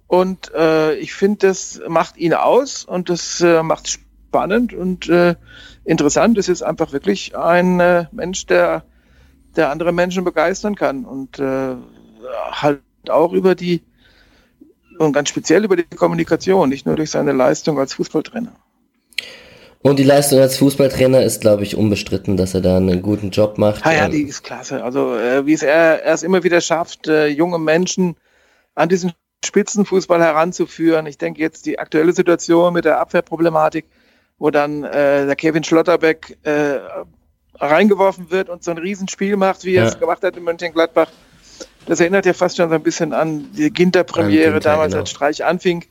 Und 0.09 0.53
äh, 0.55 0.95
ich 0.97 1.15
finde, 1.15 1.49
das 1.49 1.81
macht 1.89 2.17
ihn 2.17 2.35
aus 2.35 2.85
und 2.85 3.09
das 3.09 3.41
äh, 3.41 3.63
macht 3.63 3.89
spannend 3.89 4.73
und 4.73 5.09
äh, 5.09 5.35
interessant. 5.85 6.39
Es 6.39 6.49
ist 6.49 6.63
einfach 6.63 6.93
wirklich 6.93 7.37
ein 7.37 7.81
äh, 7.81 8.07
Mensch, 8.13 8.47
der, 8.47 8.85
der 9.57 9.71
andere 9.71 9.93
Menschen 9.93 10.23
begeistern 10.23 10.77
kann 10.77 11.05
und 11.05 11.39
äh, 11.39 11.75
halt 12.53 12.81
auch 13.09 13.33
über 13.33 13.55
die 13.55 13.83
und 14.99 15.13
ganz 15.13 15.29
speziell 15.29 15.65
über 15.65 15.77
die 15.77 15.85
Kommunikation, 15.85 16.69
nicht 16.69 16.87
nur 16.87 16.97
durch 16.97 17.11
seine 17.11 17.33
Leistung 17.33 17.79
als 17.79 17.95
Fußballtrainer. 17.95 18.53
Und 19.83 19.99
die 19.99 20.05
Leistung 20.05 20.41
als 20.41 20.57
Fußballtrainer 20.59 21.23
ist, 21.23 21.41
glaube 21.41 21.63
ich, 21.63 21.77
unbestritten, 21.77 22.37
dass 22.37 22.55
er 22.55 22.61
da 22.61 22.77
einen 22.77 23.03
guten 23.03 23.31
Job 23.31 23.59
macht. 23.59 23.85
Ja, 23.85 23.93
ja 23.93 24.09
die 24.09 24.23
ist 24.23 24.43
klasse. 24.43 24.83
Also 24.83 25.15
äh, 25.17 25.47
wie 25.47 25.53
es 25.53 25.63
er, 25.63 26.03
er 26.03 26.15
es 26.15 26.23
immer 26.23 26.43
wieder 26.43 26.61
schafft, 26.61 27.07
äh, 27.07 27.27
junge 27.29 27.59
Menschen 27.59 28.17
an 28.75 28.89
diesen 28.89 29.13
Spitzenfußball 29.45 30.21
heranzuführen. 30.21 31.07
Ich 31.07 31.19
denke 31.19 31.41
jetzt 31.41 31.67
die 31.67 31.79
aktuelle 31.79 32.13
Situation 32.13 32.73
mit 32.73 32.85
der 32.85 32.99
Abwehrproblematik, 32.99 33.87
wo 34.39 34.51
dann 34.51 34.85
äh, 34.85 35.27
der 35.27 35.37
Kevin 35.37 35.63
Schlotterbeck 35.63 36.37
äh, 36.43 36.79
reingeworfen 37.55 38.31
wird 38.31 38.49
und 38.49 38.65
so 38.65 38.73
ein 38.73 38.79
Riesenspiel 38.79 39.37
macht, 39.37 39.65
wie 39.65 39.75
er 39.77 39.85
ja. 39.85 39.89
es 39.89 39.99
gemacht 39.99 40.23
hat 40.23 40.37
in 40.37 40.45
Mönchengladbach. 40.45 41.09
Das 41.87 42.01
erinnert 42.01 42.27
ja 42.27 42.33
fast 42.33 42.57
schon 42.57 42.69
so 42.69 42.75
ein 42.75 42.83
bisschen 42.83 43.13
an 43.13 43.51
die 43.57 43.71
Ginter-Premiere 43.71 44.59
damals, 44.59 44.93
genau. 44.93 45.03
als 45.03 45.11
Streich 45.11 45.45
anfing 45.45 45.85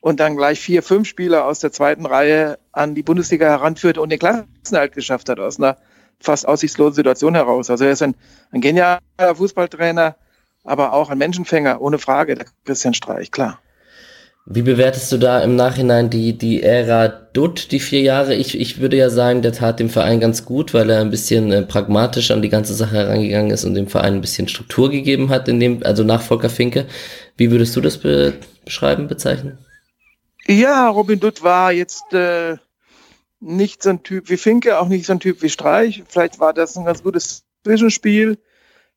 und 0.00 0.20
dann 0.20 0.36
gleich 0.36 0.60
vier, 0.60 0.82
fünf 0.82 1.08
Spieler 1.08 1.44
aus 1.46 1.60
der 1.60 1.72
zweiten 1.72 2.06
Reihe 2.06 2.58
an 2.72 2.94
die 2.94 3.02
Bundesliga 3.02 3.46
heranführte 3.46 4.00
und 4.00 4.10
den 4.10 4.18
Klassenhalt 4.18 4.92
geschafft 4.92 5.28
hat 5.28 5.40
aus 5.40 5.58
einer 5.58 5.76
fast 6.20 6.46
aussichtslosen 6.46 6.94
Situation 6.94 7.34
heraus. 7.34 7.70
Also 7.70 7.84
er 7.84 7.92
ist 7.92 8.02
ein, 8.02 8.14
ein 8.50 8.60
genialer 8.60 9.00
Fußballtrainer, 9.34 10.16
aber 10.64 10.92
auch 10.92 11.10
ein 11.10 11.18
Menschenfänger, 11.18 11.80
ohne 11.80 11.98
Frage, 11.98 12.34
der 12.34 12.46
Christian 12.64 12.94
Streich, 12.94 13.30
klar. 13.30 13.58
Wie 14.46 14.62
bewertest 14.62 15.12
du 15.12 15.18
da 15.18 15.40
im 15.40 15.54
Nachhinein 15.54 16.10
die, 16.10 16.36
die 16.36 16.62
Ära 16.62 17.08
Dutt, 17.08 17.70
die 17.70 17.78
vier 17.78 18.00
Jahre? 18.00 18.34
Ich, 18.34 18.58
ich 18.58 18.80
würde 18.80 18.96
ja 18.96 19.10
sagen, 19.10 19.42
der 19.42 19.52
tat 19.52 19.78
dem 19.78 19.90
Verein 19.90 20.18
ganz 20.18 20.44
gut, 20.44 20.74
weil 20.74 20.90
er 20.90 21.00
ein 21.00 21.10
bisschen 21.10 21.52
äh, 21.52 21.62
pragmatisch 21.62 22.30
an 22.30 22.42
die 22.42 22.48
ganze 22.48 22.74
Sache 22.74 22.96
herangegangen 22.96 23.50
ist 23.50 23.64
und 23.64 23.74
dem 23.74 23.86
Verein 23.86 24.14
ein 24.14 24.20
bisschen 24.22 24.48
Struktur 24.48 24.90
gegeben 24.90 25.28
hat, 25.28 25.46
in 25.48 25.60
dem, 25.60 25.82
also 25.84 26.04
nach 26.04 26.22
Volker 26.22 26.50
Finke. 26.50 26.86
Wie 27.36 27.50
würdest 27.50 27.76
du 27.76 27.80
das 27.80 27.98
be 27.98 28.32
beschreiben, 28.64 29.08
bezeichnen? 29.08 29.58
Ja, 30.50 30.88
Robin 30.88 31.20
Dutt 31.20 31.42
war 31.42 31.72
jetzt 31.72 32.12
äh, 32.12 32.56
nicht 33.40 33.82
so 33.82 33.90
ein 33.90 34.02
Typ 34.02 34.28
wie 34.28 34.36
Finke, 34.36 34.78
auch 34.78 34.88
nicht 34.88 35.06
so 35.06 35.12
ein 35.12 35.20
Typ 35.20 35.42
wie 35.42 35.48
Streich. 35.48 36.02
Vielleicht 36.08 36.40
war 36.40 36.52
das 36.52 36.76
ein 36.76 36.84
ganz 36.84 37.02
gutes 37.02 37.44
Zwischenspiel 37.64 38.38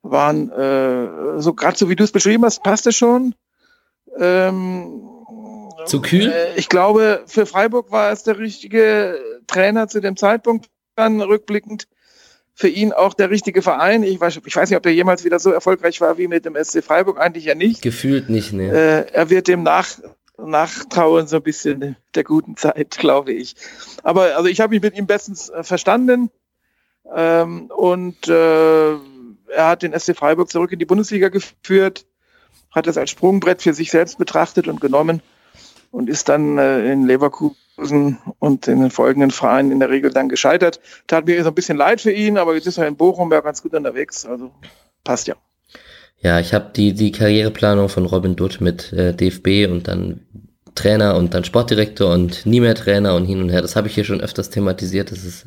waren 0.03 0.51
äh, 0.51 1.41
so 1.41 1.53
gerade 1.53 1.77
so 1.77 1.89
wie 1.89 1.95
du 1.95 2.03
es 2.03 2.11
beschrieben 2.11 2.45
hast, 2.45 2.61
passte 2.61 2.91
schon. 2.91 3.33
Ähm, 4.19 5.01
Zu 5.85 6.01
kühl? 6.01 6.29
Äh, 6.29 6.55
ich 6.55 6.69
glaube, 6.69 7.23
für 7.25 7.45
Freiburg 7.45 7.91
war 7.91 8.11
es 8.11 8.23
der 8.23 8.37
richtige 8.37 9.17
Trainer 9.47 9.87
zu 9.87 10.01
dem 10.01 10.17
Zeitpunkt 10.17 10.69
dann 10.95 11.21
rückblickend. 11.21 11.87
Für 12.55 12.67
ihn 12.67 12.93
auch 12.93 13.15
der 13.15 13.31
richtige 13.31 13.63
Verein. 13.63 14.03
Ich 14.03 14.19
weiß, 14.19 14.41
ich 14.45 14.55
weiß 14.55 14.69
nicht, 14.69 14.77
ob 14.77 14.85
er 14.85 14.91
jemals 14.91 15.23
wieder 15.23 15.39
so 15.39 15.51
erfolgreich 15.51 15.99
war 16.01 16.19
wie 16.19 16.27
mit 16.27 16.45
dem 16.45 16.55
SC 16.61 16.83
Freiburg. 16.83 17.19
Eigentlich 17.19 17.45
ja 17.45 17.55
nicht. 17.55 17.81
Gefühlt 17.81 18.29
nicht, 18.29 18.53
ne? 18.53 18.69
Äh, 18.71 19.11
er 19.11 19.31
wird 19.31 19.47
dem 19.47 19.63
nach, 19.63 19.87
nachtrauen, 20.37 21.27
so 21.27 21.37
ein 21.37 21.43
bisschen 21.43 21.95
der 22.15 22.23
guten 22.23 22.57
Zeit, 22.57 22.91
glaube 22.97 23.33
ich. 23.33 23.55
Aber 24.03 24.35
also 24.35 24.47
ich 24.47 24.59
habe 24.61 24.73
mich 24.73 24.81
mit 24.81 24.97
ihm 24.97 25.07
bestens 25.07 25.49
äh, 25.49 25.63
verstanden. 25.63 26.29
Ähm, 27.13 27.69
und 27.75 28.27
äh, 28.27 28.93
er 28.93 29.67
hat 29.67 29.83
den 29.83 29.97
SC 29.97 30.15
Freiburg 30.15 30.49
zurück 30.49 30.71
in 30.71 30.79
die 30.79 30.85
Bundesliga 30.85 31.29
geführt, 31.29 32.05
hat 32.71 32.87
es 32.87 32.97
als 32.97 33.11
Sprungbrett 33.11 33.61
für 33.61 33.73
sich 33.73 33.91
selbst 33.91 34.17
betrachtet 34.17 34.67
und 34.67 34.81
genommen 34.81 35.21
und 35.91 36.09
ist 36.09 36.29
dann 36.29 36.57
äh, 36.57 36.91
in 36.91 37.05
Leverkusen 37.05 38.17
und 38.39 38.67
in 38.67 38.81
den 38.81 38.89
folgenden 38.89 39.31
Vereinen 39.31 39.71
in 39.71 39.79
der 39.79 39.89
Regel 39.89 40.11
dann 40.11 40.29
gescheitert. 40.29 40.79
Tat 41.07 41.25
mir 41.25 41.43
so 41.43 41.49
ein 41.49 41.55
bisschen 41.55 41.77
leid 41.77 42.01
für 42.01 42.11
ihn, 42.11 42.37
aber 42.37 42.55
jetzt 42.55 42.67
ist 42.67 42.77
er 42.77 42.87
in 42.87 42.95
Bochum 42.95 43.31
ja 43.31 43.41
ganz 43.41 43.61
gut 43.61 43.73
unterwegs, 43.73 44.25
also 44.25 44.51
passt 45.03 45.27
ja. 45.27 45.35
Ja, 46.21 46.39
ich 46.39 46.53
habe 46.53 46.71
die, 46.73 46.93
die 46.93 47.11
Karriereplanung 47.11 47.89
von 47.89 48.05
Robin 48.05 48.35
Dutt 48.37 48.61
mit 48.61 48.93
äh, 48.93 49.13
DFB 49.13 49.69
und 49.69 49.89
dann 49.89 50.22
Trainer 50.75 51.15
und 51.15 51.33
dann 51.33 51.43
Sportdirektor 51.43 52.11
und 52.11 52.45
nie 52.45 52.59
mehr 52.59 52.75
Trainer 52.75 53.15
und 53.15 53.25
hin 53.25 53.41
und 53.41 53.49
her. 53.49 53.61
Das 53.61 53.75
habe 53.75 53.87
ich 53.87 53.95
hier 53.95 54.05
schon 54.05 54.21
öfters 54.21 54.49
thematisiert. 54.49 55.11
Das 55.11 55.23
ist, 55.23 55.45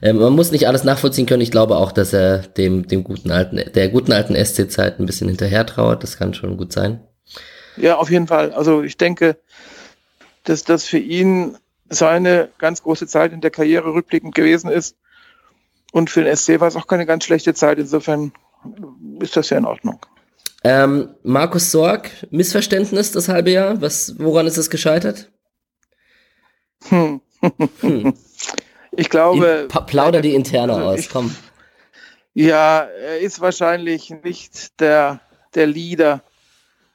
äh, 0.00 0.12
man 0.12 0.32
muss 0.34 0.52
nicht 0.52 0.68
alles 0.68 0.84
nachvollziehen 0.84 1.26
können. 1.26 1.42
Ich 1.42 1.50
glaube 1.50 1.76
auch, 1.76 1.92
dass 1.92 2.12
er 2.12 2.38
dem, 2.38 2.86
dem 2.86 3.04
guten 3.04 3.30
alten, 3.30 3.60
der 3.72 3.88
guten 3.88 4.12
alten 4.12 4.34
SC-Zeit 4.34 4.98
ein 4.98 5.06
bisschen 5.06 5.28
hinterher 5.28 5.64
trauert. 5.64 6.02
Das 6.02 6.18
kann 6.18 6.34
schon 6.34 6.56
gut 6.56 6.72
sein. 6.72 7.00
Ja, 7.76 7.96
auf 7.96 8.10
jeden 8.10 8.26
Fall. 8.26 8.52
Also 8.52 8.82
ich 8.82 8.96
denke, 8.96 9.36
dass 10.44 10.64
das 10.64 10.84
für 10.84 10.98
ihn 10.98 11.56
seine 11.88 12.50
ganz 12.58 12.82
große 12.82 13.06
Zeit 13.06 13.32
in 13.32 13.40
der 13.40 13.50
Karriere 13.50 13.94
rückblickend 13.94 14.34
gewesen 14.34 14.70
ist. 14.70 14.96
Und 15.92 16.10
für 16.10 16.22
den 16.22 16.36
SC 16.36 16.60
war 16.60 16.68
es 16.68 16.76
auch 16.76 16.86
keine 16.86 17.06
ganz 17.06 17.24
schlechte 17.24 17.54
Zeit. 17.54 17.78
Insofern 17.78 18.32
ist 19.20 19.36
das 19.36 19.50
ja 19.50 19.58
in 19.58 19.64
Ordnung. 19.64 20.00
Ähm, 20.64 21.14
Markus 21.22 21.70
Sorg, 21.70 22.10
Missverständnis 22.30 23.12
das 23.12 23.28
halbe 23.28 23.50
Jahr. 23.50 23.80
Was, 23.80 24.18
woran 24.18 24.46
ist 24.46 24.56
es 24.56 24.70
gescheitert? 24.70 25.30
Hm. 26.88 27.20
hm. 27.80 28.14
Ich 28.98 29.10
glaube. 29.10 29.66
Pa 29.68 29.82
plauder 29.82 30.22
die 30.22 30.34
interne 30.34 30.74
also 30.74 30.88
aus, 30.88 31.08
komm. 31.08 31.34
Ja, 32.34 32.80
er 32.80 33.20
ist 33.20 33.40
wahrscheinlich 33.40 34.10
nicht 34.24 34.80
der, 34.80 35.20
der 35.54 35.68
Leader, 35.68 36.22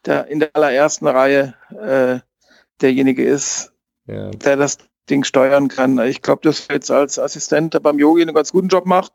der 0.05 0.27
in 0.27 0.39
der 0.39 0.49
allerersten 0.53 1.07
Reihe 1.07 1.53
äh, 1.71 2.19
derjenige 2.81 3.23
ist, 3.23 3.71
ja. 4.05 4.31
der 4.31 4.57
das 4.57 4.79
Ding 5.09 5.23
steuern 5.23 5.69
kann. 5.69 5.97
Ich 5.99 6.21
glaube, 6.21 6.41
dass 6.43 6.67
er 6.67 6.75
jetzt 6.75 6.91
als 6.91 7.19
Assistent 7.19 7.81
beim 7.81 7.99
Yogi 7.99 8.21
einen 8.21 8.35
ganz 8.35 8.51
guten 8.51 8.67
Job 8.67 8.85
macht. 8.85 9.13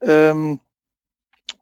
Ähm, 0.00 0.60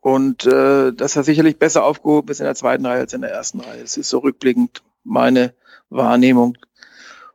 und 0.05 0.45
äh, 0.45 0.93
dass 0.93 1.17
er 1.17 1.25
sicherlich 1.25 1.59
besser 1.59 1.83
aufgehoben 1.83 2.29
ist 2.29 2.39
in 2.39 2.45
der 2.45 2.55
zweiten 2.55 2.85
Reihe 2.85 3.01
als 3.01 3.15
in 3.15 3.23
der 3.23 3.31
ersten 3.31 3.61
Reihe. 3.61 3.81
Es 3.83 3.97
ist 3.97 4.11
so 4.11 4.19
rückblickend 4.19 4.83
meine 5.03 5.55
Wahrnehmung. 5.89 6.59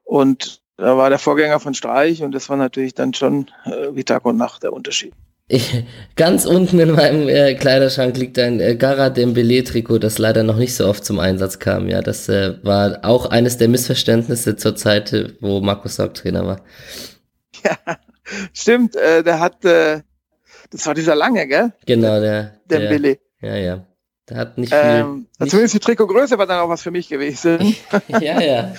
Und 0.03 0.61
da 0.77 0.95
war 0.95 1.09
der 1.09 1.17
Vorgänger 1.17 1.59
von 1.59 1.73
Streich 1.73 2.21
und 2.21 2.31
das 2.31 2.47
war 2.47 2.57
natürlich 2.57 2.93
dann 2.93 3.15
schon 3.15 3.47
äh, 3.65 3.95
wie 3.95 4.03
Tag 4.03 4.23
und 4.23 4.37
Nacht 4.37 4.61
der 4.61 4.71
Unterschied. 4.71 5.13
Ich, 5.47 5.83
ganz 6.15 6.45
unten 6.45 6.77
in 6.77 6.91
meinem 6.91 7.27
äh, 7.27 7.55
Kleiderschrank 7.55 8.15
liegt 8.17 8.37
ein 8.37 8.59
äh, 8.59 8.75
Gara 8.75 9.09
Dembele-Trikot, 9.09 9.97
das 9.97 10.19
leider 10.19 10.43
noch 10.43 10.57
nicht 10.57 10.75
so 10.75 10.85
oft 10.85 11.03
zum 11.03 11.19
Einsatz 11.19 11.57
kam. 11.57 11.89
Ja, 11.89 12.03
das 12.03 12.29
äh, 12.29 12.63
war 12.63 12.99
auch 13.01 13.25
eines 13.25 13.57
der 13.57 13.67
Missverständnisse 13.67 14.57
zur 14.57 14.75
Zeit, 14.75 15.37
wo 15.39 15.59
Markus 15.59 15.95
Sorg 15.95 16.13
Trainer 16.13 16.45
war. 16.45 16.61
Ja, 17.63 17.97
stimmt. 18.53 18.95
Äh, 18.95 19.23
der 19.23 19.39
hat 19.39 19.65
äh, 19.65 20.01
das 20.71 20.85
war 20.85 20.93
dieser 20.93 21.15
lange, 21.15 21.47
gell? 21.47 21.73
Genau, 21.87 22.19
der. 22.19 22.58
Der, 22.69 22.79
der 22.79 22.89
Billy. 22.89 23.19
Ja, 23.41 23.55
ja. 23.55 23.85
Der 24.29 24.37
hat 24.37 24.57
nicht 24.57 24.73
viel. 24.73 24.81
Ähm, 24.83 25.27
nicht 25.39 25.49
zumindest 25.49 25.73
die 25.75 25.79
Trikotgröße 25.79 26.37
war 26.37 26.45
dann 26.45 26.59
auch 26.59 26.69
was 26.69 26.81
für 26.81 26.91
mich 26.91 27.09
gewesen. 27.09 27.75
ja, 28.07 28.39
ja. 28.39 28.73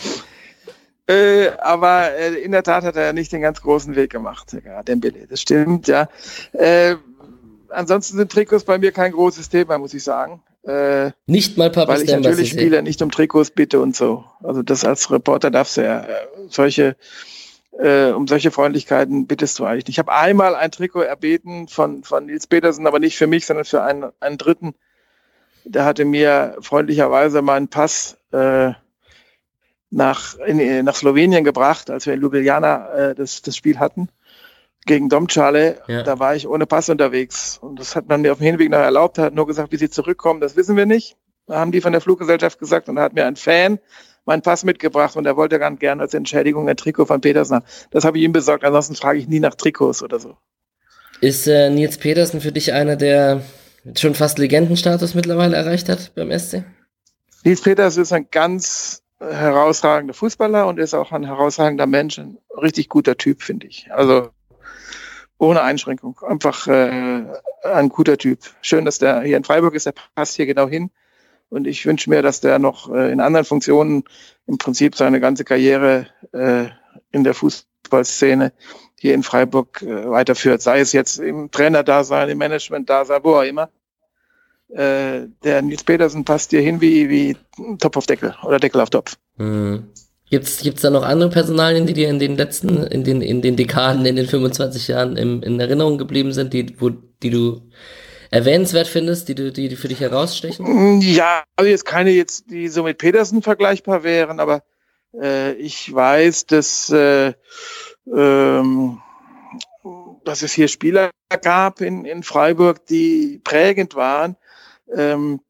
äh, 1.09 1.49
aber 1.59 2.13
äh, 2.13 2.35
in 2.35 2.53
der 2.53 2.63
Tat 2.63 2.85
hat 2.85 2.97
er 2.97 3.13
nicht 3.13 3.33
den 3.33 3.41
ganz 3.41 3.61
großen 3.61 3.97
Weg 3.97 4.11
gemacht, 4.11 4.57
ja, 4.65 4.83
Dembele. 4.83 5.27
Das 5.27 5.41
stimmt, 5.41 5.89
ja. 5.89 6.09
Äh, 6.53 6.97
ansonsten 7.69 8.17
sind 8.17 8.31
Trikots 8.31 8.65
bei 8.65 8.79
mir 8.79 8.93
kein 8.93 9.13
großes 9.13 9.49
Thema, 9.49 9.79
muss 9.79 9.95
ich 9.95 10.05
sagen. 10.05 10.43
Äh, 10.63 11.13
nicht 11.27 11.57
mal 11.57 11.71
Papa 11.71 11.95
Weil 11.95 12.03
ich 12.03 12.11
natürlich 12.11 12.51
spiele 12.51 12.83
nicht 12.83 13.01
um 13.01 13.11
Trikots 13.11 13.51
bitte 13.51 13.81
und 13.81 13.97
so. 13.97 14.25
Also 14.43 14.63
das 14.63 14.85
als 14.85 15.11
Reporter 15.11 15.51
darfst 15.51 15.79
du 15.79 15.83
ja 15.83 16.03
äh, 16.03 16.27
solche 16.49 16.97
äh, 17.81 18.13
um 18.13 18.27
solche 18.27 18.51
Freundlichkeiten 18.51 19.27
bittest 19.27 19.59
du 19.59 19.65
eigentlich 19.65 19.87
nicht. 19.87 19.95
Ich 19.95 19.99
habe 19.99 20.13
einmal 20.13 20.55
ein 20.55 20.71
Trikot 20.71 21.01
erbeten 21.01 21.69
von, 21.69 22.05
von 22.05 22.27
Nils 22.27 22.47
Petersen, 22.47 22.87
aber 22.87 22.99
nicht 22.99 23.17
für 23.17 23.27
mich, 23.27 23.47
sondern 23.47 23.65
für 23.65 23.83
einen, 23.83 24.11
einen 24.21 24.39
Dritten. 24.39 24.75
Der 25.65 25.85
hatte 25.85 26.05
mir 26.05 26.57
freundlicherweise 26.61 27.43
meinen 27.43 27.69
Pass 27.69 28.19
äh, 28.33 28.73
nach, 29.91 30.37
in, 30.39 30.85
nach 30.85 30.95
Slowenien 30.95 31.45
gebracht, 31.45 31.91
als 31.91 32.07
wir 32.07 32.15
in 32.15 32.21
Ljubljana 32.21 32.89
äh, 32.93 33.15
das, 33.15 33.43
das 33.43 33.57
Spiel 33.57 33.79
hatten 33.79 34.09
gegen 34.87 35.09
Domčale. 35.09 35.83
Ja. 35.89 36.03
Da 36.03 36.19
war 36.19 36.35
ich 36.35 36.47
ohne 36.47 36.67
Pass 36.67 36.89
unterwegs. 36.89 37.59
Und 37.59 37.81
das 37.81 37.97
hat 37.97 38.09
man 38.09 38.23
mir 38.23 38.33
auf 38.33 38.39
dem 38.39 38.47
Hinweg 38.47 38.71
noch 38.71 38.79
erlaubt, 38.79 39.19
hat 39.19 39.35
nur 39.35 39.47
gesagt, 39.47 39.73
wie 39.73 39.77
sie 39.77 39.91
zurückkommen, 39.91 40.41
das 40.41 40.57
wissen 40.57 40.77
wir 40.77 40.87
nicht. 40.87 41.17
Da 41.47 41.59
haben 41.59 41.73
die 41.73 41.81
von 41.81 41.93
der 41.93 42.01
Fluggesellschaft 42.01 42.59
gesagt 42.59 42.89
und 42.89 42.97
da 42.97 43.03
hat 43.03 43.15
mir 43.15 43.27
ein 43.27 43.37
Fan 43.37 43.81
meinen 44.25 44.43
Pass 44.43 44.65
mitgebracht 44.65 45.17
und 45.17 45.27
er 45.27 45.37
wollte 45.37 45.59
ganz 45.59 45.81
gerne 45.81 46.03
als 46.03 46.15
Entschädigung 46.15 46.69
ein 46.69 46.77
Trikot 46.77 47.07
von 47.07 47.21
Petersen 47.21 47.61
Das 47.91 48.05
habe 48.05 48.19
ich 48.19 48.25
ihm 48.25 48.33
besorgt, 48.33 48.65
ansonsten 48.65 48.95
frage 48.95 49.19
ich 49.19 49.29
nie 49.29 49.41
nach 49.41 49.55
Trikots 49.55 50.03
oder 50.03 50.19
so. 50.19 50.37
Ist 51.21 51.47
äh, 51.47 51.71
Nils 51.71 51.99
Petersen 51.99 52.41
für 52.41 52.53
dich 52.53 52.73
einer, 52.73 52.97
der 52.97 53.43
schon 53.97 54.15
fast 54.15 54.39
Legendenstatus 54.39 55.15
mittlerweile 55.15 55.57
erreicht 55.57 55.89
hat 55.89 56.15
beim 56.15 56.37
SC? 56.37 56.65
Nils 57.45 57.63
Petersen 57.63 58.03
ist 58.03 58.13
ein 58.13 58.29
ganz 58.31 59.03
herausragender 59.19 60.15
Fußballer 60.15 60.67
und 60.67 60.79
ist 60.79 60.95
auch 60.95 61.13
ein 61.13 61.25
herausragender 61.25 61.87
Mensch, 61.87 62.19
ein 62.19 62.39
richtig 62.61 62.89
guter 62.89 63.17
Typ, 63.17 63.43
finde 63.43 63.67
ich. 63.67 63.87
Also 63.91 64.31
ohne 65.41 65.63
Einschränkung. 65.63 66.19
Einfach 66.27 66.67
äh, 66.67 67.25
ein 67.65 67.89
guter 67.89 68.17
Typ. 68.17 68.39
Schön, 68.61 68.85
dass 68.85 68.99
der 68.99 69.23
hier 69.23 69.37
in 69.37 69.45
Freiburg 69.45 69.75
ist, 69.75 69.87
der 69.87 69.95
passt 70.15 70.37
hier 70.37 70.47
genau 70.47 70.69
hin. 70.69 70.91
Und 71.51 71.67
ich 71.67 71.85
wünsche 71.85 72.09
mir, 72.09 72.23
dass 72.23 72.41
der 72.41 72.59
noch 72.59 72.91
äh, 72.93 73.13
in 73.13 73.21
anderen 73.21 73.45
Funktionen 73.45 74.05
im 74.47 74.57
Prinzip 74.57 74.97
seine 74.97 75.21
ganze 75.21 75.45
Karriere 75.45 76.07
äh, 76.33 76.67
in 77.11 77.25
der 77.25 77.35
Fußballszene 77.35 78.53
hier 78.99 79.15
in 79.15 79.23
Freiburg 79.23 79.83
äh, 79.83 80.09
weiterführt. 80.09 80.63
Sei 80.63 80.81
es 80.81 80.93
jetzt 80.93 81.19
im 81.19 81.51
Trainer-Dasein, 81.51 82.29
im 82.29 82.39
Management-Dasein, 82.39 83.21
wo 83.23 83.35
auch 83.35 83.43
immer. 83.43 83.69
Äh, 84.69 85.27
der 85.43 85.63
Nils 85.63 85.83
Petersen 85.83 86.25
passt 86.25 86.51
hier 86.51 86.61
hin 86.61 86.81
wie, 86.81 87.09
wie 87.11 87.37
Topf 87.79 87.97
auf 87.97 88.07
Deckel 88.07 88.35
oder 88.45 88.61
Deckel 88.61 88.81
auf 88.81 88.91
Topf. 88.91 89.17
Mhm. 89.37 89.89
Gibt's 90.31 90.63
gibt's 90.63 90.83
da 90.83 90.91
noch 90.91 91.03
andere 91.03 91.29
Personalien, 91.29 91.89
die 91.89 91.93
dir 91.93 92.09
in 92.09 92.21
den 92.21 92.37
letzten, 92.37 92.85
in 92.85 93.03
den, 93.03 93.21
in 93.21 93.43
den 93.43 93.57
Dekaden, 93.57 94.07
in 94.07 94.15
den 94.15 94.29
25 94.29 94.87
Jahren 94.87 95.17
im, 95.17 95.43
in 95.43 95.59
Erinnerung 95.59 95.99
geblieben 95.99 96.33
sind, 96.33 96.53
die, 96.53 96.81
wo, 96.81 96.91
die 96.91 97.31
du 97.31 97.63
erwähnenswert 98.31 98.89
findest, 98.89 99.29
die, 99.29 99.35
du, 99.35 99.53
die, 99.53 99.69
die 99.69 99.77
für 99.77 99.89
dich 99.89 100.01
herausstechen? 100.01 101.01
Ja, 101.01 101.45
also 101.57 101.69
jetzt 101.69 101.85
keine 101.85 102.11
jetzt, 102.11 102.51
die 102.51 102.69
so 102.69 102.83
mit 102.83 102.99
Petersen 102.99 103.43
vergleichbar 103.43 104.03
wären, 104.03 104.41
aber 104.41 104.63
äh, 105.21 105.53
ich 105.55 105.93
weiß, 105.93 106.47
dass, 106.47 106.91
äh, 106.91 107.35
ähm, 108.07 109.01
dass 110.25 110.43
es 110.43 110.53
hier 110.53 110.69
Spieler 110.69 111.11
gab 111.43 111.81
in, 111.81 112.05
in 112.05 112.23
Freiburg, 112.23 112.87
die 112.87 113.41
prägend 113.43 113.95
waren. 113.95 114.37
Ähm, 114.95 115.41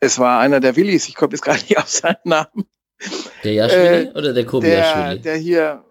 es 0.00 0.18
war 0.18 0.40
einer 0.40 0.60
der 0.60 0.76
Willis, 0.76 1.08
ich 1.08 1.14
komme 1.14 1.32
jetzt 1.32 1.42
gar 1.42 1.54
nicht 1.54 1.76
auf 1.78 1.88
seinen 1.88 2.16
Namen. 2.24 2.66
Der 3.42 3.52
Jaschwili 3.52 4.04
äh, 4.04 4.12
oder 4.12 4.32
der 4.32 4.46
Kobi 4.46 4.68
der, 4.68 5.16
der 5.16 5.36
hier 5.36 5.84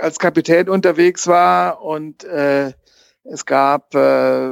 als 0.00 0.18
Kapitän 0.18 0.68
unterwegs 0.68 1.26
war 1.26 1.82
und 1.82 2.24
äh, 2.24 2.72
es 3.24 3.44
gab 3.44 3.94
äh, 3.94 4.50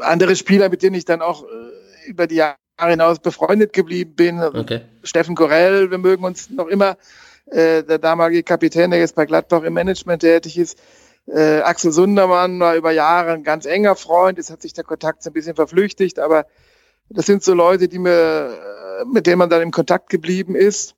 andere 0.00 0.36
Spieler, 0.36 0.68
mit 0.68 0.82
denen 0.82 0.96
ich 0.96 1.04
dann 1.04 1.22
auch 1.22 1.44
äh, 1.44 2.08
über 2.08 2.26
die 2.26 2.36
Jahre 2.36 2.56
hinaus 2.78 3.18
befreundet 3.18 3.72
geblieben 3.72 4.14
bin. 4.14 4.40
Okay. 4.40 4.82
Steffen 5.02 5.34
Korell, 5.34 5.90
wir 5.90 5.98
mögen 5.98 6.24
uns 6.24 6.50
noch 6.50 6.68
immer, 6.68 6.96
äh, 7.46 7.82
der 7.82 7.98
damalige 7.98 8.42
Kapitän, 8.42 8.90
der 8.90 9.00
jetzt 9.00 9.14
bei 9.14 9.26
Gladbach 9.26 9.62
im 9.62 9.74
Management 9.74 10.22
tätig 10.22 10.58
ist. 10.58 10.78
Äh, 11.26 11.60
Axel 11.60 11.92
Sundermann 11.92 12.58
war 12.60 12.76
über 12.76 12.90
Jahre 12.92 13.32
ein 13.32 13.42
ganz 13.42 13.66
enger 13.66 13.96
Freund. 13.96 14.38
Jetzt 14.38 14.50
hat 14.50 14.62
sich 14.62 14.72
der 14.72 14.84
Kontakt 14.84 15.22
so 15.22 15.30
ein 15.30 15.34
bisschen 15.34 15.56
verflüchtigt, 15.56 16.18
aber 16.18 16.46
das 17.10 17.26
sind 17.26 17.42
so 17.42 17.54
Leute, 17.54 17.88
die 17.88 17.98
mir, 17.98 18.50
äh, 19.00 19.04
mit 19.04 19.26
denen 19.26 19.38
man 19.38 19.50
dann 19.50 19.62
im 19.62 19.70
Kontakt 19.70 20.08
geblieben 20.08 20.54
ist. 20.54 20.94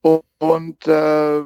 Und, 0.00 0.22
und 0.38 0.86
äh, 0.86 1.42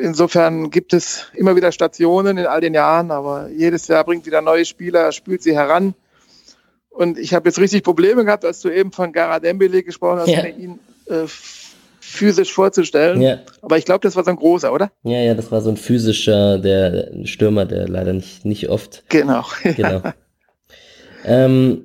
insofern 0.00 0.70
gibt 0.70 0.92
es 0.92 1.26
immer 1.34 1.56
wieder 1.56 1.72
Stationen 1.72 2.38
in 2.38 2.46
all 2.46 2.60
den 2.60 2.74
Jahren, 2.74 3.10
aber 3.10 3.48
jedes 3.48 3.88
Jahr 3.88 4.04
bringt 4.04 4.26
wieder 4.26 4.40
neue 4.40 4.64
Spieler, 4.64 5.12
spült 5.12 5.42
sie 5.42 5.54
heran. 5.54 5.94
Und 6.90 7.18
ich 7.18 7.34
habe 7.34 7.48
jetzt 7.48 7.58
richtig 7.58 7.82
Probleme 7.82 8.24
gehabt, 8.24 8.44
als 8.44 8.60
du 8.60 8.68
eben 8.68 8.92
von 8.92 9.12
Garad 9.12 9.44
Dembele 9.44 9.82
gesprochen 9.82 10.20
hast, 10.20 10.28
ja. 10.28 10.44
ihn 10.44 10.78
äh, 11.06 11.26
physisch 12.00 12.52
vorzustellen. 12.52 13.22
Ja. 13.22 13.38
Aber 13.62 13.78
ich 13.78 13.84
glaube, 13.84 14.00
das 14.00 14.14
war 14.16 14.24
so 14.24 14.30
ein 14.30 14.36
großer, 14.36 14.72
oder? 14.72 14.90
Ja, 15.02 15.18
ja, 15.18 15.34
das 15.34 15.50
war 15.50 15.62
so 15.62 15.70
ein 15.70 15.76
physischer, 15.76 16.58
der 16.58 17.10
Stürmer, 17.24 17.64
der 17.64 17.88
leider 17.88 18.12
nicht, 18.12 18.44
nicht 18.44 18.68
oft. 18.68 19.04
Genau. 19.08 19.44
genau. 19.62 20.02
ähm, 21.24 21.84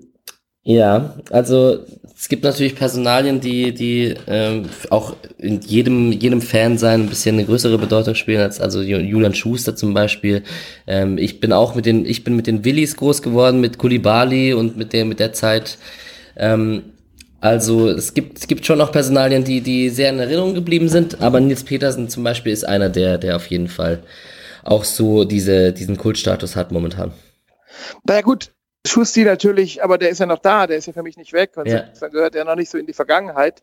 ja, 0.67 1.15
also 1.31 1.79
es 2.13 2.27
gibt 2.27 2.43
natürlich 2.43 2.75
Personalien, 2.75 3.39
die, 3.39 3.73
die 3.73 4.15
ähm, 4.27 4.65
auch 4.89 5.15
in 5.37 5.61
jedem, 5.61 6.11
jedem 6.11 6.41
Fan 6.41 6.77
sein 6.77 7.03
ein 7.03 7.07
bisschen 7.07 7.35
eine 7.35 7.45
größere 7.45 7.77
Bedeutung 7.77 8.15
spielen 8.15 8.41
als 8.41 8.59
also 8.59 8.81
Julian 8.81 9.33
Schuster 9.33 9.77
zum 9.77 9.93
Beispiel. 9.93 10.43
Ähm, 10.85 11.17
ich 11.17 11.39
bin 11.39 11.53
auch 11.53 11.73
mit 11.73 11.85
den, 11.85 12.05
ich 12.05 12.25
bin 12.25 12.35
mit 12.35 12.47
den 12.47 12.65
Willis 12.65 12.97
groß 12.97 13.21
geworden, 13.21 13.61
mit 13.61 13.77
Kulibali 13.77 14.53
und 14.53 14.75
mit 14.75 14.91
der, 14.91 15.05
mit 15.05 15.21
der 15.21 15.31
Zeit. 15.31 15.77
Ähm, 16.35 16.83
also 17.39 17.87
es 17.87 18.13
gibt, 18.13 18.37
es 18.37 18.47
gibt 18.47 18.65
schon 18.65 18.81
auch 18.81 18.91
Personalien, 18.91 19.45
die, 19.45 19.61
die 19.61 19.89
sehr 19.89 20.09
in 20.09 20.19
Erinnerung 20.19 20.53
geblieben 20.53 20.89
sind, 20.89 21.21
aber 21.21 21.39
Nils 21.39 21.63
Petersen 21.63 22.09
zum 22.09 22.25
Beispiel 22.25 22.51
ist 22.51 22.67
einer, 22.67 22.89
der, 22.89 23.17
der 23.17 23.37
auf 23.37 23.47
jeden 23.47 23.69
Fall 23.69 23.99
auch 24.65 24.83
so 24.83 25.23
diese, 25.23 25.71
diesen 25.71 25.95
Kultstatus 25.95 26.57
hat 26.57 26.73
momentan. 26.73 27.13
Na 28.03 28.15
ja, 28.15 28.21
gut, 28.21 28.51
Schusti 28.87 29.23
natürlich, 29.23 29.83
aber 29.83 29.97
der 29.97 30.09
ist 30.09 30.19
ja 30.19 30.25
noch 30.25 30.39
da, 30.39 30.67
der 30.67 30.77
ist 30.77 30.87
ja 30.87 30.93
für 30.93 31.03
mich 31.03 31.17
nicht 31.17 31.33
weg 31.33 31.51
und 31.55 31.67
ja. 31.67 31.83
dann 31.99 32.11
gehört 32.11 32.35
er 32.35 32.45
noch 32.45 32.55
nicht 32.55 32.69
so 32.69 32.77
in 32.77 32.85
die 32.85 32.93
Vergangenheit. 32.93 33.61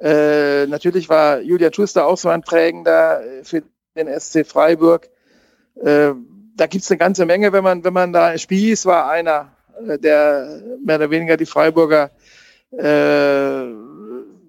Äh, 0.00 0.66
natürlich 0.66 1.08
war 1.08 1.40
Julian 1.40 1.72
Schuster 1.72 2.06
auch 2.06 2.18
so 2.18 2.28
ein 2.28 2.42
prägender 2.42 3.22
äh, 3.24 3.44
für 3.44 3.62
den 3.96 4.08
SC 4.20 4.46
Freiburg. 4.46 5.08
Äh, 5.82 6.12
da 6.56 6.66
gibt 6.66 6.84
es 6.84 6.90
eine 6.90 6.98
ganze 6.98 7.26
Menge, 7.26 7.52
wenn 7.52 7.64
man, 7.64 7.84
wenn 7.84 7.92
man 7.92 8.12
da, 8.12 8.36
Spieß 8.36 8.86
war 8.86 9.08
einer, 9.08 9.52
äh, 9.86 9.98
der 9.98 10.62
mehr 10.84 10.96
oder 10.96 11.10
weniger 11.10 11.36
die 11.36 11.46
Freiburger 11.46 12.10
äh, 12.72 13.64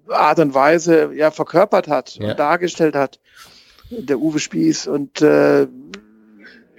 Art 0.09 0.39
und 0.39 0.53
Weise 0.53 1.11
ja 1.13 1.31
verkörpert 1.31 1.87
hat 1.87 2.15
ja. 2.15 2.31
und 2.31 2.39
dargestellt 2.39 2.95
hat, 2.95 3.19
der 3.89 4.19
Uwe 4.19 4.39
Spieß. 4.39 4.87
Und 4.87 5.21
äh, 5.21 5.67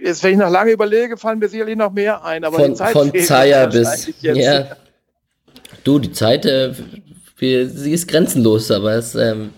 jetzt, 0.00 0.22
wenn 0.22 0.32
ich 0.32 0.38
noch 0.38 0.50
lange 0.50 0.72
überlege, 0.72 1.16
fallen 1.16 1.38
mir 1.38 1.48
sicherlich 1.48 1.76
noch 1.76 1.92
mehr 1.92 2.24
ein. 2.24 2.44
Aber 2.44 2.58
von, 2.58 2.70
die 2.70 2.74
Zeit 2.74 2.92
von 2.92 3.12
Zaya 3.14 3.66
bis. 3.66 4.12
Ja. 4.20 4.76
Du, 5.84 5.98
die 5.98 6.12
Zeit, 6.12 6.44
äh, 6.44 6.72
wir, 7.36 7.68
sie 7.68 7.92
ist 7.92 8.08
grenzenlos, 8.08 8.70
aber 8.70 8.94
es, 8.94 9.14
ähm, 9.14 9.50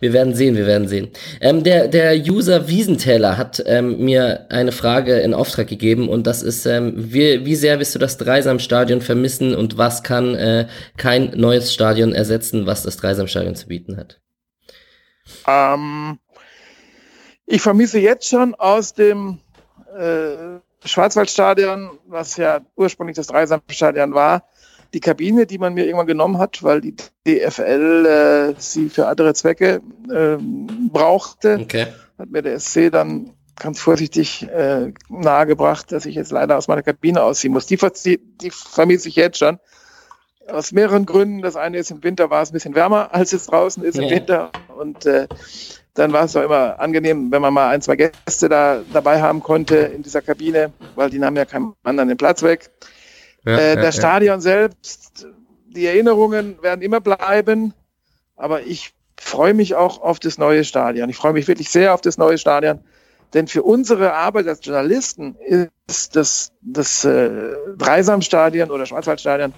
wir 0.00 0.14
werden 0.14 0.34
sehen, 0.34 0.56
wir 0.56 0.66
werden 0.66 0.88
sehen. 0.88 1.10
Ähm, 1.40 1.62
der, 1.62 1.86
der 1.86 2.16
User 2.16 2.68
Wiesentäler 2.68 3.36
hat 3.36 3.62
ähm, 3.66 4.02
mir 4.02 4.46
eine 4.48 4.72
Frage 4.72 5.18
in 5.20 5.34
Auftrag 5.34 5.68
gegeben 5.68 6.08
und 6.08 6.26
das 6.26 6.42
ist, 6.42 6.64
ähm, 6.64 6.94
wie, 6.96 7.44
wie 7.44 7.54
sehr 7.54 7.78
wirst 7.78 7.94
du 7.94 7.98
das 7.98 8.16
Dreisamstadion 8.16 9.02
vermissen 9.02 9.54
und 9.54 9.76
was 9.76 10.02
kann 10.02 10.34
äh, 10.34 10.66
kein 10.96 11.32
neues 11.36 11.72
Stadion 11.74 12.14
ersetzen, 12.14 12.66
was 12.66 12.82
das 12.82 12.96
Dreisamstadion 12.96 13.54
zu 13.54 13.68
bieten 13.68 13.98
hat? 13.98 14.20
Ähm, 15.46 16.18
ich 17.44 17.60
vermisse 17.60 17.98
jetzt 17.98 18.28
schon 18.28 18.54
aus 18.54 18.94
dem 18.94 19.40
äh, 20.00 20.60
Schwarzwaldstadion, 20.84 21.90
was 22.06 22.36
ja 22.36 22.60
ursprünglich 22.76 23.16
das 23.16 23.26
Dreisamstadion 23.26 24.14
war, 24.14 24.44
die 24.94 25.00
Kabine, 25.00 25.46
die 25.46 25.58
man 25.58 25.74
mir 25.74 25.84
irgendwann 25.84 26.06
genommen 26.06 26.38
hat, 26.38 26.62
weil 26.62 26.80
die 26.80 26.96
DFL 27.26 28.06
äh, 28.06 28.54
sie 28.58 28.88
für 28.88 29.06
andere 29.06 29.34
Zwecke 29.34 29.82
äh, 30.10 30.36
brauchte, 30.40 31.60
okay. 31.62 31.86
hat 32.18 32.30
mir 32.30 32.42
der 32.42 32.58
SC 32.58 32.90
dann 32.90 33.32
ganz 33.56 33.78
vorsichtig 33.78 34.48
äh, 34.48 34.92
nahegebracht, 35.08 35.92
dass 35.92 36.06
ich 36.06 36.14
jetzt 36.14 36.32
leider 36.32 36.56
aus 36.56 36.66
meiner 36.66 36.82
Kabine 36.82 37.22
ausziehen 37.22 37.52
muss. 37.52 37.66
Die, 37.66 37.78
die, 38.40 38.50
vermisse 38.50 39.08
ich 39.08 39.16
jetzt 39.16 39.38
schon. 39.38 39.58
Aus 40.48 40.72
mehreren 40.72 41.06
Gründen. 41.06 41.42
Das 41.42 41.56
eine 41.56 41.76
ist, 41.76 41.90
im 41.90 42.02
Winter 42.02 42.30
war 42.30 42.42
es 42.42 42.50
ein 42.50 42.54
bisschen 42.54 42.74
wärmer, 42.74 43.14
als 43.14 43.32
es 43.32 43.46
draußen 43.46 43.84
ist 43.84 43.98
im 43.98 44.04
ja. 44.04 44.16
Winter. 44.16 44.50
Und 44.76 45.04
äh, 45.06 45.28
dann 45.94 46.12
war 46.12 46.24
es 46.24 46.32
doch 46.32 46.42
immer 46.42 46.78
angenehm, 46.78 47.30
wenn 47.30 47.42
man 47.42 47.52
mal 47.52 47.70
ein, 47.70 47.82
zwei 47.82 47.96
Gäste 47.96 48.48
da 48.48 48.82
dabei 48.92 49.20
haben 49.20 49.42
konnte 49.42 49.76
in 49.76 50.02
dieser 50.02 50.22
Kabine, 50.22 50.72
weil 50.94 51.10
die 51.10 51.18
nahmen 51.18 51.36
ja 51.36 51.44
keinen 51.44 51.74
anderen 51.82 52.08
den 52.08 52.18
Platz 52.18 52.42
weg. 52.42 52.70
Ja, 53.44 53.56
äh, 53.56 53.76
das 53.76 53.96
Stadion 53.96 54.40
selbst, 54.40 55.26
die 55.68 55.86
Erinnerungen 55.86 56.62
werden 56.62 56.82
immer 56.82 57.00
bleiben, 57.00 57.74
aber 58.36 58.62
ich 58.62 58.92
freue 59.18 59.54
mich 59.54 59.74
auch 59.74 60.00
auf 60.00 60.18
das 60.18 60.38
neue 60.38 60.64
Stadion. 60.64 61.10
Ich 61.10 61.16
freue 61.16 61.32
mich 61.32 61.48
wirklich 61.48 61.70
sehr 61.70 61.94
auf 61.94 62.00
das 62.00 62.18
neue 62.18 62.38
Stadion. 62.38 62.80
Denn 63.34 63.46
für 63.46 63.62
unsere 63.62 64.14
Arbeit 64.14 64.48
als 64.48 64.64
Journalisten 64.64 65.36
ist 65.86 66.16
das, 66.16 66.52
das 66.62 67.04
äh, 67.04 67.54
Dreisamstadion 67.76 68.70
oder 68.70 68.86
Schwarzwaldstadion 68.86 69.52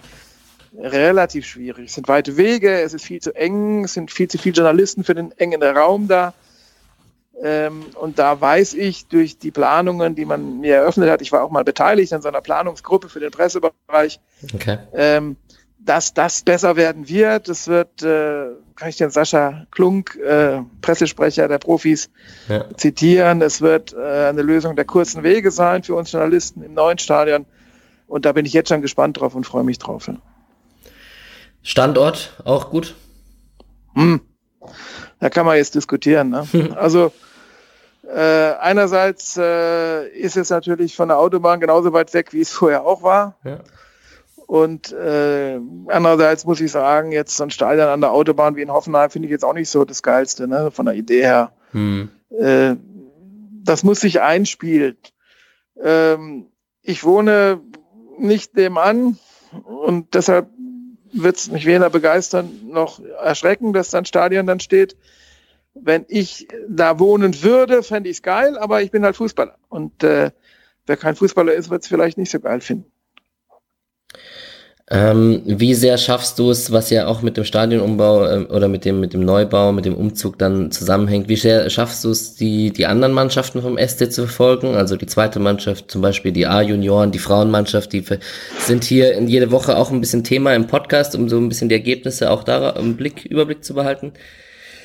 relativ 0.78 1.46
schwierig. 1.46 1.86
Es 1.86 1.94
sind 1.94 2.08
weite 2.08 2.36
Wege, 2.36 2.80
es 2.80 2.94
ist 2.94 3.04
viel 3.04 3.20
zu 3.20 3.34
eng, 3.34 3.84
es 3.84 3.94
sind 3.94 4.10
viel 4.10 4.28
zu 4.28 4.38
viele 4.38 4.54
Journalisten 4.54 5.04
für 5.04 5.14
den 5.14 5.32
engen 5.32 5.62
Raum 5.62 6.08
da. 6.08 6.34
Ähm, 7.42 7.86
und 8.00 8.18
da 8.18 8.40
weiß 8.40 8.74
ich 8.74 9.06
durch 9.06 9.38
die 9.38 9.50
Planungen, 9.50 10.14
die 10.14 10.24
man 10.24 10.60
mir 10.60 10.76
eröffnet 10.76 11.10
hat, 11.10 11.22
ich 11.22 11.32
war 11.32 11.42
auch 11.42 11.50
mal 11.50 11.64
beteiligt 11.64 12.12
an 12.12 12.22
so 12.22 12.28
einer 12.28 12.40
Planungsgruppe 12.40 13.08
für 13.08 13.20
den 13.20 13.30
Pressebereich, 13.30 14.20
okay. 14.54 14.78
ähm, 14.94 15.36
dass 15.80 16.14
das 16.14 16.42
besser 16.42 16.76
werden 16.76 17.08
wird. 17.08 17.48
Das 17.48 17.66
wird, 17.66 18.02
äh, 18.02 18.46
kann 18.76 18.88
ich 18.88 18.96
den 18.96 19.10
Sascha 19.10 19.66
Klunk, 19.72 20.16
äh, 20.16 20.60
Pressesprecher 20.82 21.48
der 21.48 21.58
Profis, 21.58 22.10
ja. 22.48 22.64
zitieren. 22.76 23.42
Es 23.42 23.60
wird 23.60 23.92
äh, 23.92 24.28
eine 24.28 24.42
Lösung 24.42 24.76
der 24.76 24.84
kurzen 24.84 25.24
Wege 25.24 25.50
sein 25.50 25.82
für 25.82 25.96
uns 25.96 26.12
Journalisten 26.12 26.62
im 26.62 26.74
neuen 26.74 26.98
Stadion. 26.98 27.46
Und 28.06 28.24
da 28.24 28.32
bin 28.32 28.46
ich 28.46 28.52
jetzt 28.52 28.68
schon 28.68 28.82
gespannt 28.82 29.18
drauf 29.18 29.34
und 29.34 29.44
freue 29.44 29.64
mich 29.64 29.78
drauf. 29.78 30.08
Standort 31.62 32.34
auch 32.44 32.70
gut? 32.70 32.94
Hm. 33.94 34.20
Da 35.20 35.30
kann 35.30 35.46
man 35.46 35.56
jetzt 35.56 35.74
diskutieren. 35.74 36.30
Ne? 36.30 36.46
also 36.76 37.12
äh, 38.08 38.54
einerseits 38.60 39.36
äh, 39.36 40.08
ist 40.08 40.36
es 40.36 40.50
natürlich 40.50 40.96
von 40.96 41.08
der 41.08 41.18
Autobahn 41.18 41.60
genauso 41.60 41.92
weit 41.92 42.12
weg, 42.14 42.32
wie 42.32 42.40
es 42.40 42.52
vorher 42.52 42.84
auch 42.84 43.02
war. 43.02 43.36
Ja. 43.44 43.60
Und 44.46 44.92
äh, 44.92 45.58
andererseits 45.86 46.44
muss 46.44 46.60
ich 46.60 46.70
sagen, 46.70 47.12
jetzt 47.12 47.36
so 47.36 47.44
ein 47.44 47.50
Stadion 47.50 47.88
an 47.88 48.00
der 48.00 48.12
Autobahn 48.12 48.56
wie 48.56 48.62
in 48.62 48.72
Hoffenheim 48.72 49.08
finde 49.08 49.26
ich 49.26 49.32
jetzt 49.32 49.44
auch 49.44 49.54
nicht 49.54 49.70
so 49.70 49.84
das 49.84 50.02
Geilste, 50.02 50.46
ne? 50.46 50.70
von 50.70 50.86
der 50.86 50.94
Idee 50.94 51.22
her. 51.22 51.52
Hm. 51.70 52.10
Äh, 52.38 52.76
das 53.64 53.84
muss 53.84 54.00
sich 54.00 54.20
einspielen. 54.20 54.96
Ähm, 55.82 56.48
ich 56.82 57.04
wohne 57.04 57.60
nicht 58.18 58.54
nebenan 58.56 59.18
und 59.64 60.14
deshalb 60.14 60.48
wird 61.12 61.36
es 61.36 61.50
mich 61.50 61.66
weder 61.66 61.90
begeistern 61.90 62.68
noch 62.68 63.00
erschrecken, 63.00 63.72
dass 63.72 63.90
dann 63.90 64.04
Stadion 64.04 64.46
dann 64.46 64.60
steht. 64.60 64.96
Wenn 65.74 66.04
ich 66.08 66.48
da 66.68 66.98
wohnen 66.98 67.42
würde, 67.42 67.82
fände 67.82 68.10
ich 68.10 68.16
es 68.18 68.22
geil, 68.22 68.58
aber 68.58 68.82
ich 68.82 68.90
bin 68.90 69.04
halt 69.04 69.16
Fußballer. 69.16 69.56
Und 69.68 70.02
äh, 70.02 70.30
wer 70.86 70.96
kein 70.96 71.16
Fußballer 71.16 71.54
ist, 71.54 71.70
wird 71.70 71.82
es 71.82 71.88
vielleicht 71.88 72.18
nicht 72.18 72.30
so 72.30 72.40
geil 72.40 72.60
finden. 72.60 72.90
Ähm, 74.90 75.42
wie 75.46 75.74
sehr 75.74 75.96
schaffst 75.96 76.38
du 76.38 76.50
es, 76.50 76.72
was 76.72 76.90
ja 76.90 77.06
auch 77.06 77.22
mit 77.22 77.36
dem 77.36 77.44
Stadionumbau 77.44 78.26
äh, 78.26 78.44
oder 78.46 78.66
mit 78.66 78.84
dem, 78.84 78.98
mit 78.98 79.12
dem 79.12 79.24
Neubau, 79.24 79.72
mit 79.72 79.84
dem 79.84 79.94
Umzug 79.94 80.38
dann 80.38 80.72
zusammenhängt, 80.72 81.28
wie 81.28 81.36
sehr 81.36 81.70
schaffst 81.70 82.02
du 82.04 82.10
es, 82.10 82.34
die, 82.34 82.72
die 82.72 82.86
anderen 82.86 83.14
Mannschaften 83.14 83.62
vom 83.62 83.78
SC 83.78 84.12
zu 84.12 84.26
verfolgen? 84.26 84.74
Also 84.74 84.96
die 84.96 85.06
zweite 85.06 85.38
Mannschaft, 85.38 85.90
zum 85.90 86.02
Beispiel 86.02 86.32
die 86.32 86.46
A-Junioren, 86.46 87.12
die 87.12 87.20
Frauenmannschaft, 87.20 87.92
die 87.92 88.04
sind 88.58 88.82
hier 88.82 89.14
in 89.14 89.28
jede 89.28 89.52
Woche 89.52 89.76
auch 89.76 89.90
ein 89.92 90.00
bisschen 90.00 90.24
Thema 90.24 90.52
im 90.54 90.66
Podcast, 90.66 91.14
um 91.14 91.28
so 91.28 91.38
ein 91.38 91.48
bisschen 91.48 91.68
die 91.68 91.76
Ergebnisse 91.76 92.30
auch 92.30 92.42
da 92.42 92.70
im 92.70 92.96
Blick, 92.96 93.24
Überblick 93.24 93.64
zu 93.64 93.74
behalten. 93.74 94.12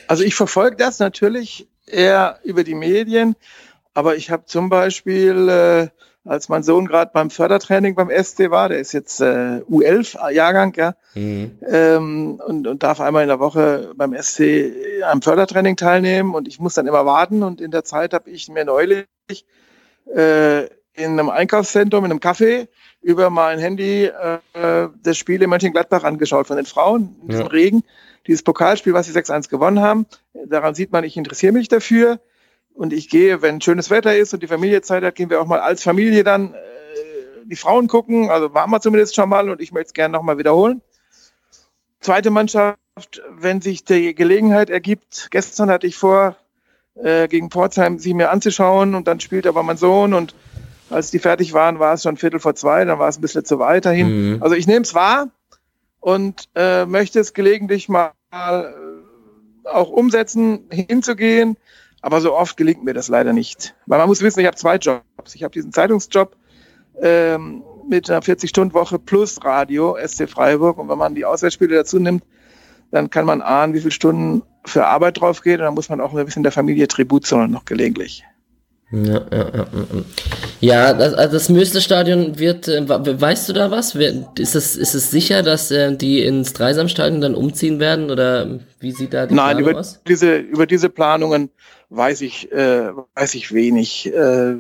Also 0.08 0.24
ich 0.24 0.36
verfolge 0.36 0.78
das 0.78 1.00
natürlich 1.00 1.68
eher 1.88 2.40
über 2.44 2.64
die 2.64 2.76
Medien, 2.76 3.36
aber 3.96 4.16
ich 4.16 4.30
habe 4.30 4.46
zum 4.46 4.70
Beispiel 4.70 5.50
äh, 5.50 5.88
als 6.28 6.50
mein 6.50 6.64
Sohn 6.64 6.88
gerade 6.88 7.12
beim 7.14 7.30
Fördertraining 7.30 7.96
beim 7.96 8.10
SC 8.10 8.52
war, 8.52 8.70
der 8.70 8.80
ist 8.80 8.92
jetzt 8.92 9.22
äh, 9.22 9.62
U11-Jahrgang, 9.70 10.74
ja, 10.76 10.96
mhm. 11.16 11.58
ähm, 11.68 12.42
und, 12.46 12.68
und 12.68 12.84
darf 12.84 13.00
einmal 13.00 13.24
in 13.24 13.30
der 13.30 13.40
Woche 13.40 13.94
beim 13.96 14.16
SC 14.22 14.72
am 15.04 15.22
Fördertraining 15.22 15.76
teilnehmen 15.76 16.36
und 16.36 16.48
ich 16.48 16.60
muss 16.60 16.74
dann 16.74 16.88
immer 16.88 17.06
warten 17.06 17.44
und 17.44 17.62
in 17.62 17.72
der 17.72 17.84
Zeit 17.84 18.14
habe 18.14 18.30
ich 18.30 18.50
mir 18.50 18.66
neulich 18.66 19.06
äh, 20.14 20.66
in 20.94 21.12
einem 21.12 21.30
Einkaufszentrum, 21.30 22.06
in 22.06 22.12
einem 22.12 22.20
Café 22.20 22.68
über 23.02 23.30
mein 23.30 23.60
Handy 23.60 24.06
äh, 24.06 24.90
das 25.04 25.18
Spiel 25.18 25.42
in 25.42 25.50
Mönchengladbach 25.50 26.04
angeschaut 26.04 26.48
von 26.48 26.58
den 26.58 26.66
Frauen 26.66 27.16
in 27.22 27.28
diesem 27.30 27.46
ja. 27.46 27.52
Regen, 27.52 27.84
dieses 28.26 28.44
Pokalspiel, 28.44 28.94
was 28.94 29.06
sie 29.06 29.18
6-1 29.18 29.50
gewonnen 29.50 29.80
haben. 29.80 30.08
Daran 30.46 30.76
sieht 30.76 30.92
man, 30.92 31.04
ich 31.04 31.16
interessiere 31.16 31.54
mich 31.54 31.68
dafür. 31.68 32.20
Und 32.78 32.94
ich 32.94 33.10
gehe, 33.10 33.42
wenn 33.42 33.60
schönes 33.60 33.90
Wetter 33.90 34.16
ist 34.16 34.36
und 34.36 34.44
die 34.44 34.48
Familie 34.48 34.84
Zeit 34.84 35.04
hat, 35.04 35.16
gehen 35.16 35.32
wir 35.32 35.42
auch 35.42 35.48
mal 35.48 35.60
als 35.60 35.82
Familie 35.82 36.24
dann 36.24 36.54
äh, 36.54 36.58
die 37.46 37.56
Frauen 37.56 37.88
gucken. 37.88 38.30
Also 38.30 38.54
waren 38.54 38.70
wir 38.70 38.80
zumindest 38.80 39.16
schon 39.16 39.30
mal 39.30 39.50
und 39.50 39.62
ich 39.62 39.72
möchte 39.72 39.88
es 39.88 39.94
gerne 39.94 40.12
nochmal 40.12 40.38
wiederholen. 40.38 40.82
Zweite 42.02 42.30
Mannschaft, 42.30 42.78
wenn 43.32 43.62
sich 43.62 43.84
die 43.84 44.14
Gelegenheit 44.14 44.70
ergibt. 44.70 45.30
Gestern 45.32 45.72
hatte 45.72 45.88
ich 45.88 45.98
vor, 45.98 46.36
äh, 46.94 47.28
gegen 47.28 47.50
Pforzheim 47.50 47.98
sie 47.98 48.14
mir 48.14 48.30
anzuschauen 48.30 48.94
und 48.94 49.08
dann 49.08 49.20
spielt 49.20 49.48
aber 49.48 49.64
mein 49.64 49.78
Sohn 49.78 50.14
und 50.14 50.36
als 50.92 51.10
die 51.10 51.20
fertig 51.20 51.54
waren, 51.54 51.80
war 51.80 51.96
es 51.96 52.04
schon 52.04 52.16
Viertel 52.16 52.40
vor 52.40 52.54
zwei, 52.54 52.86
dann 52.86 53.00
war 53.00 53.10
es 53.10 53.18
ein 53.18 53.22
bisschen 53.22 53.44
zu 53.44 53.58
weit 53.58 53.86
dahin. 53.86 54.36
Mhm. 54.36 54.44
Also 54.44 54.54
ich 54.54 54.68
nehme 54.68 54.84
es 54.84 54.94
wahr 54.94 55.30
und 56.00 56.48
äh, 56.54 56.86
möchte 56.86 57.20
es 57.20 57.34
gelegentlich 57.34 57.90
mal 57.90 58.12
äh, 58.32 58.64
auch 59.68 59.90
umsetzen, 59.90 60.68
hinzugehen 60.70 61.58
aber 62.08 62.22
so 62.22 62.34
oft 62.34 62.56
gelingt 62.56 62.86
mir 62.86 62.94
das 62.94 63.10
leider 63.10 63.34
nicht. 63.34 63.76
Weil 63.86 64.00
man 64.00 64.08
muss 64.08 64.22
wissen, 64.22 64.40
ich 64.40 64.46
habe 64.46 64.56
zwei 64.56 64.78
Jobs. 64.78 65.36
Ich 65.36 65.44
habe 65.44 65.52
diesen 65.52 65.74
Zeitungsjob 65.74 66.38
ähm, 67.02 67.64
mit 67.90 68.10
einer 68.10 68.22
40-Stunden-Woche 68.22 68.98
plus 68.98 69.44
Radio, 69.44 69.98
SC 70.02 70.30
Freiburg. 70.30 70.78
Und 70.78 70.88
wenn 70.88 70.98
man 70.98 71.16
die 71.16 71.26
Auswärtsspiele 71.26 71.76
dazu 71.76 72.00
nimmt, 72.00 72.24
dann 72.92 73.10
kann 73.10 73.26
man 73.26 73.42
ahnen, 73.42 73.74
wie 73.74 73.80
viele 73.80 73.92
Stunden 73.92 74.44
für 74.64 74.88
Arbeit 74.88 75.20
drauf 75.20 75.42
geht. 75.42 75.60
Und 75.60 75.66
dann 75.66 75.74
muss 75.74 75.90
man 75.90 76.00
auch 76.00 76.14
ein 76.14 76.24
bisschen 76.24 76.44
der 76.44 76.54
Familie 76.54 76.88
Tribut 76.88 77.26
zollen, 77.26 77.52
noch 77.52 77.66
gelegentlich. 77.66 78.24
Ja, 78.90 79.26
ja, 79.30 79.50
ja. 79.54 79.68
Ja, 80.60 80.94
das, 80.94 81.14
also 81.14 81.34
das 81.34 81.50
Mösle-Stadion 81.50 82.40
wird, 82.40 82.68
äh, 82.68 82.88
weißt 82.88 83.50
du 83.50 83.54
da 83.54 83.70
was? 83.70 83.96
Ist 83.96 84.56
es, 84.56 84.76
ist 84.76 84.96
es 84.96 85.12
sicher, 85.12 85.44
dass 85.44 85.70
äh, 85.72 85.96
die 85.96 86.24
ins 86.24 86.54
Dreisamstadion 86.54 87.22
dann 87.22 87.36
umziehen 87.36 87.80
werden 87.80 88.10
oder 88.10 88.60
wie 88.80 88.92
sieht 88.92 89.14
da 89.14 89.28
die 89.28 89.36
Nein, 89.36 89.58
Planung 89.58 89.72
über 89.72 89.80
aus? 89.80 90.02
Diese, 90.08 90.38
über 90.38 90.66
diese 90.66 90.90
Planungen 90.90 91.52
weiß 91.90 92.22
ich, 92.22 92.52
äh, 92.52 92.92
weiß 93.16 93.36
ich 93.36 93.54
wenig. 93.54 94.12
Äh, 94.14 94.58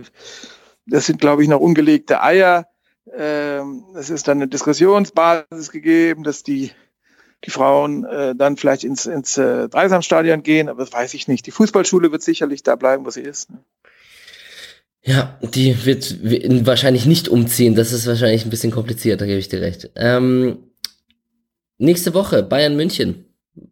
das 0.86 1.06
sind, 1.06 1.20
glaube 1.20 1.42
ich, 1.44 1.50
noch 1.50 1.60
ungelegte 1.60 2.22
Eier. 2.22 2.68
Äh, 3.12 3.62
es 3.96 4.10
ist 4.10 4.28
dann 4.28 4.38
eine 4.38 4.48
Diskussionsbasis 4.48 5.72
gegeben, 5.72 6.24
dass 6.24 6.44
die, 6.44 6.72
die 7.44 7.50
Frauen 7.50 8.06
äh, 8.06 8.36
dann 8.36 8.58
vielleicht 8.58 8.84
ins, 8.84 9.08
ins 9.08 9.38
äh, 9.38 9.68
Dreisamstadion 9.68 10.44
gehen, 10.44 10.70
aber 10.70 10.84
das 10.84 10.94
weiß 10.94 11.16
ich 11.16 11.28
nicht. 11.28 11.48
Die 11.48 11.52
Fußballschule 11.52 12.12
wird 12.12 12.22
sicherlich 12.22 12.62
da 12.62 12.76
bleiben, 12.76 13.06
wo 13.06 13.10
sie 13.10 13.22
ist. 13.22 13.50
Ne? 13.50 13.60
Ja, 15.08 15.40
die 15.42 15.86
wird 15.86 16.18
wahrscheinlich 16.66 17.06
nicht 17.06 17.30
umziehen. 17.30 17.76
Das 17.76 17.94
ist 17.94 18.06
wahrscheinlich 18.08 18.44
ein 18.46 18.50
bisschen 18.50 18.74
kompliziert, 18.74 19.22
da 19.22 19.26
gebe 19.26 19.40
ich 19.40 19.48
dir 19.48 19.62
recht. 19.62 19.90
Ähm, 19.96 20.72
nächste 21.78 22.14
Woche 22.14 22.44
Bayern 22.44 22.76
München. 22.76 23.26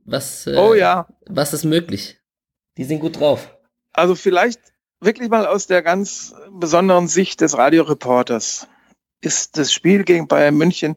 Was, 0.05 0.47
äh, 0.47 0.55
oh 0.55 0.73
ja. 0.73 1.07
Was 1.27 1.53
ist 1.53 1.65
möglich? 1.65 2.17
Die 2.77 2.85
sind 2.85 3.01
gut 3.01 3.19
drauf. 3.19 3.53
Also 3.91 4.15
vielleicht 4.15 4.61
wirklich 5.01 5.29
mal 5.29 5.45
aus 5.45 5.67
der 5.67 5.81
ganz 5.81 6.33
besonderen 6.51 7.09
Sicht 7.09 7.41
des 7.41 7.57
Radioreporters 7.57 8.69
ist 9.19 9.57
das 9.57 9.73
Spiel 9.73 10.05
gegen 10.05 10.29
Bayern 10.29 10.55
München 10.55 10.95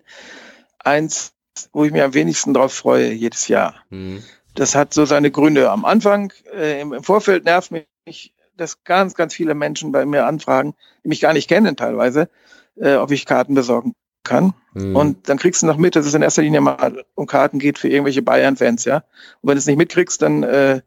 eins, 0.79 1.33
wo 1.73 1.85
ich 1.85 1.91
mir 1.91 2.05
am 2.05 2.15
wenigsten 2.15 2.55
drauf 2.55 2.73
freue 2.73 3.11
jedes 3.11 3.49
Jahr. 3.49 3.75
Mhm. 3.91 4.23
Das 4.55 4.77
hat 4.77 4.95
so 4.95 5.05
seine 5.05 5.33
Gründe. 5.33 5.69
Am 5.73 5.85
Anfang, 5.85 6.33
äh, 6.55 6.81
im, 6.81 6.93
im, 6.93 7.03
Vorfeld 7.03 7.45
nervt 7.45 7.73
mich, 7.73 8.35
dass 8.59 8.85
ganz, 8.85 9.15
ganz 9.15 9.35
viele 9.35 9.55
Menschen 9.55 9.93
bei 9.93 10.05
mir 10.05 10.27
anfragen, 10.27 10.75
die 11.05 11.09
mich 11.09 11.21
gar 11.21 11.33
nicht 11.33 11.49
kennen 11.49 11.77
teilweise, 11.77 12.29
äh, 12.77 12.97
ob 12.97 13.11
ich 13.11 13.27
Karten 13.27 13.55
besorgen 13.55 13.95
kann. 14.25 14.55
Mhm. 14.75 14.97
Und 14.97 15.29
dann 15.29 15.39
kriegst 15.39 15.63
du 15.63 15.67
noch 15.67 15.77
mit, 15.79 15.97
dass 15.97 16.07
es 16.07 16.15
in 16.15 16.23
erster 16.23 16.43
Linie 16.43 16.61
mal 16.61 17.05
um 17.15 17.27
Karten 17.27 17.59
geht 17.59 17.79
für 17.79 17.89
irgendwelche 17.89 18.23
Bayern-Fans, 18.23 18.85
ja. 18.85 18.99
Und 19.41 19.49
wenn 19.49 19.55
du 19.55 19.59
es 19.59 19.67
nicht 19.67 19.79
mitkriegst, 19.79 20.21
dann 20.21 20.43
äh, 20.43 20.83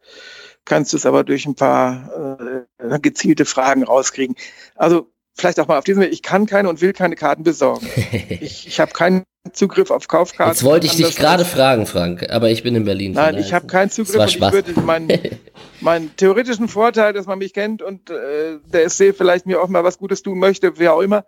kannst 0.65 0.93
du 0.93 0.97
es 0.97 1.05
aber 1.05 1.24
durch 1.24 1.45
ein 1.45 1.55
paar 1.55 2.38
äh, 2.80 2.99
gezielte 2.99 3.45
Fragen 3.45 3.84
rauskriegen. 3.84 4.36
Also 4.76 5.11
vielleicht 5.34 5.59
auch 5.59 5.67
mal 5.67 5.78
auf 5.78 5.84
diesem 5.84 6.03
Weg, 6.03 6.13
ich 6.13 6.22
kann 6.22 6.45
keine 6.45 6.69
und 6.69 6.82
will 6.82 6.93
keine 6.93 7.15
Karten 7.15 7.43
besorgen. 7.43 7.88
ich 8.30 8.67
ich 8.67 8.80
habe 8.80 8.91
keinen 8.91 9.24
Zugriff 9.54 9.92
auf 9.92 10.08
Kaufkarten. 10.08 10.54
Jetzt 10.54 10.64
wollte 10.64 10.88
ich 10.88 10.96
dich 10.96 11.16
gerade 11.16 11.46
fragen, 11.46 11.86
Frank, 11.86 12.30
aber 12.30 12.50
ich 12.50 12.64
bin 12.64 12.76
in 12.76 12.86
Berlin. 12.86 13.14
Nein, 13.14 13.38
ich 13.38 13.54
habe 13.54 13.68
keinen 13.68 13.89
Zugriff 13.89 14.16
und 14.16 14.28
ich 14.30 14.39
würde 14.39 14.80
meinen, 14.82 15.10
meinen 15.82 16.16
theoretischen 16.16 16.68
Vorteil, 16.68 17.14
dass 17.14 17.26
man 17.26 17.39
mich 17.39 17.54
kennt 17.54 17.82
und 17.82 18.10
äh, 18.10 18.60
der 18.72 18.89
SC 18.89 19.16
vielleicht 19.16 19.46
mir 19.48 19.62
auch 19.62 19.68
mal 19.68 19.84
was 19.84 19.98
Gutes 19.98 20.22
tun 20.22 20.39
möchte, 20.39 20.78
wer 20.78 20.94
auch 20.94 21.02
immer, 21.02 21.26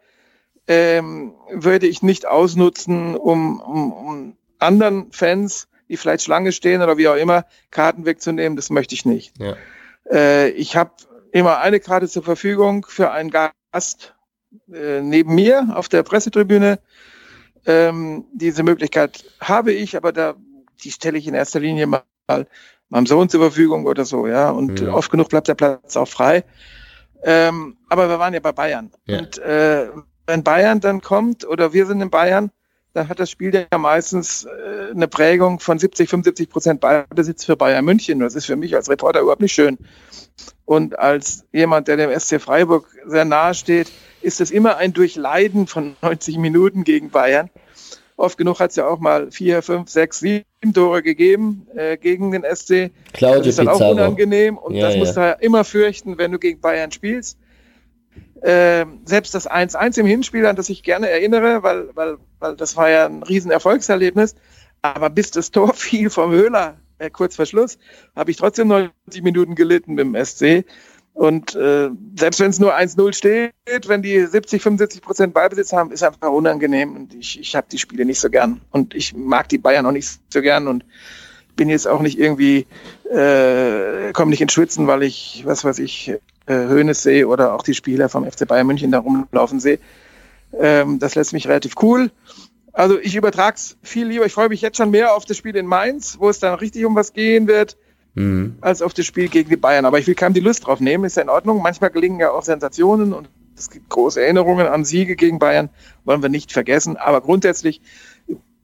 ähm, 0.68 1.34
würde 1.52 1.88
ich 1.88 2.04
nicht 2.04 2.26
ausnutzen, 2.26 3.16
um, 3.16 3.60
um, 3.60 3.92
um 3.92 4.38
anderen 4.60 5.12
Fans 5.12 5.68
die 5.90 5.98
vielleicht 5.98 6.24
Schlange 6.24 6.52
stehen 6.52 6.82
oder 6.82 6.98
wie 6.98 7.08
auch 7.08 7.16
immer, 7.16 7.46
Karten 7.70 8.06
wegzunehmen, 8.06 8.56
das 8.56 8.70
möchte 8.70 8.96
ich 8.96 9.06
nicht. 9.06 9.34
Ja. 9.38 9.56
Äh, 10.10 10.50
ich 10.50 10.76
habe 10.76 10.92
immer 11.32 11.60
eine 11.60 11.80
Karte 11.80 12.08
zur 12.08 12.24
Verfügung 12.24 12.86
für 12.88 13.12
einen 13.12 13.30
Gast 13.30 14.16
äh, 14.74 15.02
neben 15.02 15.36
mir 15.36 15.70
auf 15.76 15.90
der 15.90 16.02
Pressetribüne. 16.02 16.80
Ähm, 17.66 18.26
diese 18.34 18.64
Möglichkeit 18.64 19.24
habe 19.40 19.72
ich, 19.72 19.96
aber 19.96 20.12
da, 20.12 20.36
die 20.84 20.92
stelle 20.92 21.18
ich 21.18 21.28
in 21.28 21.34
erster 21.34 21.60
Linie 21.60 21.88
mal 21.88 22.04
meinem 22.90 23.06
Sohn 23.06 23.28
zur 23.28 23.42
Verfügung 23.42 23.86
oder 23.86 24.06
so, 24.06 24.28
ja. 24.28 24.50
Und 24.52 24.82
mhm. 24.82 24.90
oft 24.90 25.12
genug 25.12 25.30
bleibt 25.30 25.48
der 25.48 25.56
Platz 25.56 25.98
auch 25.98 26.08
frei. 26.08 26.44
Ähm, 27.24 27.78
aber 27.90 28.10
wir 28.10 28.20
waren 28.20 28.34
ja 28.34 28.40
bei 28.40 28.52
Bayern. 28.52 28.92
Ja. 29.06 29.20
Und 29.20 29.38
äh, 29.40 29.90
wenn 30.28 30.44
Bayern 30.44 30.80
dann 30.80 31.02
kommt 31.02 31.46
oder 31.46 31.74
wir 31.74 31.86
sind 31.86 32.02
in 32.02 32.10
Bayern, 32.10 32.52
dann 32.94 33.10
hat 33.10 33.20
das 33.20 33.30
Spiel 33.32 33.54
ja 33.54 33.78
meistens 33.78 34.46
äh, 34.46 34.92
eine 34.92 35.08
Prägung 35.08 35.60
von 35.60 35.80
70, 35.80 36.10
75 36.10 36.50
Prozent 36.50 36.82
Ballbesitz 36.82 37.44
für 37.44 37.56
Bayern 37.56 37.86
München. 37.86 38.20
Das 38.20 38.36
ist 38.36 38.46
für 38.46 38.56
mich 38.56 38.76
als 38.76 38.90
Reporter 38.90 39.22
überhaupt 39.22 39.42
nicht 39.42 39.54
schön. 39.54 39.78
Und 40.66 40.98
als 40.98 41.46
jemand, 41.52 41.88
der 41.88 41.98
dem 41.98 42.18
SC 42.18 42.40
Freiburg 42.40 42.88
sehr 43.06 43.26
nahe 43.26 43.54
steht, 43.56 43.92
ist 44.22 44.42
es 44.42 44.52
immer 44.52 44.78
ein 44.78 44.94
Durchleiden 44.94 45.68
von 45.68 45.96
90 46.02 46.38
Minuten 46.38 46.84
gegen 46.84 47.10
Bayern. 47.10 47.50
Oft 48.16 48.38
genug 48.38 48.60
hat 48.60 48.70
es 48.70 48.76
ja 48.76 48.88
auch 48.88 49.00
mal 49.00 49.32
vier, 49.32 49.64
fünf, 49.64 49.90
sechs, 49.90 50.20
sieben 50.20 50.74
Tore 50.74 51.02
gegeben 51.02 51.68
äh, 51.76 51.98
gegen 51.98 52.32
den 52.32 52.44
SC. 52.44 52.92
Claudio 53.12 53.40
das 53.40 53.48
ist 53.48 53.60
dann 53.60 53.70
auch 53.70 53.92
unangenehm 53.92 54.58
und 54.58 54.76
ja, 54.76 54.86
das 54.86 54.94
ja. 54.94 55.00
musst 55.00 55.18
du 55.18 55.22
ja 55.22 55.32
immer 55.32 55.64
fürchten, 55.64 56.20
wenn 56.20 56.32
du 56.32 56.38
gegen 56.38 56.62
Bayern 56.62 56.92
spielst. 56.92 57.40
Ähm, 58.46 59.00
selbst 59.06 59.34
das 59.34 59.50
1-1 59.50 60.00
im 60.00 60.06
Hinspiel, 60.06 60.46
an 60.46 60.58
das 60.58 60.68
ich 60.68 60.84
gerne 60.84 61.10
erinnere, 61.10 61.64
weil, 61.64 61.90
weil, 61.96 62.18
weil 62.40 62.56
das 62.58 62.76
war 62.76 62.90
ja 62.90 63.06
ein 63.06 63.24
riesen 63.24 63.52
Erfolgserlebnis. 63.52 64.36
Aber 64.82 65.10
bis 65.10 65.32
das 65.32 65.52
Tor 65.52 65.74
fiel 65.74 66.10
vom 66.10 66.32
Höhler, 66.32 66.78
äh, 66.98 67.10
kurz 67.10 67.38
vor 67.38 67.46
Schluss, 67.46 67.78
habe 68.16 68.32
ich 68.32 68.38
trotzdem 68.38 68.68
90 68.68 69.24
Minuten 69.24 69.56
gelitten 69.56 69.94
mit 69.94 70.06
dem 70.06 70.26
SC. 70.26 70.66
Und 71.14 71.56
äh, 71.56 71.90
selbst 72.18 72.40
wenn 72.40 72.50
es 72.50 72.60
nur 72.60 72.76
1-0 72.76 73.14
steht, 73.14 73.54
wenn 73.88 74.02
die 74.02 74.26
70, 74.26 74.62
75 74.62 75.02
Prozent 75.02 75.34
Ballbesitz 75.34 75.72
haben, 75.72 75.92
ist 75.92 76.04
einfach 76.04 76.30
unangenehm. 76.30 76.96
Und 76.96 77.14
ich, 77.14 77.40
ich 77.40 77.56
habe 77.56 77.68
die 77.72 77.78
Spiele 77.78 78.04
nicht 78.04 78.20
so 78.20 78.30
gern. 78.30 78.62
Und 78.72 78.94
ich 78.94 79.16
mag 79.16 79.48
die 79.50 79.60
Bayern 79.60 79.86
auch 79.86 79.92
nicht 79.92 80.20
so 80.30 80.42
gern. 80.42 80.68
Und 80.68 80.84
bin 81.56 81.70
jetzt 81.70 81.88
auch 81.88 82.02
nicht 82.02 82.20
irgendwie, 82.20 82.66
äh, 83.10 84.12
komme 84.14 84.32
nicht 84.32 84.42
ins 84.42 84.54
Schwitzen, 84.54 84.88
weil 84.88 85.04
ich, 85.04 85.44
was 85.46 85.64
weiß 85.64 85.80
ich, 85.80 86.14
äh, 86.46 86.54
Höhnes 86.54 87.04
sehe 87.04 87.28
oder 87.28 87.54
auch 87.54 87.64
die 87.64 87.74
Spieler 87.74 88.10
vom 88.10 88.30
FC 88.30 88.48
Bayern 88.48 88.68
München 88.68 88.92
da 88.92 89.00
rumlaufen 89.00 89.60
sehe. 89.60 89.80
Ähm, 90.60 91.00
das 91.00 91.16
lässt 91.16 91.34
mich 91.34 91.48
relativ 91.48 91.74
cool. 91.82 92.12
Also 92.74 93.00
ich 93.00 93.16
übertrage 93.16 93.56
es 93.56 93.78
viel 93.84 94.08
lieber. 94.08 94.26
Ich 94.26 94.34
freue 94.34 94.50
mich 94.50 94.62
jetzt 94.62 94.78
schon 94.78 94.90
mehr 94.90 95.16
auf 95.16 95.26
das 95.26 95.38
Spiel 95.38 95.56
in 95.56 95.68
Mainz, 95.68 96.18
wo 96.20 96.30
es 96.30 96.40
dann 96.40 96.56
richtig 96.56 96.86
um 96.86 96.96
was 96.96 97.14
gehen 97.14 97.48
wird 97.48 97.78
mhm. 98.16 98.58
als 98.62 98.82
auf 98.82 98.94
das 98.94 99.06
Spiel 99.06 99.30
gegen 99.30 99.50
die 99.50 99.58
Bayern. 99.58 99.86
Aber 99.86 100.00
ich 100.00 100.08
will 100.08 100.16
keinem 100.16 100.34
die 100.34 100.40
Lust 100.40 100.66
drauf 100.68 100.80
nehmen, 100.80 101.06
ist 101.06 101.18
ja 101.18 101.24
in 101.24 101.30
Ordnung. 101.30 101.62
Manchmal 101.62 101.92
gelingen 101.92 102.20
ja 102.20 102.32
auch 102.32 102.44
Sensationen 102.44 103.14
und 103.14 103.30
es 103.56 103.70
gibt 103.70 103.90
große 103.90 104.22
Erinnerungen 104.22 104.68
an 104.68 104.84
Siege 104.84 105.16
gegen 105.16 105.40
Bayern, 105.40 105.70
wollen 106.06 106.22
wir 106.22 106.30
nicht 106.30 106.52
vergessen. 106.52 106.98
Aber 106.98 107.22
grundsätzlich 107.22 107.82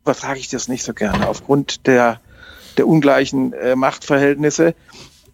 übertrage 0.03 0.39
ich 0.39 0.49
das 0.49 0.67
nicht 0.67 0.83
so 0.83 0.93
gerne 0.93 1.27
aufgrund 1.27 1.85
der, 1.85 2.19
der 2.77 2.87
ungleichen 2.87 3.53
äh, 3.53 3.75
Machtverhältnisse. 3.75 4.73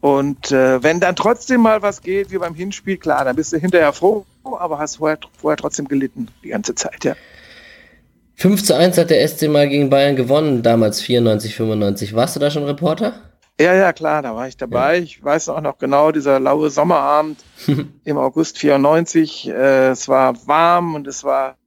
Und 0.05 0.51
äh, 0.51 0.83
wenn 0.83 0.99
dann 0.99 1.15
trotzdem 1.15 1.61
mal 1.61 1.81
was 1.81 2.03
geht, 2.03 2.29
wie 2.29 2.37
beim 2.37 2.53
Hinspiel, 2.53 2.97
klar, 2.97 3.25
dann 3.25 3.35
bist 3.35 3.51
du 3.53 3.57
hinterher 3.57 3.91
froh, 3.91 4.23
aber 4.43 4.77
hast 4.77 4.97
vorher, 4.97 5.17
vorher 5.35 5.57
trotzdem 5.57 5.87
gelitten, 5.87 6.27
die 6.43 6.49
ganze 6.49 6.75
Zeit, 6.75 7.03
ja. 7.05 7.15
5 8.35 8.63
zu 8.63 8.75
1 8.75 8.99
hat 8.99 9.09
der 9.09 9.27
SC 9.27 9.47
mal 9.47 9.67
gegen 9.67 9.89
Bayern 9.89 10.15
gewonnen, 10.15 10.61
damals 10.61 11.01
94, 11.01 11.55
95. 11.55 12.13
Warst 12.13 12.35
du 12.35 12.39
da 12.39 12.51
schon 12.51 12.65
Reporter? 12.65 13.15
Ja, 13.59 13.73
ja, 13.73 13.93
klar, 13.93 14.21
da 14.21 14.35
war 14.35 14.47
ich 14.47 14.57
dabei. 14.57 14.97
Ja. 14.97 15.01
Ich 15.01 15.23
weiß 15.23 15.49
auch 15.49 15.61
noch 15.61 15.79
genau, 15.79 16.11
dieser 16.11 16.39
laue 16.39 16.69
Sommerabend 16.69 17.39
im 18.03 18.17
August 18.19 18.59
94. 18.59 19.49
Äh, 19.49 19.87
es 19.87 20.07
war 20.07 20.35
warm 20.45 20.93
und 20.93 21.07
es 21.07 21.23
war 21.23 21.57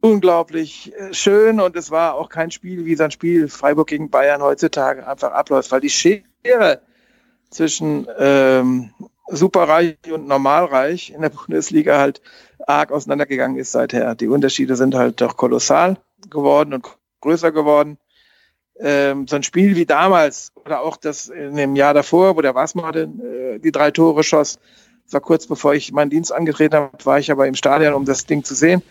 unglaublich 0.00 0.92
äh, 0.96 1.14
schön 1.14 1.60
und 1.60 1.76
es 1.76 1.92
war 1.92 2.16
auch 2.16 2.28
kein 2.28 2.50
Spiel 2.50 2.84
wie 2.86 2.96
sein 2.96 3.12
Spiel 3.12 3.46
Freiburg 3.46 3.86
gegen 3.86 4.10
Bayern 4.10 4.42
heutzutage 4.42 5.06
einfach 5.06 5.30
abläuft, 5.30 5.70
weil 5.70 5.80
die 5.80 5.90
Schere 5.90 6.80
zwischen 7.50 8.06
ähm, 8.18 8.90
Superreich 9.28 9.96
und 10.12 10.26
Normalreich 10.26 11.10
in 11.10 11.22
der 11.22 11.30
Bundesliga 11.30 11.98
halt 11.98 12.20
arg 12.66 12.92
auseinandergegangen 12.92 13.58
ist 13.58 13.72
seither. 13.72 14.14
Die 14.14 14.28
Unterschiede 14.28 14.76
sind 14.76 14.94
halt 14.94 15.20
doch 15.20 15.36
kolossal 15.36 15.96
geworden 16.30 16.74
und 16.74 16.86
größer 17.20 17.52
geworden 17.52 17.98
ähm, 18.80 19.26
so 19.26 19.36
ein 19.36 19.42
Spiel 19.42 19.76
wie 19.76 19.86
damals 19.86 20.52
oder 20.54 20.80
auch 20.82 20.96
das 20.96 21.28
in 21.28 21.56
dem 21.56 21.76
Jahr 21.76 21.94
davor, 21.94 22.36
wo 22.36 22.40
der 22.40 22.54
Wasmade 22.54 23.02
äh, 23.02 23.58
die 23.58 23.72
drei 23.72 23.90
Tore 23.90 24.22
schoss, 24.22 24.58
das 25.04 25.12
war 25.12 25.20
kurz 25.20 25.46
bevor 25.46 25.74
ich 25.74 25.92
meinen 25.92 26.10
Dienst 26.10 26.32
angetreten 26.32 26.76
habe, 26.76 27.04
war 27.04 27.18
ich 27.18 27.30
aber 27.30 27.46
im 27.46 27.54
Stadion, 27.54 27.94
um 27.94 28.04
das 28.04 28.26
Ding 28.26 28.44
zu 28.44 28.54
sehen. 28.54 28.82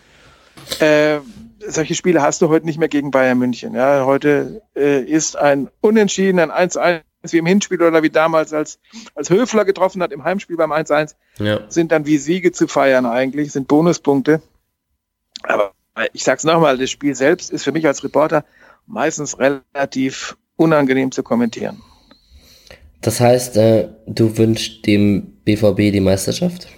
Äh, 0.80 1.18
solche 1.66 1.94
Spiele 1.94 2.22
hast 2.22 2.42
du 2.42 2.48
heute 2.48 2.66
nicht 2.66 2.78
mehr 2.78 2.88
gegen 2.88 3.10
Bayern 3.10 3.38
München. 3.38 3.74
Ja, 3.74 4.04
heute 4.04 4.62
äh, 4.76 5.02
ist 5.02 5.36
ein 5.36 5.68
Unentschieden, 5.80 6.38
ein 6.38 6.50
1-1 6.50 7.00
wie 7.22 7.38
im 7.38 7.46
Hinspiel 7.46 7.82
oder 7.82 8.02
wie 8.02 8.10
damals, 8.10 8.52
als, 8.52 8.78
als 9.14 9.30
Höfler 9.30 9.64
getroffen 9.64 10.02
hat 10.02 10.12
im 10.12 10.24
Heimspiel 10.24 10.56
beim 10.56 10.72
1-1, 10.72 11.14
ja. 11.38 11.60
sind 11.68 11.92
dann 11.92 12.06
wie 12.06 12.18
Siege 12.18 12.52
zu 12.52 12.68
feiern 12.68 13.06
eigentlich, 13.06 13.52
sind 13.52 13.68
Bonuspunkte. 13.68 14.40
Aber 15.42 15.72
ich 16.12 16.24
sag's 16.24 16.44
nochmal, 16.44 16.78
das 16.78 16.90
Spiel 16.90 17.14
selbst 17.14 17.50
ist 17.50 17.64
für 17.64 17.72
mich 17.72 17.86
als 17.86 18.04
Reporter 18.04 18.44
meistens 18.86 19.38
relativ 19.38 20.36
unangenehm 20.56 21.12
zu 21.12 21.22
kommentieren. 21.22 21.82
Das 23.00 23.20
heißt, 23.20 23.56
äh, 23.56 23.88
du 24.06 24.36
wünschst 24.36 24.86
dem 24.86 25.38
BVB 25.44 25.92
die 25.92 26.00
Meisterschaft? 26.00 26.68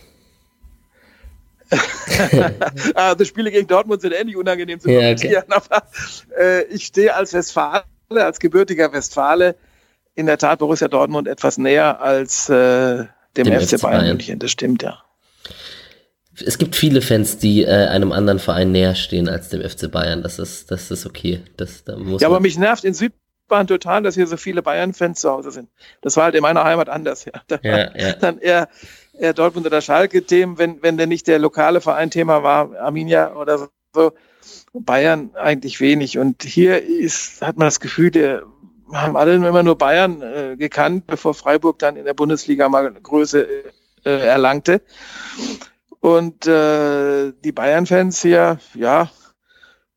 ah, 2.95 3.15
die 3.15 3.25
Spiele 3.25 3.51
gegen 3.51 3.67
Dortmund 3.67 4.03
sind 4.03 4.13
ähnlich 4.13 4.37
unangenehm 4.37 4.81
zu 4.81 4.89
kommentieren, 4.89 5.33
ja, 5.33 5.57
okay. 5.57 5.65
aber 5.71 5.83
äh, 6.39 6.65
ich 6.65 6.85
stehe 6.85 7.15
als 7.15 7.33
Westfale, 7.33 7.85
als 8.11 8.41
gebürtiger 8.41 8.93
Westfale 8.93 9.55
in 10.15 10.27
der 10.27 10.39
Tat 10.39 10.59
Borussia 10.59 10.89
Dortmund 10.89 11.29
etwas 11.29 11.59
näher 11.59 12.01
als 12.01 12.49
äh, 12.49 13.05
dem, 13.37 13.45
dem 13.45 13.61
FC 13.61 13.81
Bayern 13.81 14.07
München, 14.07 14.39
das 14.39 14.51
stimmt 14.51 14.83
ja 14.83 15.03
es 16.47 16.59
gibt 16.59 16.77
viele 16.77 17.03
Fans, 17.03 17.39
die 17.39 17.65
äh, 17.65 17.87
einem 17.87 18.13
anderen 18.13 18.39
Verein 18.39 18.73
näher 18.73 18.95
stehen 18.95 19.29
als 19.29 19.49
dem 19.49 19.69
FC 19.69 19.91
Bayern. 19.91 20.23
Das 20.23 20.39
ist, 20.39 20.71
das 20.71 20.91
ist 20.91 21.07
okay. 21.07 21.43
Das, 21.57 21.85
da 21.85 21.97
muss 21.97 22.23
ja, 22.23 22.29
aber 22.29 22.41
mich 22.41 22.59
nervt 22.59 22.85
in 22.85 22.95
Südbahn 22.95 23.67
total, 23.67 24.03
dass 24.03 24.15
hier 24.15 24.27
so 24.27 24.37
viele 24.37 24.63
Bayern-Fans 24.63 25.21
zu 25.21 25.31
Hause 25.31 25.51
sind. 25.51 25.69
Das 26.03 26.17
war 26.17 26.25
halt 26.25 26.35
in 26.35 26.43
meiner 26.43 26.65
Heimat 26.65 26.89
anders. 26.89 27.25
Ja. 27.25 27.33
Da 27.47 27.59
ja, 27.63 27.97
ja. 27.97 28.13
Dann 28.21 28.39
eher, 28.39 28.69
eher 29.19 29.35
Dortmund 29.35 29.67
oder 29.67 29.81
Schalke-Themen, 29.81 30.59
wenn, 30.59 30.83
wenn 30.83 30.97
der 30.97 31.07
nicht 31.07 31.27
der 31.27 31.39
lokale 31.39 31.81
Verein 31.81 32.11
Thema 32.11 32.43
war, 32.43 32.77
Arminia 32.79 33.35
oder 33.35 33.69
so. 33.95 34.13
Bayern 34.73 35.31
eigentlich 35.35 35.81
wenig. 35.81 36.19
Und 36.19 36.45
hier 36.45 36.83
ist, 36.83 37.43
hat 37.43 37.59
man 37.59 37.67
das 37.67 37.81
Gefühl, 37.81 38.11
der 38.11 38.45
haben 38.93 39.17
alle 39.17 39.35
immer 39.35 39.63
nur 39.63 39.77
Bayern 39.77 40.23
äh, 40.23 40.57
gekannt, 40.57 41.07
bevor 41.07 41.35
Freiburg 41.35 41.79
dann 41.79 41.97
in 41.97 42.05
der 42.05 42.15
Bundesliga 42.15 42.69
mal 42.69 42.93
Größe 42.93 43.47
äh, 44.05 44.11
erlangte. 44.11 44.83
Und 46.01 46.47
äh, 46.47 47.33
die 47.45 47.53
Bayern-Fans 47.53 48.23
hier, 48.23 48.59
ja, 48.75 49.11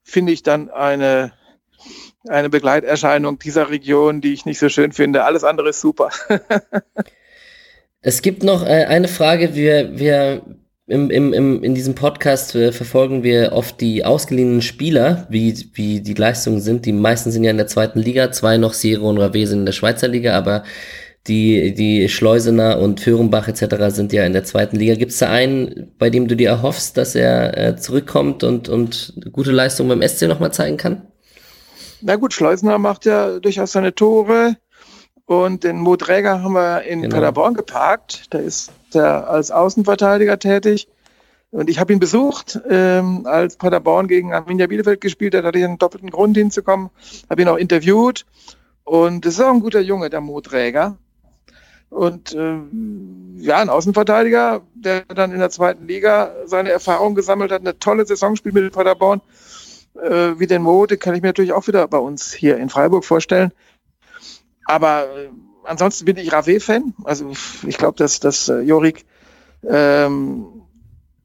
finde 0.04 0.34
ich 0.34 0.44
dann 0.44 0.70
eine, 0.70 1.32
eine 2.28 2.50
Begleiterscheinung 2.50 3.40
dieser 3.40 3.70
Region, 3.70 4.22
die 4.22 4.34
ich 4.34 4.46
nicht 4.46 4.60
so 4.60 4.70
schön 4.70 4.92
finde. 4.92 5.24
Alles 5.24 5.44
andere 5.44 5.70
ist 5.70 5.82
super. 5.82 6.10
es 8.02 8.22
gibt 8.22 8.44
noch 8.44 8.64
äh, 8.64 8.86
eine 8.86 9.08
Frage. 9.08 9.56
Wir, 9.56 9.98
wir 9.98 10.44
im, 10.88 11.10
im, 11.10 11.34
im, 11.34 11.64
in 11.64 11.76
diesem 11.76 11.96
Podcast 11.96 12.56
äh, 12.56 12.72
verfolgen 12.72 13.24
wir 13.24 13.54
oft 13.54 13.80
die 13.80 14.04
ausgeliehenen 14.04 14.62
Spieler, 14.62 15.26
wie, 15.30 15.56
wie 15.74 16.02
die 16.02 16.14
Leistungen 16.14 16.60
sind. 16.60 16.86
Die 16.86 16.92
meisten 16.92 17.32
sind 17.32 17.44
ja 17.44 17.52
in 17.52 17.58
der 17.58 17.68
zweiten 17.68 18.00
Liga, 18.00 18.32
zwei 18.32 18.58
noch 18.58 18.74
Sierra 18.74 19.04
und 19.04 19.18
Rave 19.18 19.48
sind 19.48 19.60
in 19.60 19.66
der 19.66 19.74
Schweizer 19.74 20.10
Liga, 20.10 20.38
aber 20.38 20.64
die, 21.28 21.74
die 21.74 22.10
Schleusener 22.10 22.80
und 22.80 23.00
Föhrenbach 23.00 23.48
etc. 23.48 23.96
sind 23.96 24.12
ja 24.12 24.26
in 24.26 24.34
der 24.34 24.44
zweiten 24.44 24.76
Liga. 24.76 24.96
Gibt 24.96 25.14
es 25.14 25.20
da 25.20 25.30
einen, 25.30 25.94
bei 25.98 26.10
dem 26.10 26.28
du 26.28 26.36
dir 26.36 26.50
erhoffst, 26.50 26.98
dass 26.98 27.16
er 27.16 27.58
äh, 27.58 27.76
zurückkommt 27.78 28.44
und, 28.44 28.68
und 28.68 29.14
gute 29.32 29.52
Leistung 29.52 29.88
beim 29.88 30.02
SC 30.06 30.24
nochmal 30.24 30.52
zeigen 30.52 30.76
kann? 30.76 31.08
Na 32.02 32.18
gut, 32.18 32.34
Schleusener 32.34 32.78
macht 32.78 33.06
ja 33.06 33.40
durchaus 33.40 33.72
seine 33.72 33.96
Tore. 33.96 34.58
Und 35.34 35.64
den 35.64 35.80
Mo 35.80 35.96
Träger 35.96 36.44
haben 36.44 36.54
wir 36.54 36.84
in 36.84 37.02
genau. 37.02 37.16
Paderborn 37.16 37.56
geparkt. 37.56 38.26
Da 38.30 38.38
ist 38.38 38.72
er 38.94 39.30
als 39.30 39.50
Außenverteidiger 39.50 40.38
tätig. 40.38 40.88
Und 41.50 41.70
ich 41.70 41.80
habe 41.80 41.92
ihn 41.92 42.00
besucht, 42.00 42.60
ähm, 42.70 43.26
als 43.26 43.56
Paderborn 43.58 44.08
gegen 44.08 44.34
Arminia 44.34 44.68
Bielefeld 44.68 45.02
gespielt 45.02 45.34
hat, 45.34 45.44
hatte 45.44 45.58
ich 45.58 45.66
einen 45.66 45.80
doppelten 45.80 46.12
Grund 46.12 46.38
hinzukommen, 46.38 46.90
habe 47.30 47.42
ihn 47.42 47.48
auch 47.48 47.58
interviewt. 47.58 48.26
Und 48.84 49.26
es 49.26 49.36
ist 49.36 49.42
auch 49.42 49.54
ein 49.54 49.60
guter 49.60 49.80
Junge, 49.80 50.10
der 50.10 50.22
Mo 50.22 50.40
Träger. 50.42 50.98
Und 51.90 52.34
äh, 52.34 52.58
ja, 53.38 53.58
ein 53.58 53.70
Außenverteidiger, 53.70 54.62
der 54.76 55.02
dann 55.02 55.32
in 55.32 55.40
der 55.40 55.50
zweiten 55.50 55.88
Liga 55.88 56.32
seine 56.46 56.70
Erfahrung 56.70 57.16
gesammelt 57.16 57.52
hat, 57.52 57.62
eine 57.62 57.78
tolle 57.80 58.06
Saison 58.06 58.36
spielt 58.36 58.56
mit 58.56 58.74
Paderborn, 58.74 59.22
äh, 60.02 60.34
wie 60.38 60.48
den 60.48 60.62
Mo, 60.62 60.86
den 60.86 61.00
kann 61.00 61.16
ich 61.16 61.22
mir 61.22 61.30
natürlich 61.30 61.54
auch 61.54 61.68
wieder 61.68 61.88
bei 61.88 62.00
uns 62.00 62.34
hier 62.34 62.58
in 62.58 62.70
Freiburg 62.70 63.06
vorstellen. 63.06 63.52
Aber 64.66 65.04
äh, 65.04 65.30
ansonsten 65.64 66.06
bin 66.06 66.18
ich 66.18 66.32
Rave-Fan. 66.32 66.94
Also 67.04 67.32
ich 67.68 67.78
glaube, 67.78 67.98
dass, 67.98 68.20
dass 68.20 68.50
äh, 68.50 68.60
Jorik 68.60 69.06
ähm, 69.68 70.46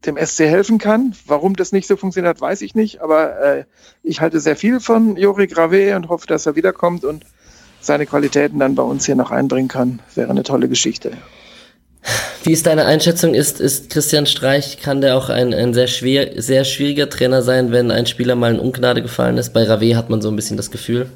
dem 0.07 0.17
SC 0.17 0.41
helfen 0.41 0.79
kann. 0.79 1.15
Warum 1.27 1.57
das 1.57 1.73
nicht 1.73 1.89
so 1.89 1.97
funktioniert 1.97 2.37
hat, 2.37 2.41
weiß 2.41 2.63
ich 2.63 2.75
nicht. 2.75 3.01
Aber 3.01 3.41
äh, 3.41 3.65
ich 4.03 4.21
halte 4.21 4.41
sehr 4.41 4.57
viel 4.57 4.81
von 4.81 5.17
Jori 5.17 5.47
Grave 5.47 5.97
und 5.97 6.09
hoffe, 6.09 6.27
dass 6.27 6.47
er 6.47 6.57
wiederkommt 6.57 7.05
und 7.05 7.25
seine 7.81 8.07
Qualitäten 8.07 8.59
dann 8.59 8.75
bei 8.75 8.83
uns 8.83 9.07
hier 9.07 9.17
noch 9.17 9.31
einbringen 9.31 9.69
kann. 9.69 10.01
Wäre 10.15 10.31
eine 10.31 10.43
tolle 10.43 10.69
Geschichte. 10.69 11.13
Wie 12.45 12.53
ist 12.53 12.67
deine 12.67 12.87
Einschätzung? 12.87 13.35
Ist, 13.35 13.61
ist 13.61 13.91
Christian 13.91 14.27
Streich, 14.27 14.79
kann 14.81 15.01
der 15.01 15.17
auch 15.17 15.29
ein, 15.29 15.53
ein 15.53 15.75
sehr, 15.75 15.89
schwer, 15.89 16.41
sehr 16.41 16.65
schwieriger 16.65 17.11
Trainer 17.11 17.43
sein, 17.43 17.73
wenn 17.73 17.91
ein 17.91 18.07
Spieler 18.07 18.37
mal 18.37 18.55
in 18.55 18.61
Ungnade 18.61 19.03
gefallen 19.03 19.37
ist? 19.37 19.53
Bei 19.53 19.65
Rave 19.65 19.97
hat 19.97 20.11
man 20.11 20.23
so 20.23 20.29
ein 20.29 20.37
bisschen 20.37 20.57
das 20.57 20.71
Gefühl 20.71 21.11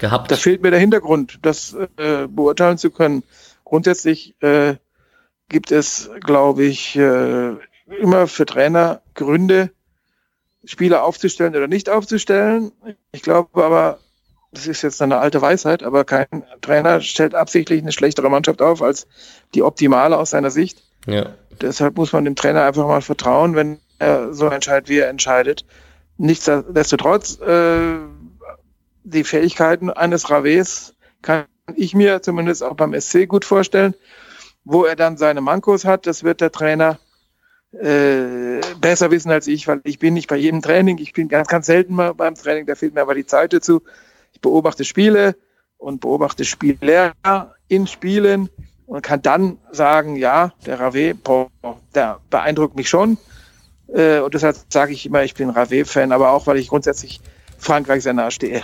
gehabt. 0.00 0.30
Da 0.30 0.36
fehlt 0.36 0.62
mir 0.62 0.70
der 0.70 0.80
Hintergrund, 0.80 1.38
das 1.42 1.74
äh, 1.96 2.26
beurteilen 2.28 2.78
zu 2.78 2.90
können. 2.90 3.22
Grundsätzlich 3.64 4.34
äh, 4.42 4.74
gibt 5.48 5.72
es, 5.72 6.10
glaube 6.20 6.64
ich, 6.64 6.96
äh, 6.96 7.52
immer 8.00 8.26
für 8.26 8.46
Trainer 8.46 9.02
Gründe, 9.14 9.70
Spieler 10.64 11.04
aufzustellen 11.04 11.54
oder 11.54 11.68
nicht 11.68 11.90
aufzustellen. 11.90 12.72
Ich 13.12 13.22
glaube 13.22 13.64
aber, 13.64 13.98
das 14.52 14.66
ist 14.66 14.82
jetzt 14.82 15.02
eine 15.02 15.18
alte 15.18 15.42
Weisheit, 15.42 15.82
aber 15.82 16.04
kein 16.04 16.44
Trainer 16.60 17.00
stellt 17.00 17.34
absichtlich 17.34 17.82
eine 17.82 17.92
schlechtere 17.92 18.30
Mannschaft 18.30 18.62
auf 18.62 18.82
als 18.82 19.06
die 19.54 19.62
optimale 19.62 20.16
aus 20.16 20.30
seiner 20.30 20.50
Sicht. 20.50 20.82
Ja. 21.06 21.34
Deshalb 21.60 21.96
muss 21.96 22.12
man 22.12 22.24
dem 22.24 22.36
Trainer 22.36 22.64
einfach 22.64 22.86
mal 22.86 23.02
vertrauen, 23.02 23.54
wenn 23.54 23.78
er 23.98 24.32
so 24.32 24.48
entscheidet, 24.48 24.88
wie 24.88 24.98
er 24.98 25.08
entscheidet. 25.08 25.64
Nichtsdestotrotz, 26.16 27.40
äh, 27.40 27.96
die 29.04 29.24
Fähigkeiten 29.24 29.90
eines 29.90 30.30
Raves 30.30 30.94
kann 31.22 31.44
ich 31.76 31.94
mir 31.94 32.22
zumindest 32.22 32.62
auch 32.62 32.74
beim 32.74 32.98
SC 32.98 33.28
gut 33.28 33.44
vorstellen. 33.44 33.94
Wo 34.64 34.84
er 34.84 34.96
dann 34.96 35.18
seine 35.18 35.42
Mankos 35.42 35.84
hat, 35.84 36.06
das 36.06 36.24
wird 36.24 36.40
der 36.40 36.50
Trainer 36.50 36.98
äh, 37.72 38.60
besser 38.80 39.10
wissen 39.10 39.30
als 39.30 39.46
ich, 39.46 39.68
weil 39.68 39.80
ich 39.84 39.98
bin 39.98 40.14
nicht 40.14 40.28
bei 40.28 40.36
jedem 40.36 40.62
Training. 40.62 40.98
Ich 40.98 41.12
bin 41.12 41.28
ganz, 41.28 41.48
ganz 41.48 41.66
selten 41.66 41.94
mal 41.94 42.14
beim 42.14 42.34
Training, 42.34 42.66
da 42.66 42.74
fehlt 42.74 42.94
mir 42.94 43.02
aber 43.02 43.14
die 43.14 43.26
Zeit 43.26 43.52
dazu. 43.52 43.82
Ich 44.32 44.40
beobachte 44.40 44.84
Spiele 44.84 45.36
und 45.76 46.00
beobachte 46.00 46.44
Spieler 46.44 47.12
in 47.68 47.86
Spielen 47.86 48.48
und 48.86 49.02
kann 49.02 49.20
dann 49.22 49.58
sagen, 49.70 50.16
ja, 50.16 50.52
der 50.64 50.80
Rave, 50.80 51.14
boah, 51.14 51.50
der 51.94 52.20
beeindruckt 52.30 52.76
mich 52.76 52.88
schon. 52.88 53.18
Äh, 53.88 54.20
und 54.20 54.32
deshalb 54.32 54.56
sage 54.70 54.92
ich 54.92 55.04
immer, 55.06 55.24
ich 55.24 55.34
bin 55.34 55.50
Rave-Fan, 55.50 56.12
aber 56.12 56.30
auch, 56.30 56.46
weil 56.46 56.58
ich 56.58 56.68
grundsätzlich 56.68 57.20
Frankreich 57.58 58.02
sehr 58.02 58.14
nahe 58.14 58.30
stehe. 58.30 58.62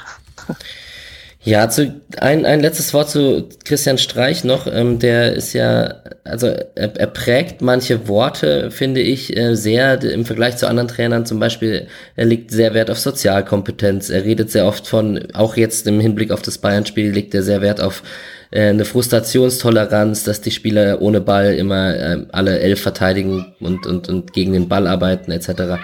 Ja, 1.42 1.70
zu, 1.70 2.02
ein, 2.18 2.44
ein 2.44 2.60
letztes 2.60 2.92
Wort 2.92 3.08
zu 3.08 3.48
Christian 3.64 3.96
Streich 3.96 4.44
noch. 4.44 4.66
Ähm, 4.66 4.98
der 4.98 5.32
ist 5.32 5.54
ja, 5.54 5.94
also 6.22 6.48
er, 6.48 6.96
er 6.96 7.06
prägt 7.06 7.62
manche 7.62 8.08
Worte, 8.08 8.70
finde 8.70 9.00
ich, 9.00 9.34
äh, 9.34 9.54
sehr 9.56 10.02
im 10.02 10.26
Vergleich 10.26 10.58
zu 10.58 10.68
anderen 10.68 10.88
Trainern. 10.88 11.24
Zum 11.24 11.40
Beispiel, 11.40 11.86
er 12.14 12.26
legt 12.26 12.50
sehr 12.50 12.74
Wert 12.74 12.90
auf 12.90 12.98
Sozialkompetenz. 12.98 14.10
Er 14.10 14.24
redet 14.24 14.50
sehr 14.50 14.66
oft 14.66 14.86
von, 14.86 15.28
auch 15.32 15.56
jetzt 15.56 15.86
im 15.86 15.98
Hinblick 15.98 16.30
auf 16.30 16.42
das 16.42 16.58
Bayern-Spiel, 16.58 17.10
legt 17.10 17.34
er 17.34 17.42
sehr 17.42 17.62
Wert 17.62 17.80
auf 17.80 18.02
äh, 18.50 18.68
eine 18.68 18.84
Frustrationstoleranz, 18.84 20.24
dass 20.24 20.42
die 20.42 20.50
Spieler 20.50 21.00
ohne 21.00 21.22
Ball 21.22 21.54
immer 21.54 21.96
äh, 21.96 22.26
alle 22.32 22.60
elf 22.60 22.82
verteidigen 22.82 23.54
und, 23.60 23.86
und, 23.86 24.10
und 24.10 24.34
gegen 24.34 24.52
den 24.52 24.68
Ball 24.68 24.86
arbeiten 24.86 25.30
etc. 25.30 25.80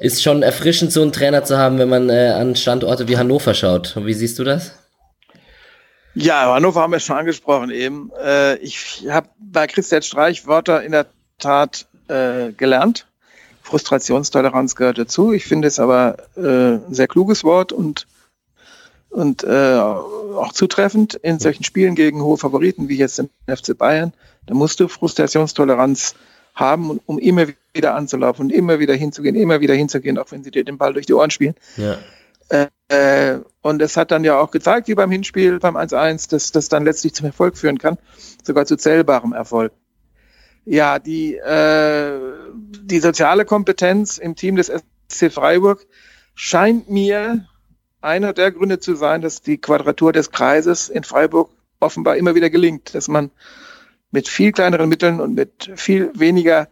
Ist 0.00 0.22
schon 0.22 0.42
erfrischend, 0.42 0.92
so 0.92 1.02
einen 1.02 1.12
Trainer 1.12 1.44
zu 1.44 1.56
haben, 1.56 1.78
wenn 1.78 1.88
man 1.88 2.10
äh, 2.10 2.30
an 2.30 2.56
Standorte 2.56 3.08
wie 3.08 3.16
Hannover 3.16 3.54
schaut. 3.54 3.96
Wie 4.04 4.14
siehst 4.14 4.38
du 4.38 4.44
das? 4.44 4.72
Ja, 6.14 6.52
Hannover 6.54 6.80
haben 6.80 6.92
wir 6.92 7.00
schon 7.00 7.16
angesprochen 7.16 7.70
eben. 7.70 8.10
Äh, 8.22 8.56
ich 8.58 9.06
habe 9.08 9.28
bei 9.38 9.66
Christian 9.66 10.02
Streich 10.02 10.46
Wörter 10.46 10.82
in 10.82 10.92
der 10.92 11.06
Tat 11.38 11.86
äh, 12.08 12.52
gelernt. 12.52 13.06
Frustrationstoleranz 13.62 14.76
gehört 14.76 14.98
dazu. 14.98 15.32
Ich 15.32 15.44
finde 15.46 15.68
es 15.68 15.80
aber 15.80 16.16
äh, 16.36 16.74
ein 16.74 16.94
sehr 16.94 17.08
kluges 17.08 17.42
Wort 17.44 17.72
und, 17.72 18.06
und 19.08 19.42
äh, 19.42 19.76
auch 19.78 20.52
zutreffend 20.52 21.14
in 21.14 21.38
solchen 21.38 21.64
Spielen 21.64 21.94
gegen 21.94 22.22
hohe 22.22 22.36
Favoriten 22.36 22.88
wie 22.88 22.98
jetzt 22.98 23.18
im 23.18 23.30
FC 23.46 23.76
Bayern. 23.76 24.12
Da 24.46 24.54
musst 24.54 24.80
du 24.80 24.88
Frustrationstoleranz 24.88 26.14
haben, 26.54 27.00
um 27.06 27.18
immer 27.18 27.46
wieder 27.72 27.94
anzulaufen 27.94 28.46
und 28.46 28.50
immer 28.50 28.78
wieder 28.78 28.94
hinzugehen, 28.94 29.34
immer 29.34 29.60
wieder 29.60 29.74
hinzugehen, 29.74 30.18
auch 30.18 30.30
wenn 30.30 30.44
sie 30.44 30.50
dir 30.50 30.64
den 30.64 30.78
Ball 30.78 30.92
durch 30.92 31.06
die 31.06 31.14
Ohren 31.14 31.30
spielen. 31.30 31.54
Ja. 31.76 31.98
Äh, 32.88 33.40
und 33.62 33.82
es 33.82 33.96
hat 33.96 34.10
dann 34.10 34.24
ja 34.24 34.38
auch 34.38 34.50
gezeigt, 34.50 34.88
wie 34.88 34.94
beim 34.94 35.10
Hinspiel, 35.10 35.58
beim 35.58 35.76
1-1, 35.76 36.30
dass 36.30 36.52
das 36.52 36.68
dann 36.68 36.84
letztlich 36.84 37.14
zum 37.14 37.26
Erfolg 37.26 37.56
führen 37.56 37.78
kann, 37.78 37.98
sogar 38.42 38.66
zu 38.66 38.76
zählbarem 38.76 39.32
Erfolg. 39.32 39.72
Ja, 40.66 40.98
die, 40.98 41.36
äh, 41.36 42.18
die 42.54 43.00
soziale 43.00 43.44
Kompetenz 43.44 44.18
im 44.18 44.36
Team 44.36 44.56
des 44.56 44.70
SC 45.10 45.30
Freiburg 45.30 45.86
scheint 46.34 46.90
mir 46.90 47.46
einer 48.00 48.32
der 48.32 48.52
Gründe 48.52 48.78
zu 48.78 48.94
sein, 48.94 49.22
dass 49.22 49.40
die 49.40 49.58
Quadratur 49.58 50.12
des 50.12 50.30
Kreises 50.30 50.88
in 50.88 51.04
Freiburg 51.04 51.50
offenbar 51.80 52.16
immer 52.16 52.34
wieder 52.34 52.50
gelingt, 52.50 52.94
dass 52.94 53.08
man 53.08 53.30
mit 54.14 54.28
viel 54.28 54.52
kleineren 54.52 54.88
Mitteln 54.88 55.20
und 55.20 55.34
mit 55.34 55.72
viel 55.74 56.12
weniger 56.14 56.68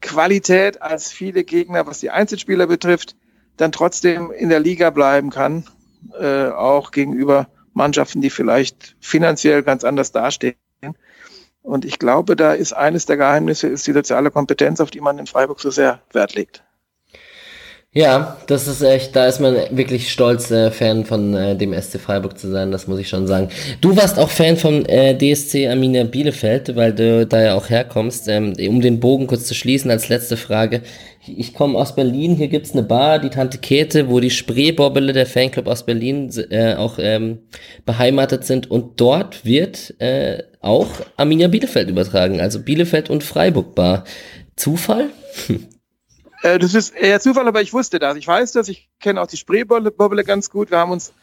Qualität 0.00 0.80
als 0.80 1.10
viele 1.10 1.42
Gegner, 1.42 1.86
was 1.88 1.98
die 1.98 2.10
Einzelspieler 2.10 2.68
betrifft, 2.68 3.16
dann 3.56 3.72
trotzdem 3.72 4.30
in 4.30 4.50
der 4.50 4.60
Liga 4.60 4.90
bleiben 4.90 5.30
kann, 5.30 5.64
äh, 6.18 6.46
auch 6.46 6.92
gegenüber 6.92 7.48
Mannschaften, 7.72 8.20
die 8.20 8.30
vielleicht 8.30 8.94
finanziell 9.00 9.64
ganz 9.64 9.82
anders 9.82 10.12
dastehen. 10.12 10.54
Und 11.62 11.84
ich 11.84 11.98
glaube, 11.98 12.36
da 12.36 12.52
ist 12.52 12.72
eines 12.72 13.04
der 13.06 13.16
Geheimnisse, 13.16 13.66
ist 13.66 13.86
die 13.88 13.92
soziale 13.92 14.30
Kompetenz, 14.30 14.80
auf 14.80 14.92
die 14.92 15.00
man 15.00 15.18
in 15.18 15.26
Freiburg 15.26 15.60
so 15.60 15.72
sehr 15.72 16.02
Wert 16.12 16.36
legt. 16.36 16.62
Ja, 17.96 18.38
das 18.48 18.66
ist 18.66 18.82
echt, 18.82 19.14
da 19.14 19.28
ist 19.28 19.38
man 19.38 19.54
wirklich 19.70 20.10
stolz, 20.10 20.50
äh, 20.50 20.72
Fan 20.72 21.04
von 21.04 21.32
äh, 21.32 21.56
dem 21.56 21.72
SC 21.72 22.00
Freiburg 22.00 22.36
zu 22.36 22.50
sein, 22.50 22.72
das 22.72 22.88
muss 22.88 22.98
ich 22.98 23.08
schon 23.08 23.28
sagen. 23.28 23.50
Du 23.80 23.96
warst 23.96 24.18
auch 24.18 24.30
Fan 24.30 24.56
von 24.56 24.84
äh, 24.86 25.16
DSC 25.16 25.68
Arminia 25.68 26.02
Bielefeld, 26.02 26.74
weil 26.74 26.92
du 26.92 27.24
da 27.24 27.40
ja 27.40 27.54
auch 27.54 27.70
herkommst. 27.70 28.26
Ähm, 28.26 28.52
um 28.68 28.80
den 28.80 28.98
Bogen 28.98 29.28
kurz 29.28 29.44
zu 29.44 29.54
schließen, 29.54 29.92
als 29.92 30.08
letzte 30.08 30.36
Frage. 30.36 30.82
Ich 31.24 31.54
komme 31.54 31.78
aus 31.78 31.94
Berlin, 31.94 32.34
hier 32.34 32.48
gibt's 32.48 32.72
eine 32.72 32.82
Bar, 32.82 33.20
die 33.20 33.30
Tante 33.30 33.58
Käthe, 33.58 34.08
wo 34.08 34.18
die 34.18 34.30
Spreebobbele 34.30 35.12
der 35.12 35.26
Fanclub 35.26 35.68
aus 35.68 35.86
Berlin 35.86 36.30
äh, 36.50 36.74
auch 36.74 36.98
ähm, 36.98 37.38
beheimatet 37.86 38.44
sind 38.44 38.68
und 38.68 39.00
dort 39.00 39.44
wird 39.44 39.94
äh, 40.00 40.42
auch 40.60 40.88
Arminia 41.16 41.46
Bielefeld 41.46 41.88
übertragen, 41.88 42.40
also 42.40 42.58
Bielefeld 42.58 43.08
und 43.08 43.22
Freiburg 43.22 43.76
Bar. 43.76 44.02
Zufall? 44.56 45.10
Äh, 46.44 46.58
das 46.58 46.74
ist 46.74 46.94
eher 46.94 47.20
Zufall, 47.20 47.48
aber 47.48 47.62
ich 47.62 47.72
wusste 47.72 47.98
das. 47.98 48.16
Ich 48.16 48.28
weiß 48.28 48.52
das. 48.52 48.68
Ich 48.68 48.90
kenne 49.00 49.20
auch 49.20 49.26
die 49.26 49.38
Spreebobbele 49.38 50.24
ganz 50.24 50.50
gut. 50.50 50.70
Wir 50.70 50.78
haben 50.78 50.92
uns 50.92 51.14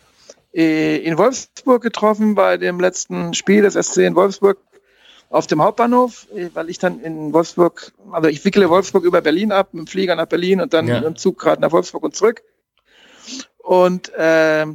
äh, 0.51 0.97
in 0.97 1.17
Wolfsburg 1.17 1.83
getroffen 1.83 2.33
bei 2.33 2.57
dem 2.57 2.79
letzten 2.79 3.35
Spiel 3.35 3.61
des 3.61 3.75
SC 3.75 3.97
in 3.97 4.15
Wolfsburg 4.15 4.57
auf 5.29 5.45
dem 5.45 5.61
Hauptbahnhof, 5.61 6.25
äh, 6.35 6.49
weil 6.55 6.71
ich 6.71 6.79
dann 6.79 6.99
in 7.01 7.33
Wolfsburg, 7.33 7.93
also 8.11 8.29
ich 8.29 8.43
wickle 8.43 8.67
Wolfsburg 8.71 9.03
über 9.03 9.21
Berlin 9.21 9.51
ab, 9.51 9.75
mit 9.75 9.85
dem 9.85 9.87
Flieger 9.87 10.15
nach 10.15 10.25
Berlin 10.25 10.59
und 10.59 10.73
dann 10.73 10.87
ja. 10.87 10.99
dem 10.99 11.15
Zug 11.15 11.37
gerade 11.37 11.61
nach 11.61 11.71
Wolfsburg 11.71 12.03
und 12.03 12.15
zurück. 12.15 12.41
Und 13.59 14.11
äh, 14.15 14.65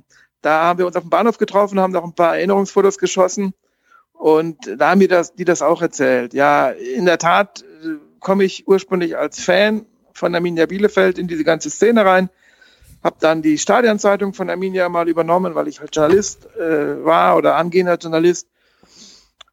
da 0.43 0.63
haben 0.63 0.79
wir 0.79 0.87
uns 0.87 0.95
auf 0.95 1.03
dem 1.03 1.11
Bahnhof 1.11 1.39
getroffen, 1.39 1.81
haben 1.81 1.93
noch 1.93 2.05
ein 2.05 2.15
paar 2.15 2.37
Erinnerungsfotos 2.37 2.99
geschossen 2.99 3.53
und 4.13 4.59
da 4.79 4.91
haben 4.91 5.01
die 5.01 5.09
das, 5.09 5.35
die 5.35 5.45
das 5.45 5.61
auch 5.61 5.83
erzählt. 5.83 6.35
Ja, 6.35 6.71
in 6.71 7.05
der 7.05 7.19
Tat 7.19 7.65
komme 8.21 8.45
ich 8.45 8.69
ursprünglich 8.69 9.17
als 9.17 9.41
Fan 9.41 9.87
von 10.17 10.35
Arminia 10.35 10.67
Bielefeld 10.67 11.19
in 11.19 11.29
diese 11.29 11.45
ganze 11.45 11.71
Szene 11.71 12.05
rein. 12.05 12.31
Habe 13.05 13.17
dann 13.21 13.43
die 13.43 13.59
Stadionzeitung 13.59 14.35
von 14.35 14.51
Arminia 14.51 14.89
mal 14.89 15.09
übernommen, 15.09 15.55
weil 15.55 15.69
ich 15.69 15.81
halt 15.81 15.95
Journalist 15.95 16.49
äh, 16.57 17.05
war 17.05 17.37
oder 17.37 17.57
angehender 17.57 17.97
Journalist. 17.97 18.49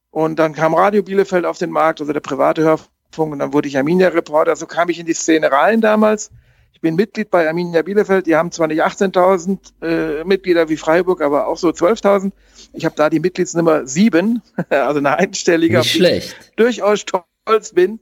Und 0.09 0.37
dann 0.39 0.53
kam 0.53 0.73
Radio 0.73 1.03
Bielefeld 1.03 1.45
auf 1.45 1.57
den 1.57 1.69
Markt, 1.69 1.99
also 1.99 2.13
der 2.13 2.19
private 2.19 2.63
Hörfunk, 2.63 3.33
und 3.33 3.39
dann 3.39 3.51
wurde 3.53 3.67
ich 3.67 3.77
Arminia-Reporter. 3.77 4.55
So 4.55 4.65
kam 4.65 4.89
ich 4.89 4.99
in 4.99 5.05
die 5.05 5.13
Szene 5.13 5.51
rein 5.51 5.81
damals. 5.81 6.31
Ich 6.71 6.81
bin 6.81 6.95
Mitglied 6.95 7.29
bei 7.29 7.47
Arminia 7.47 7.81
Bielefeld. 7.81 8.25
Die 8.25 8.35
haben 8.35 8.51
zwar 8.51 8.67
nicht 8.67 8.83
18.000 8.83 9.57
äh, 9.81 10.23
Mitglieder 10.23 10.69
wie 10.69 10.77
Freiburg, 10.77 11.21
aber 11.21 11.47
auch 11.47 11.57
so 11.57 11.69
12.000. 11.69 12.31
Ich 12.73 12.85
habe 12.85 12.95
da 12.95 13.09
die 13.09 13.19
Mitgliedsnummer 13.19 13.85
7, 13.85 14.41
also 14.69 14.99
eine 14.99 15.17
einstellige, 15.17 15.81
die 15.81 16.05
ich 16.05 16.35
durchaus 16.55 17.01
stolz 17.01 17.73
bin. 17.73 17.99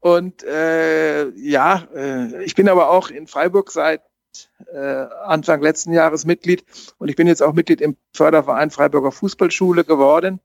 Und 0.00 0.44
äh, 0.44 1.28
ja, 1.30 1.88
äh, 1.94 2.44
ich 2.44 2.54
bin 2.54 2.68
aber 2.68 2.90
auch 2.90 3.10
in 3.10 3.26
Freiburg 3.26 3.72
seit 3.72 4.00
äh, 4.72 4.78
Anfang 4.78 5.60
letzten 5.60 5.92
Jahres 5.92 6.24
Mitglied 6.24 6.64
und 6.98 7.08
ich 7.08 7.16
bin 7.16 7.26
jetzt 7.26 7.42
auch 7.42 7.52
Mitglied 7.52 7.80
im 7.80 7.96
Förderverein 8.12 8.70
Freiburger 8.70 9.10
Fußballschule 9.10 9.84
geworden. 9.84 10.40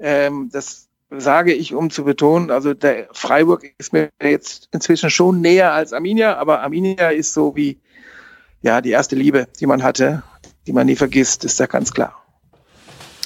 Ähm, 0.00 0.48
das 0.52 0.88
sage 1.10 1.52
ich, 1.54 1.74
um 1.74 1.90
zu 1.90 2.04
betonen, 2.04 2.50
also 2.50 2.74
der 2.74 3.08
Freiburg 3.12 3.64
ist 3.78 3.92
mir 3.92 4.10
jetzt 4.22 4.68
inzwischen 4.72 5.10
schon 5.10 5.40
näher 5.40 5.72
als 5.72 5.92
Arminia, 5.92 6.36
aber 6.36 6.60
Arminia 6.60 7.10
ist 7.10 7.32
so 7.32 7.56
wie 7.56 7.78
ja 8.62 8.80
die 8.80 8.90
erste 8.90 9.16
Liebe, 9.16 9.48
die 9.60 9.66
man 9.66 9.82
hatte, 9.82 10.22
die 10.66 10.72
man 10.72 10.86
nie 10.86 10.96
vergisst, 10.96 11.44
ist 11.44 11.60
da 11.60 11.66
ganz 11.66 11.92
klar. 11.92 12.14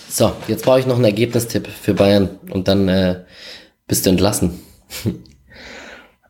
So, 0.08 0.32
jetzt 0.46 0.64
brauche 0.64 0.78
ich 0.78 0.86
noch 0.86 0.96
einen 0.96 1.06
Ergebnistipp 1.06 1.66
für 1.68 1.94
Bayern 1.94 2.38
und 2.50 2.68
dann 2.68 2.88
äh, 2.88 3.24
bist 3.86 4.06
du 4.06 4.10
entlassen. 4.10 4.60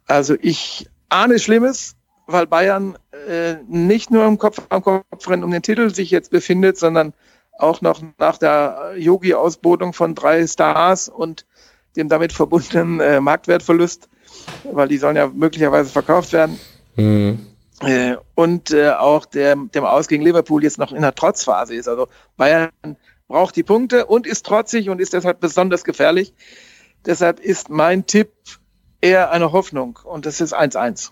Also 0.07 0.35
ich 0.41 0.89
ahne 1.09 1.39
Schlimmes, 1.39 1.95
weil 2.27 2.47
Bayern 2.47 2.97
äh, 3.29 3.57
nicht 3.69 4.11
nur 4.11 4.25
im 4.25 4.39
Kopf 4.39 4.61
am 4.69 4.83
Kopfrennen 4.83 5.45
um 5.45 5.51
den 5.51 5.63
Titel 5.63 5.95
sich 5.95 6.11
jetzt 6.11 6.31
befindet, 6.31 6.79
sondern 6.79 7.13
auch 7.59 7.81
noch 7.81 8.01
nach 8.19 8.39
der 8.39 8.95
Yogi-Ausbotung 8.97 9.93
von 9.93 10.15
drei 10.15 10.47
Stars 10.47 11.09
und 11.09 11.47
dem 11.97 12.09
damit 12.09 12.33
verbundenen 12.33 13.01
äh, 13.01 13.21
Marktwertverlust, 13.21 14.09
weil 14.65 14.89
die 14.89 14.97
sollen 14.97 15.17
ja 15.17 15.29
möglicherweise 15.29 15.91
verkauft 15.91 16.33
werden. 16.33 16.59
Mhm. 16.97 17.47
Äh, 17.81 18.17
und 18.35 18.71
äh, 18.71 18.91
auch 18.91 19.27
der, 19.27 19.57
dem 19.57 19.85
Aus 19.85 20.09
gegen 20.09 20.23
Liverpool 20.23 20.63
jetzt 20.63 20.79
noch 20.79 20.93
in 20.93 21.03
der 21.03 21.15
Trotzphase 21.15 21.75
ist. 21.75 21.89
Also 21.89 22.09
Bayern 22.37 22.71
braucht 23.29 23.57
die 23.57 23.63
Punkte 23.63 24.07
und 24.07 24.27
ist 24.27 24.47
trotzig 24.47 24.89
und 24.89 25.01
ist 25.01 25.13
deshalb 25.13 25.41
besonders 25.41 25.85
gefährlich. 25.85 26.33
Deshalb 27.05 27.41
ist 27.41 27.69
mein 27.71 28.07
Tipp 28.07 28.31
eher 29.03 29.31
eine 29.31 29.53
Hoffnung 29.53 29.99
und 30.05 30.25
das 30.25 30.41
ist 30.41 30.55
1-1. 30.55 31.11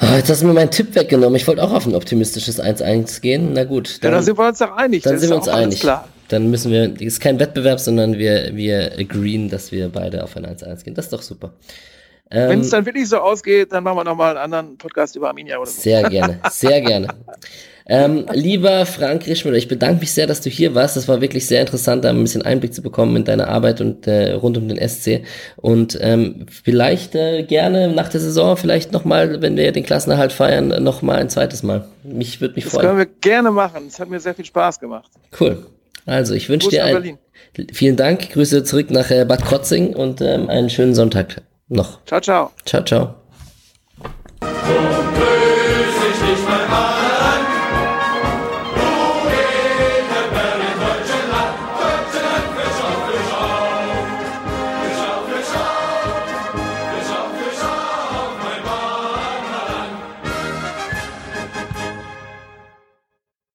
Oh, 0.00 0.14
jetzt 0.14 0.30
hast 0.30 0.42
du 0.42 0.46
mir 0.46 0.52
meinen 0.52 0.70
Tipp 0.70 0.94
weggenommen. 0.94 1.34
Ich 1.36 1.48
wollte 1.48 1.62
auch 1.62 1.72
auf 1.72 1.86
ein 1.86 1.94
optimistisches 1.94 2.62
1-1 2.62 3.20
gehen. 3.20 3.52
Na 3.54 3.64
gut. 3.64 3.98
Dann, 4.02 4.10
ja, 4.10 4.16
dann 4.16 4.24
sind 4.24 4.38
wir 4.38 4.46
uns 4.46 4.58
doch 4.58 4.76
einig. 4.76 5.02
Dann 5.02 5.14
das 5.14 5.22
sind 5.22 5.30
wir 5.30 5.36
uns 5.36 5.48
einig. 5.48 5.80
Klar. 5.80 6.06
Dann 6.28 6.50
müssen 6.50 6.70
wir, 6.70 6.94
es 6.94 7.00
ist 7.00 7.20
kein 7.20 7.40
Wettbewerb, 7.40 7.80
sondern 7.80 8.18
wir, 8.18 8.54
wir 8.54 8.92
agreeen, 8.98 9.48
dass 9.48 9.72
wir 9.72 9.88
beide 9.88 10.22
auf 10.22 10.36
ein 10.36 10.46
1-1 10.46 10.84
gehen. 10.84 10.94
Das 10.94 11.06
ist 11.06 11.12
doch 11.12 11.22
super. 11.22 11.54
Ähm, 12.30 12.50
Wenn 12.50 12.60
es 12.60 12.70
dann 12.70 12.84
wirklich 12.84 13.08
so 13.08 13.18
ausgeht, 13.18 13.72
dann 13.72 13.82
machen 13.82 13.96
wir 13.96 14.04
nochmal 14.04 14.36
einen 14.36 14.52
anderen 14.52 14.76
Podcast 14.76 15.16
über 15.16 15.28
Arminia 15.28 15.56
oder 15.58 15.70
so. 15.70 15.80
Sehr 15.80 16.02
gerne, 16.08 16.40
sehr 16.50 16.80
gerne. 16.82 17.08
Ähm, 17.90 18.26
lieber 18.32 18.84
Frank 18.84 19.26
Rischmüller, 19.26 19.56
ich 19.56 19.66
bedanke 19.66 20.00
mich 20.00 20.12
sehr, 20.12 20.26
dass 20.26 20.42
du 20.42 20.50
hier 20.50 20.74
warst. 20.74 20.96
Das 20.96 21.08
war 21.08 21.22
wirklich 21.22 21.46
sehr 21.46 21.62
interessant, 21.62 22.04
da 22.04 22.10
ein 22.10 22.22
bisschen 22.22 22.42
Einblick 22.42 22.74
zu 22.74 22.82
bekommen 22.82 23.16
in 23.16 23.24
deine 23.24 23.48
Arbeit 23.48 23.80
und 23.80 24.06
äh, 24.06 24.32
rund 24.32 24.58
um 24.58 24.68
den 24.68 24.76
SC. 24.86 25.22
Und 25.56 25.98
ähm, 26.02 26.44
vielleicht 26.50 27.14
äh, 27.14 27.44
gerne 27.44 27.88
nach 27.88 28.10
der 28.10 28.20
Saison, 28.20 28.58
vielleicht 28.58 28.92
nochmal, 28.92 29.40
wenn 29.40 29.56
wir 29.56 29.72
den 29.72 29.84
Klassenerhalt 29.84 30.32
feiern, 30.32 30.82
nochmal 30.82 31.16
ein 31.16 31.30
zweites 31.30 31.62
Mal. 31.62 31.88
Mich 32.02 32.42
würde 32.42 32.56
mich 32.56 32.64
das 32.64 32.74
freuen. 32.74 32.82
Das 32.82 32.90
können 32.90 32.98
wir 32.98 33.14
gerne 33.22 33.50
machen. 33.50 33.86
Es 33.88 33.98
hat 33.98 34.10
mir 34.10 34.20
sehr 34.20 34.34
viel 34.34 34.44
Spaß 34.44 34.78
gemacht. 34.78 35.10
Cool. 35.40 35.66
Also, 36.04 36.34
ich 36.34 36.48
wünsche 36.50 36.68
dir 36.68 36.84
ein, 36.84 37.18
vielen 37.72 37.96
Dank. 37.96 38.30
Grüße 38.30 38.64
zurück 38.64 38.90
nach 38.90 39.10
äh, 39.10 39.24
Bad 39.24 39.44
Krotzing 39.44 39.94
und 39.94 40.20
ähm, 40.20 40.50
einen 40.50 40.68
schönen 40.68 40.94
Sonntag 40.94 41.42
noch. 41.68 42.04
Ciao, 42.04 42.20
ciao. 42.20 42.50
Ciao, 42.66 42.84
ciao. 42.84 43.14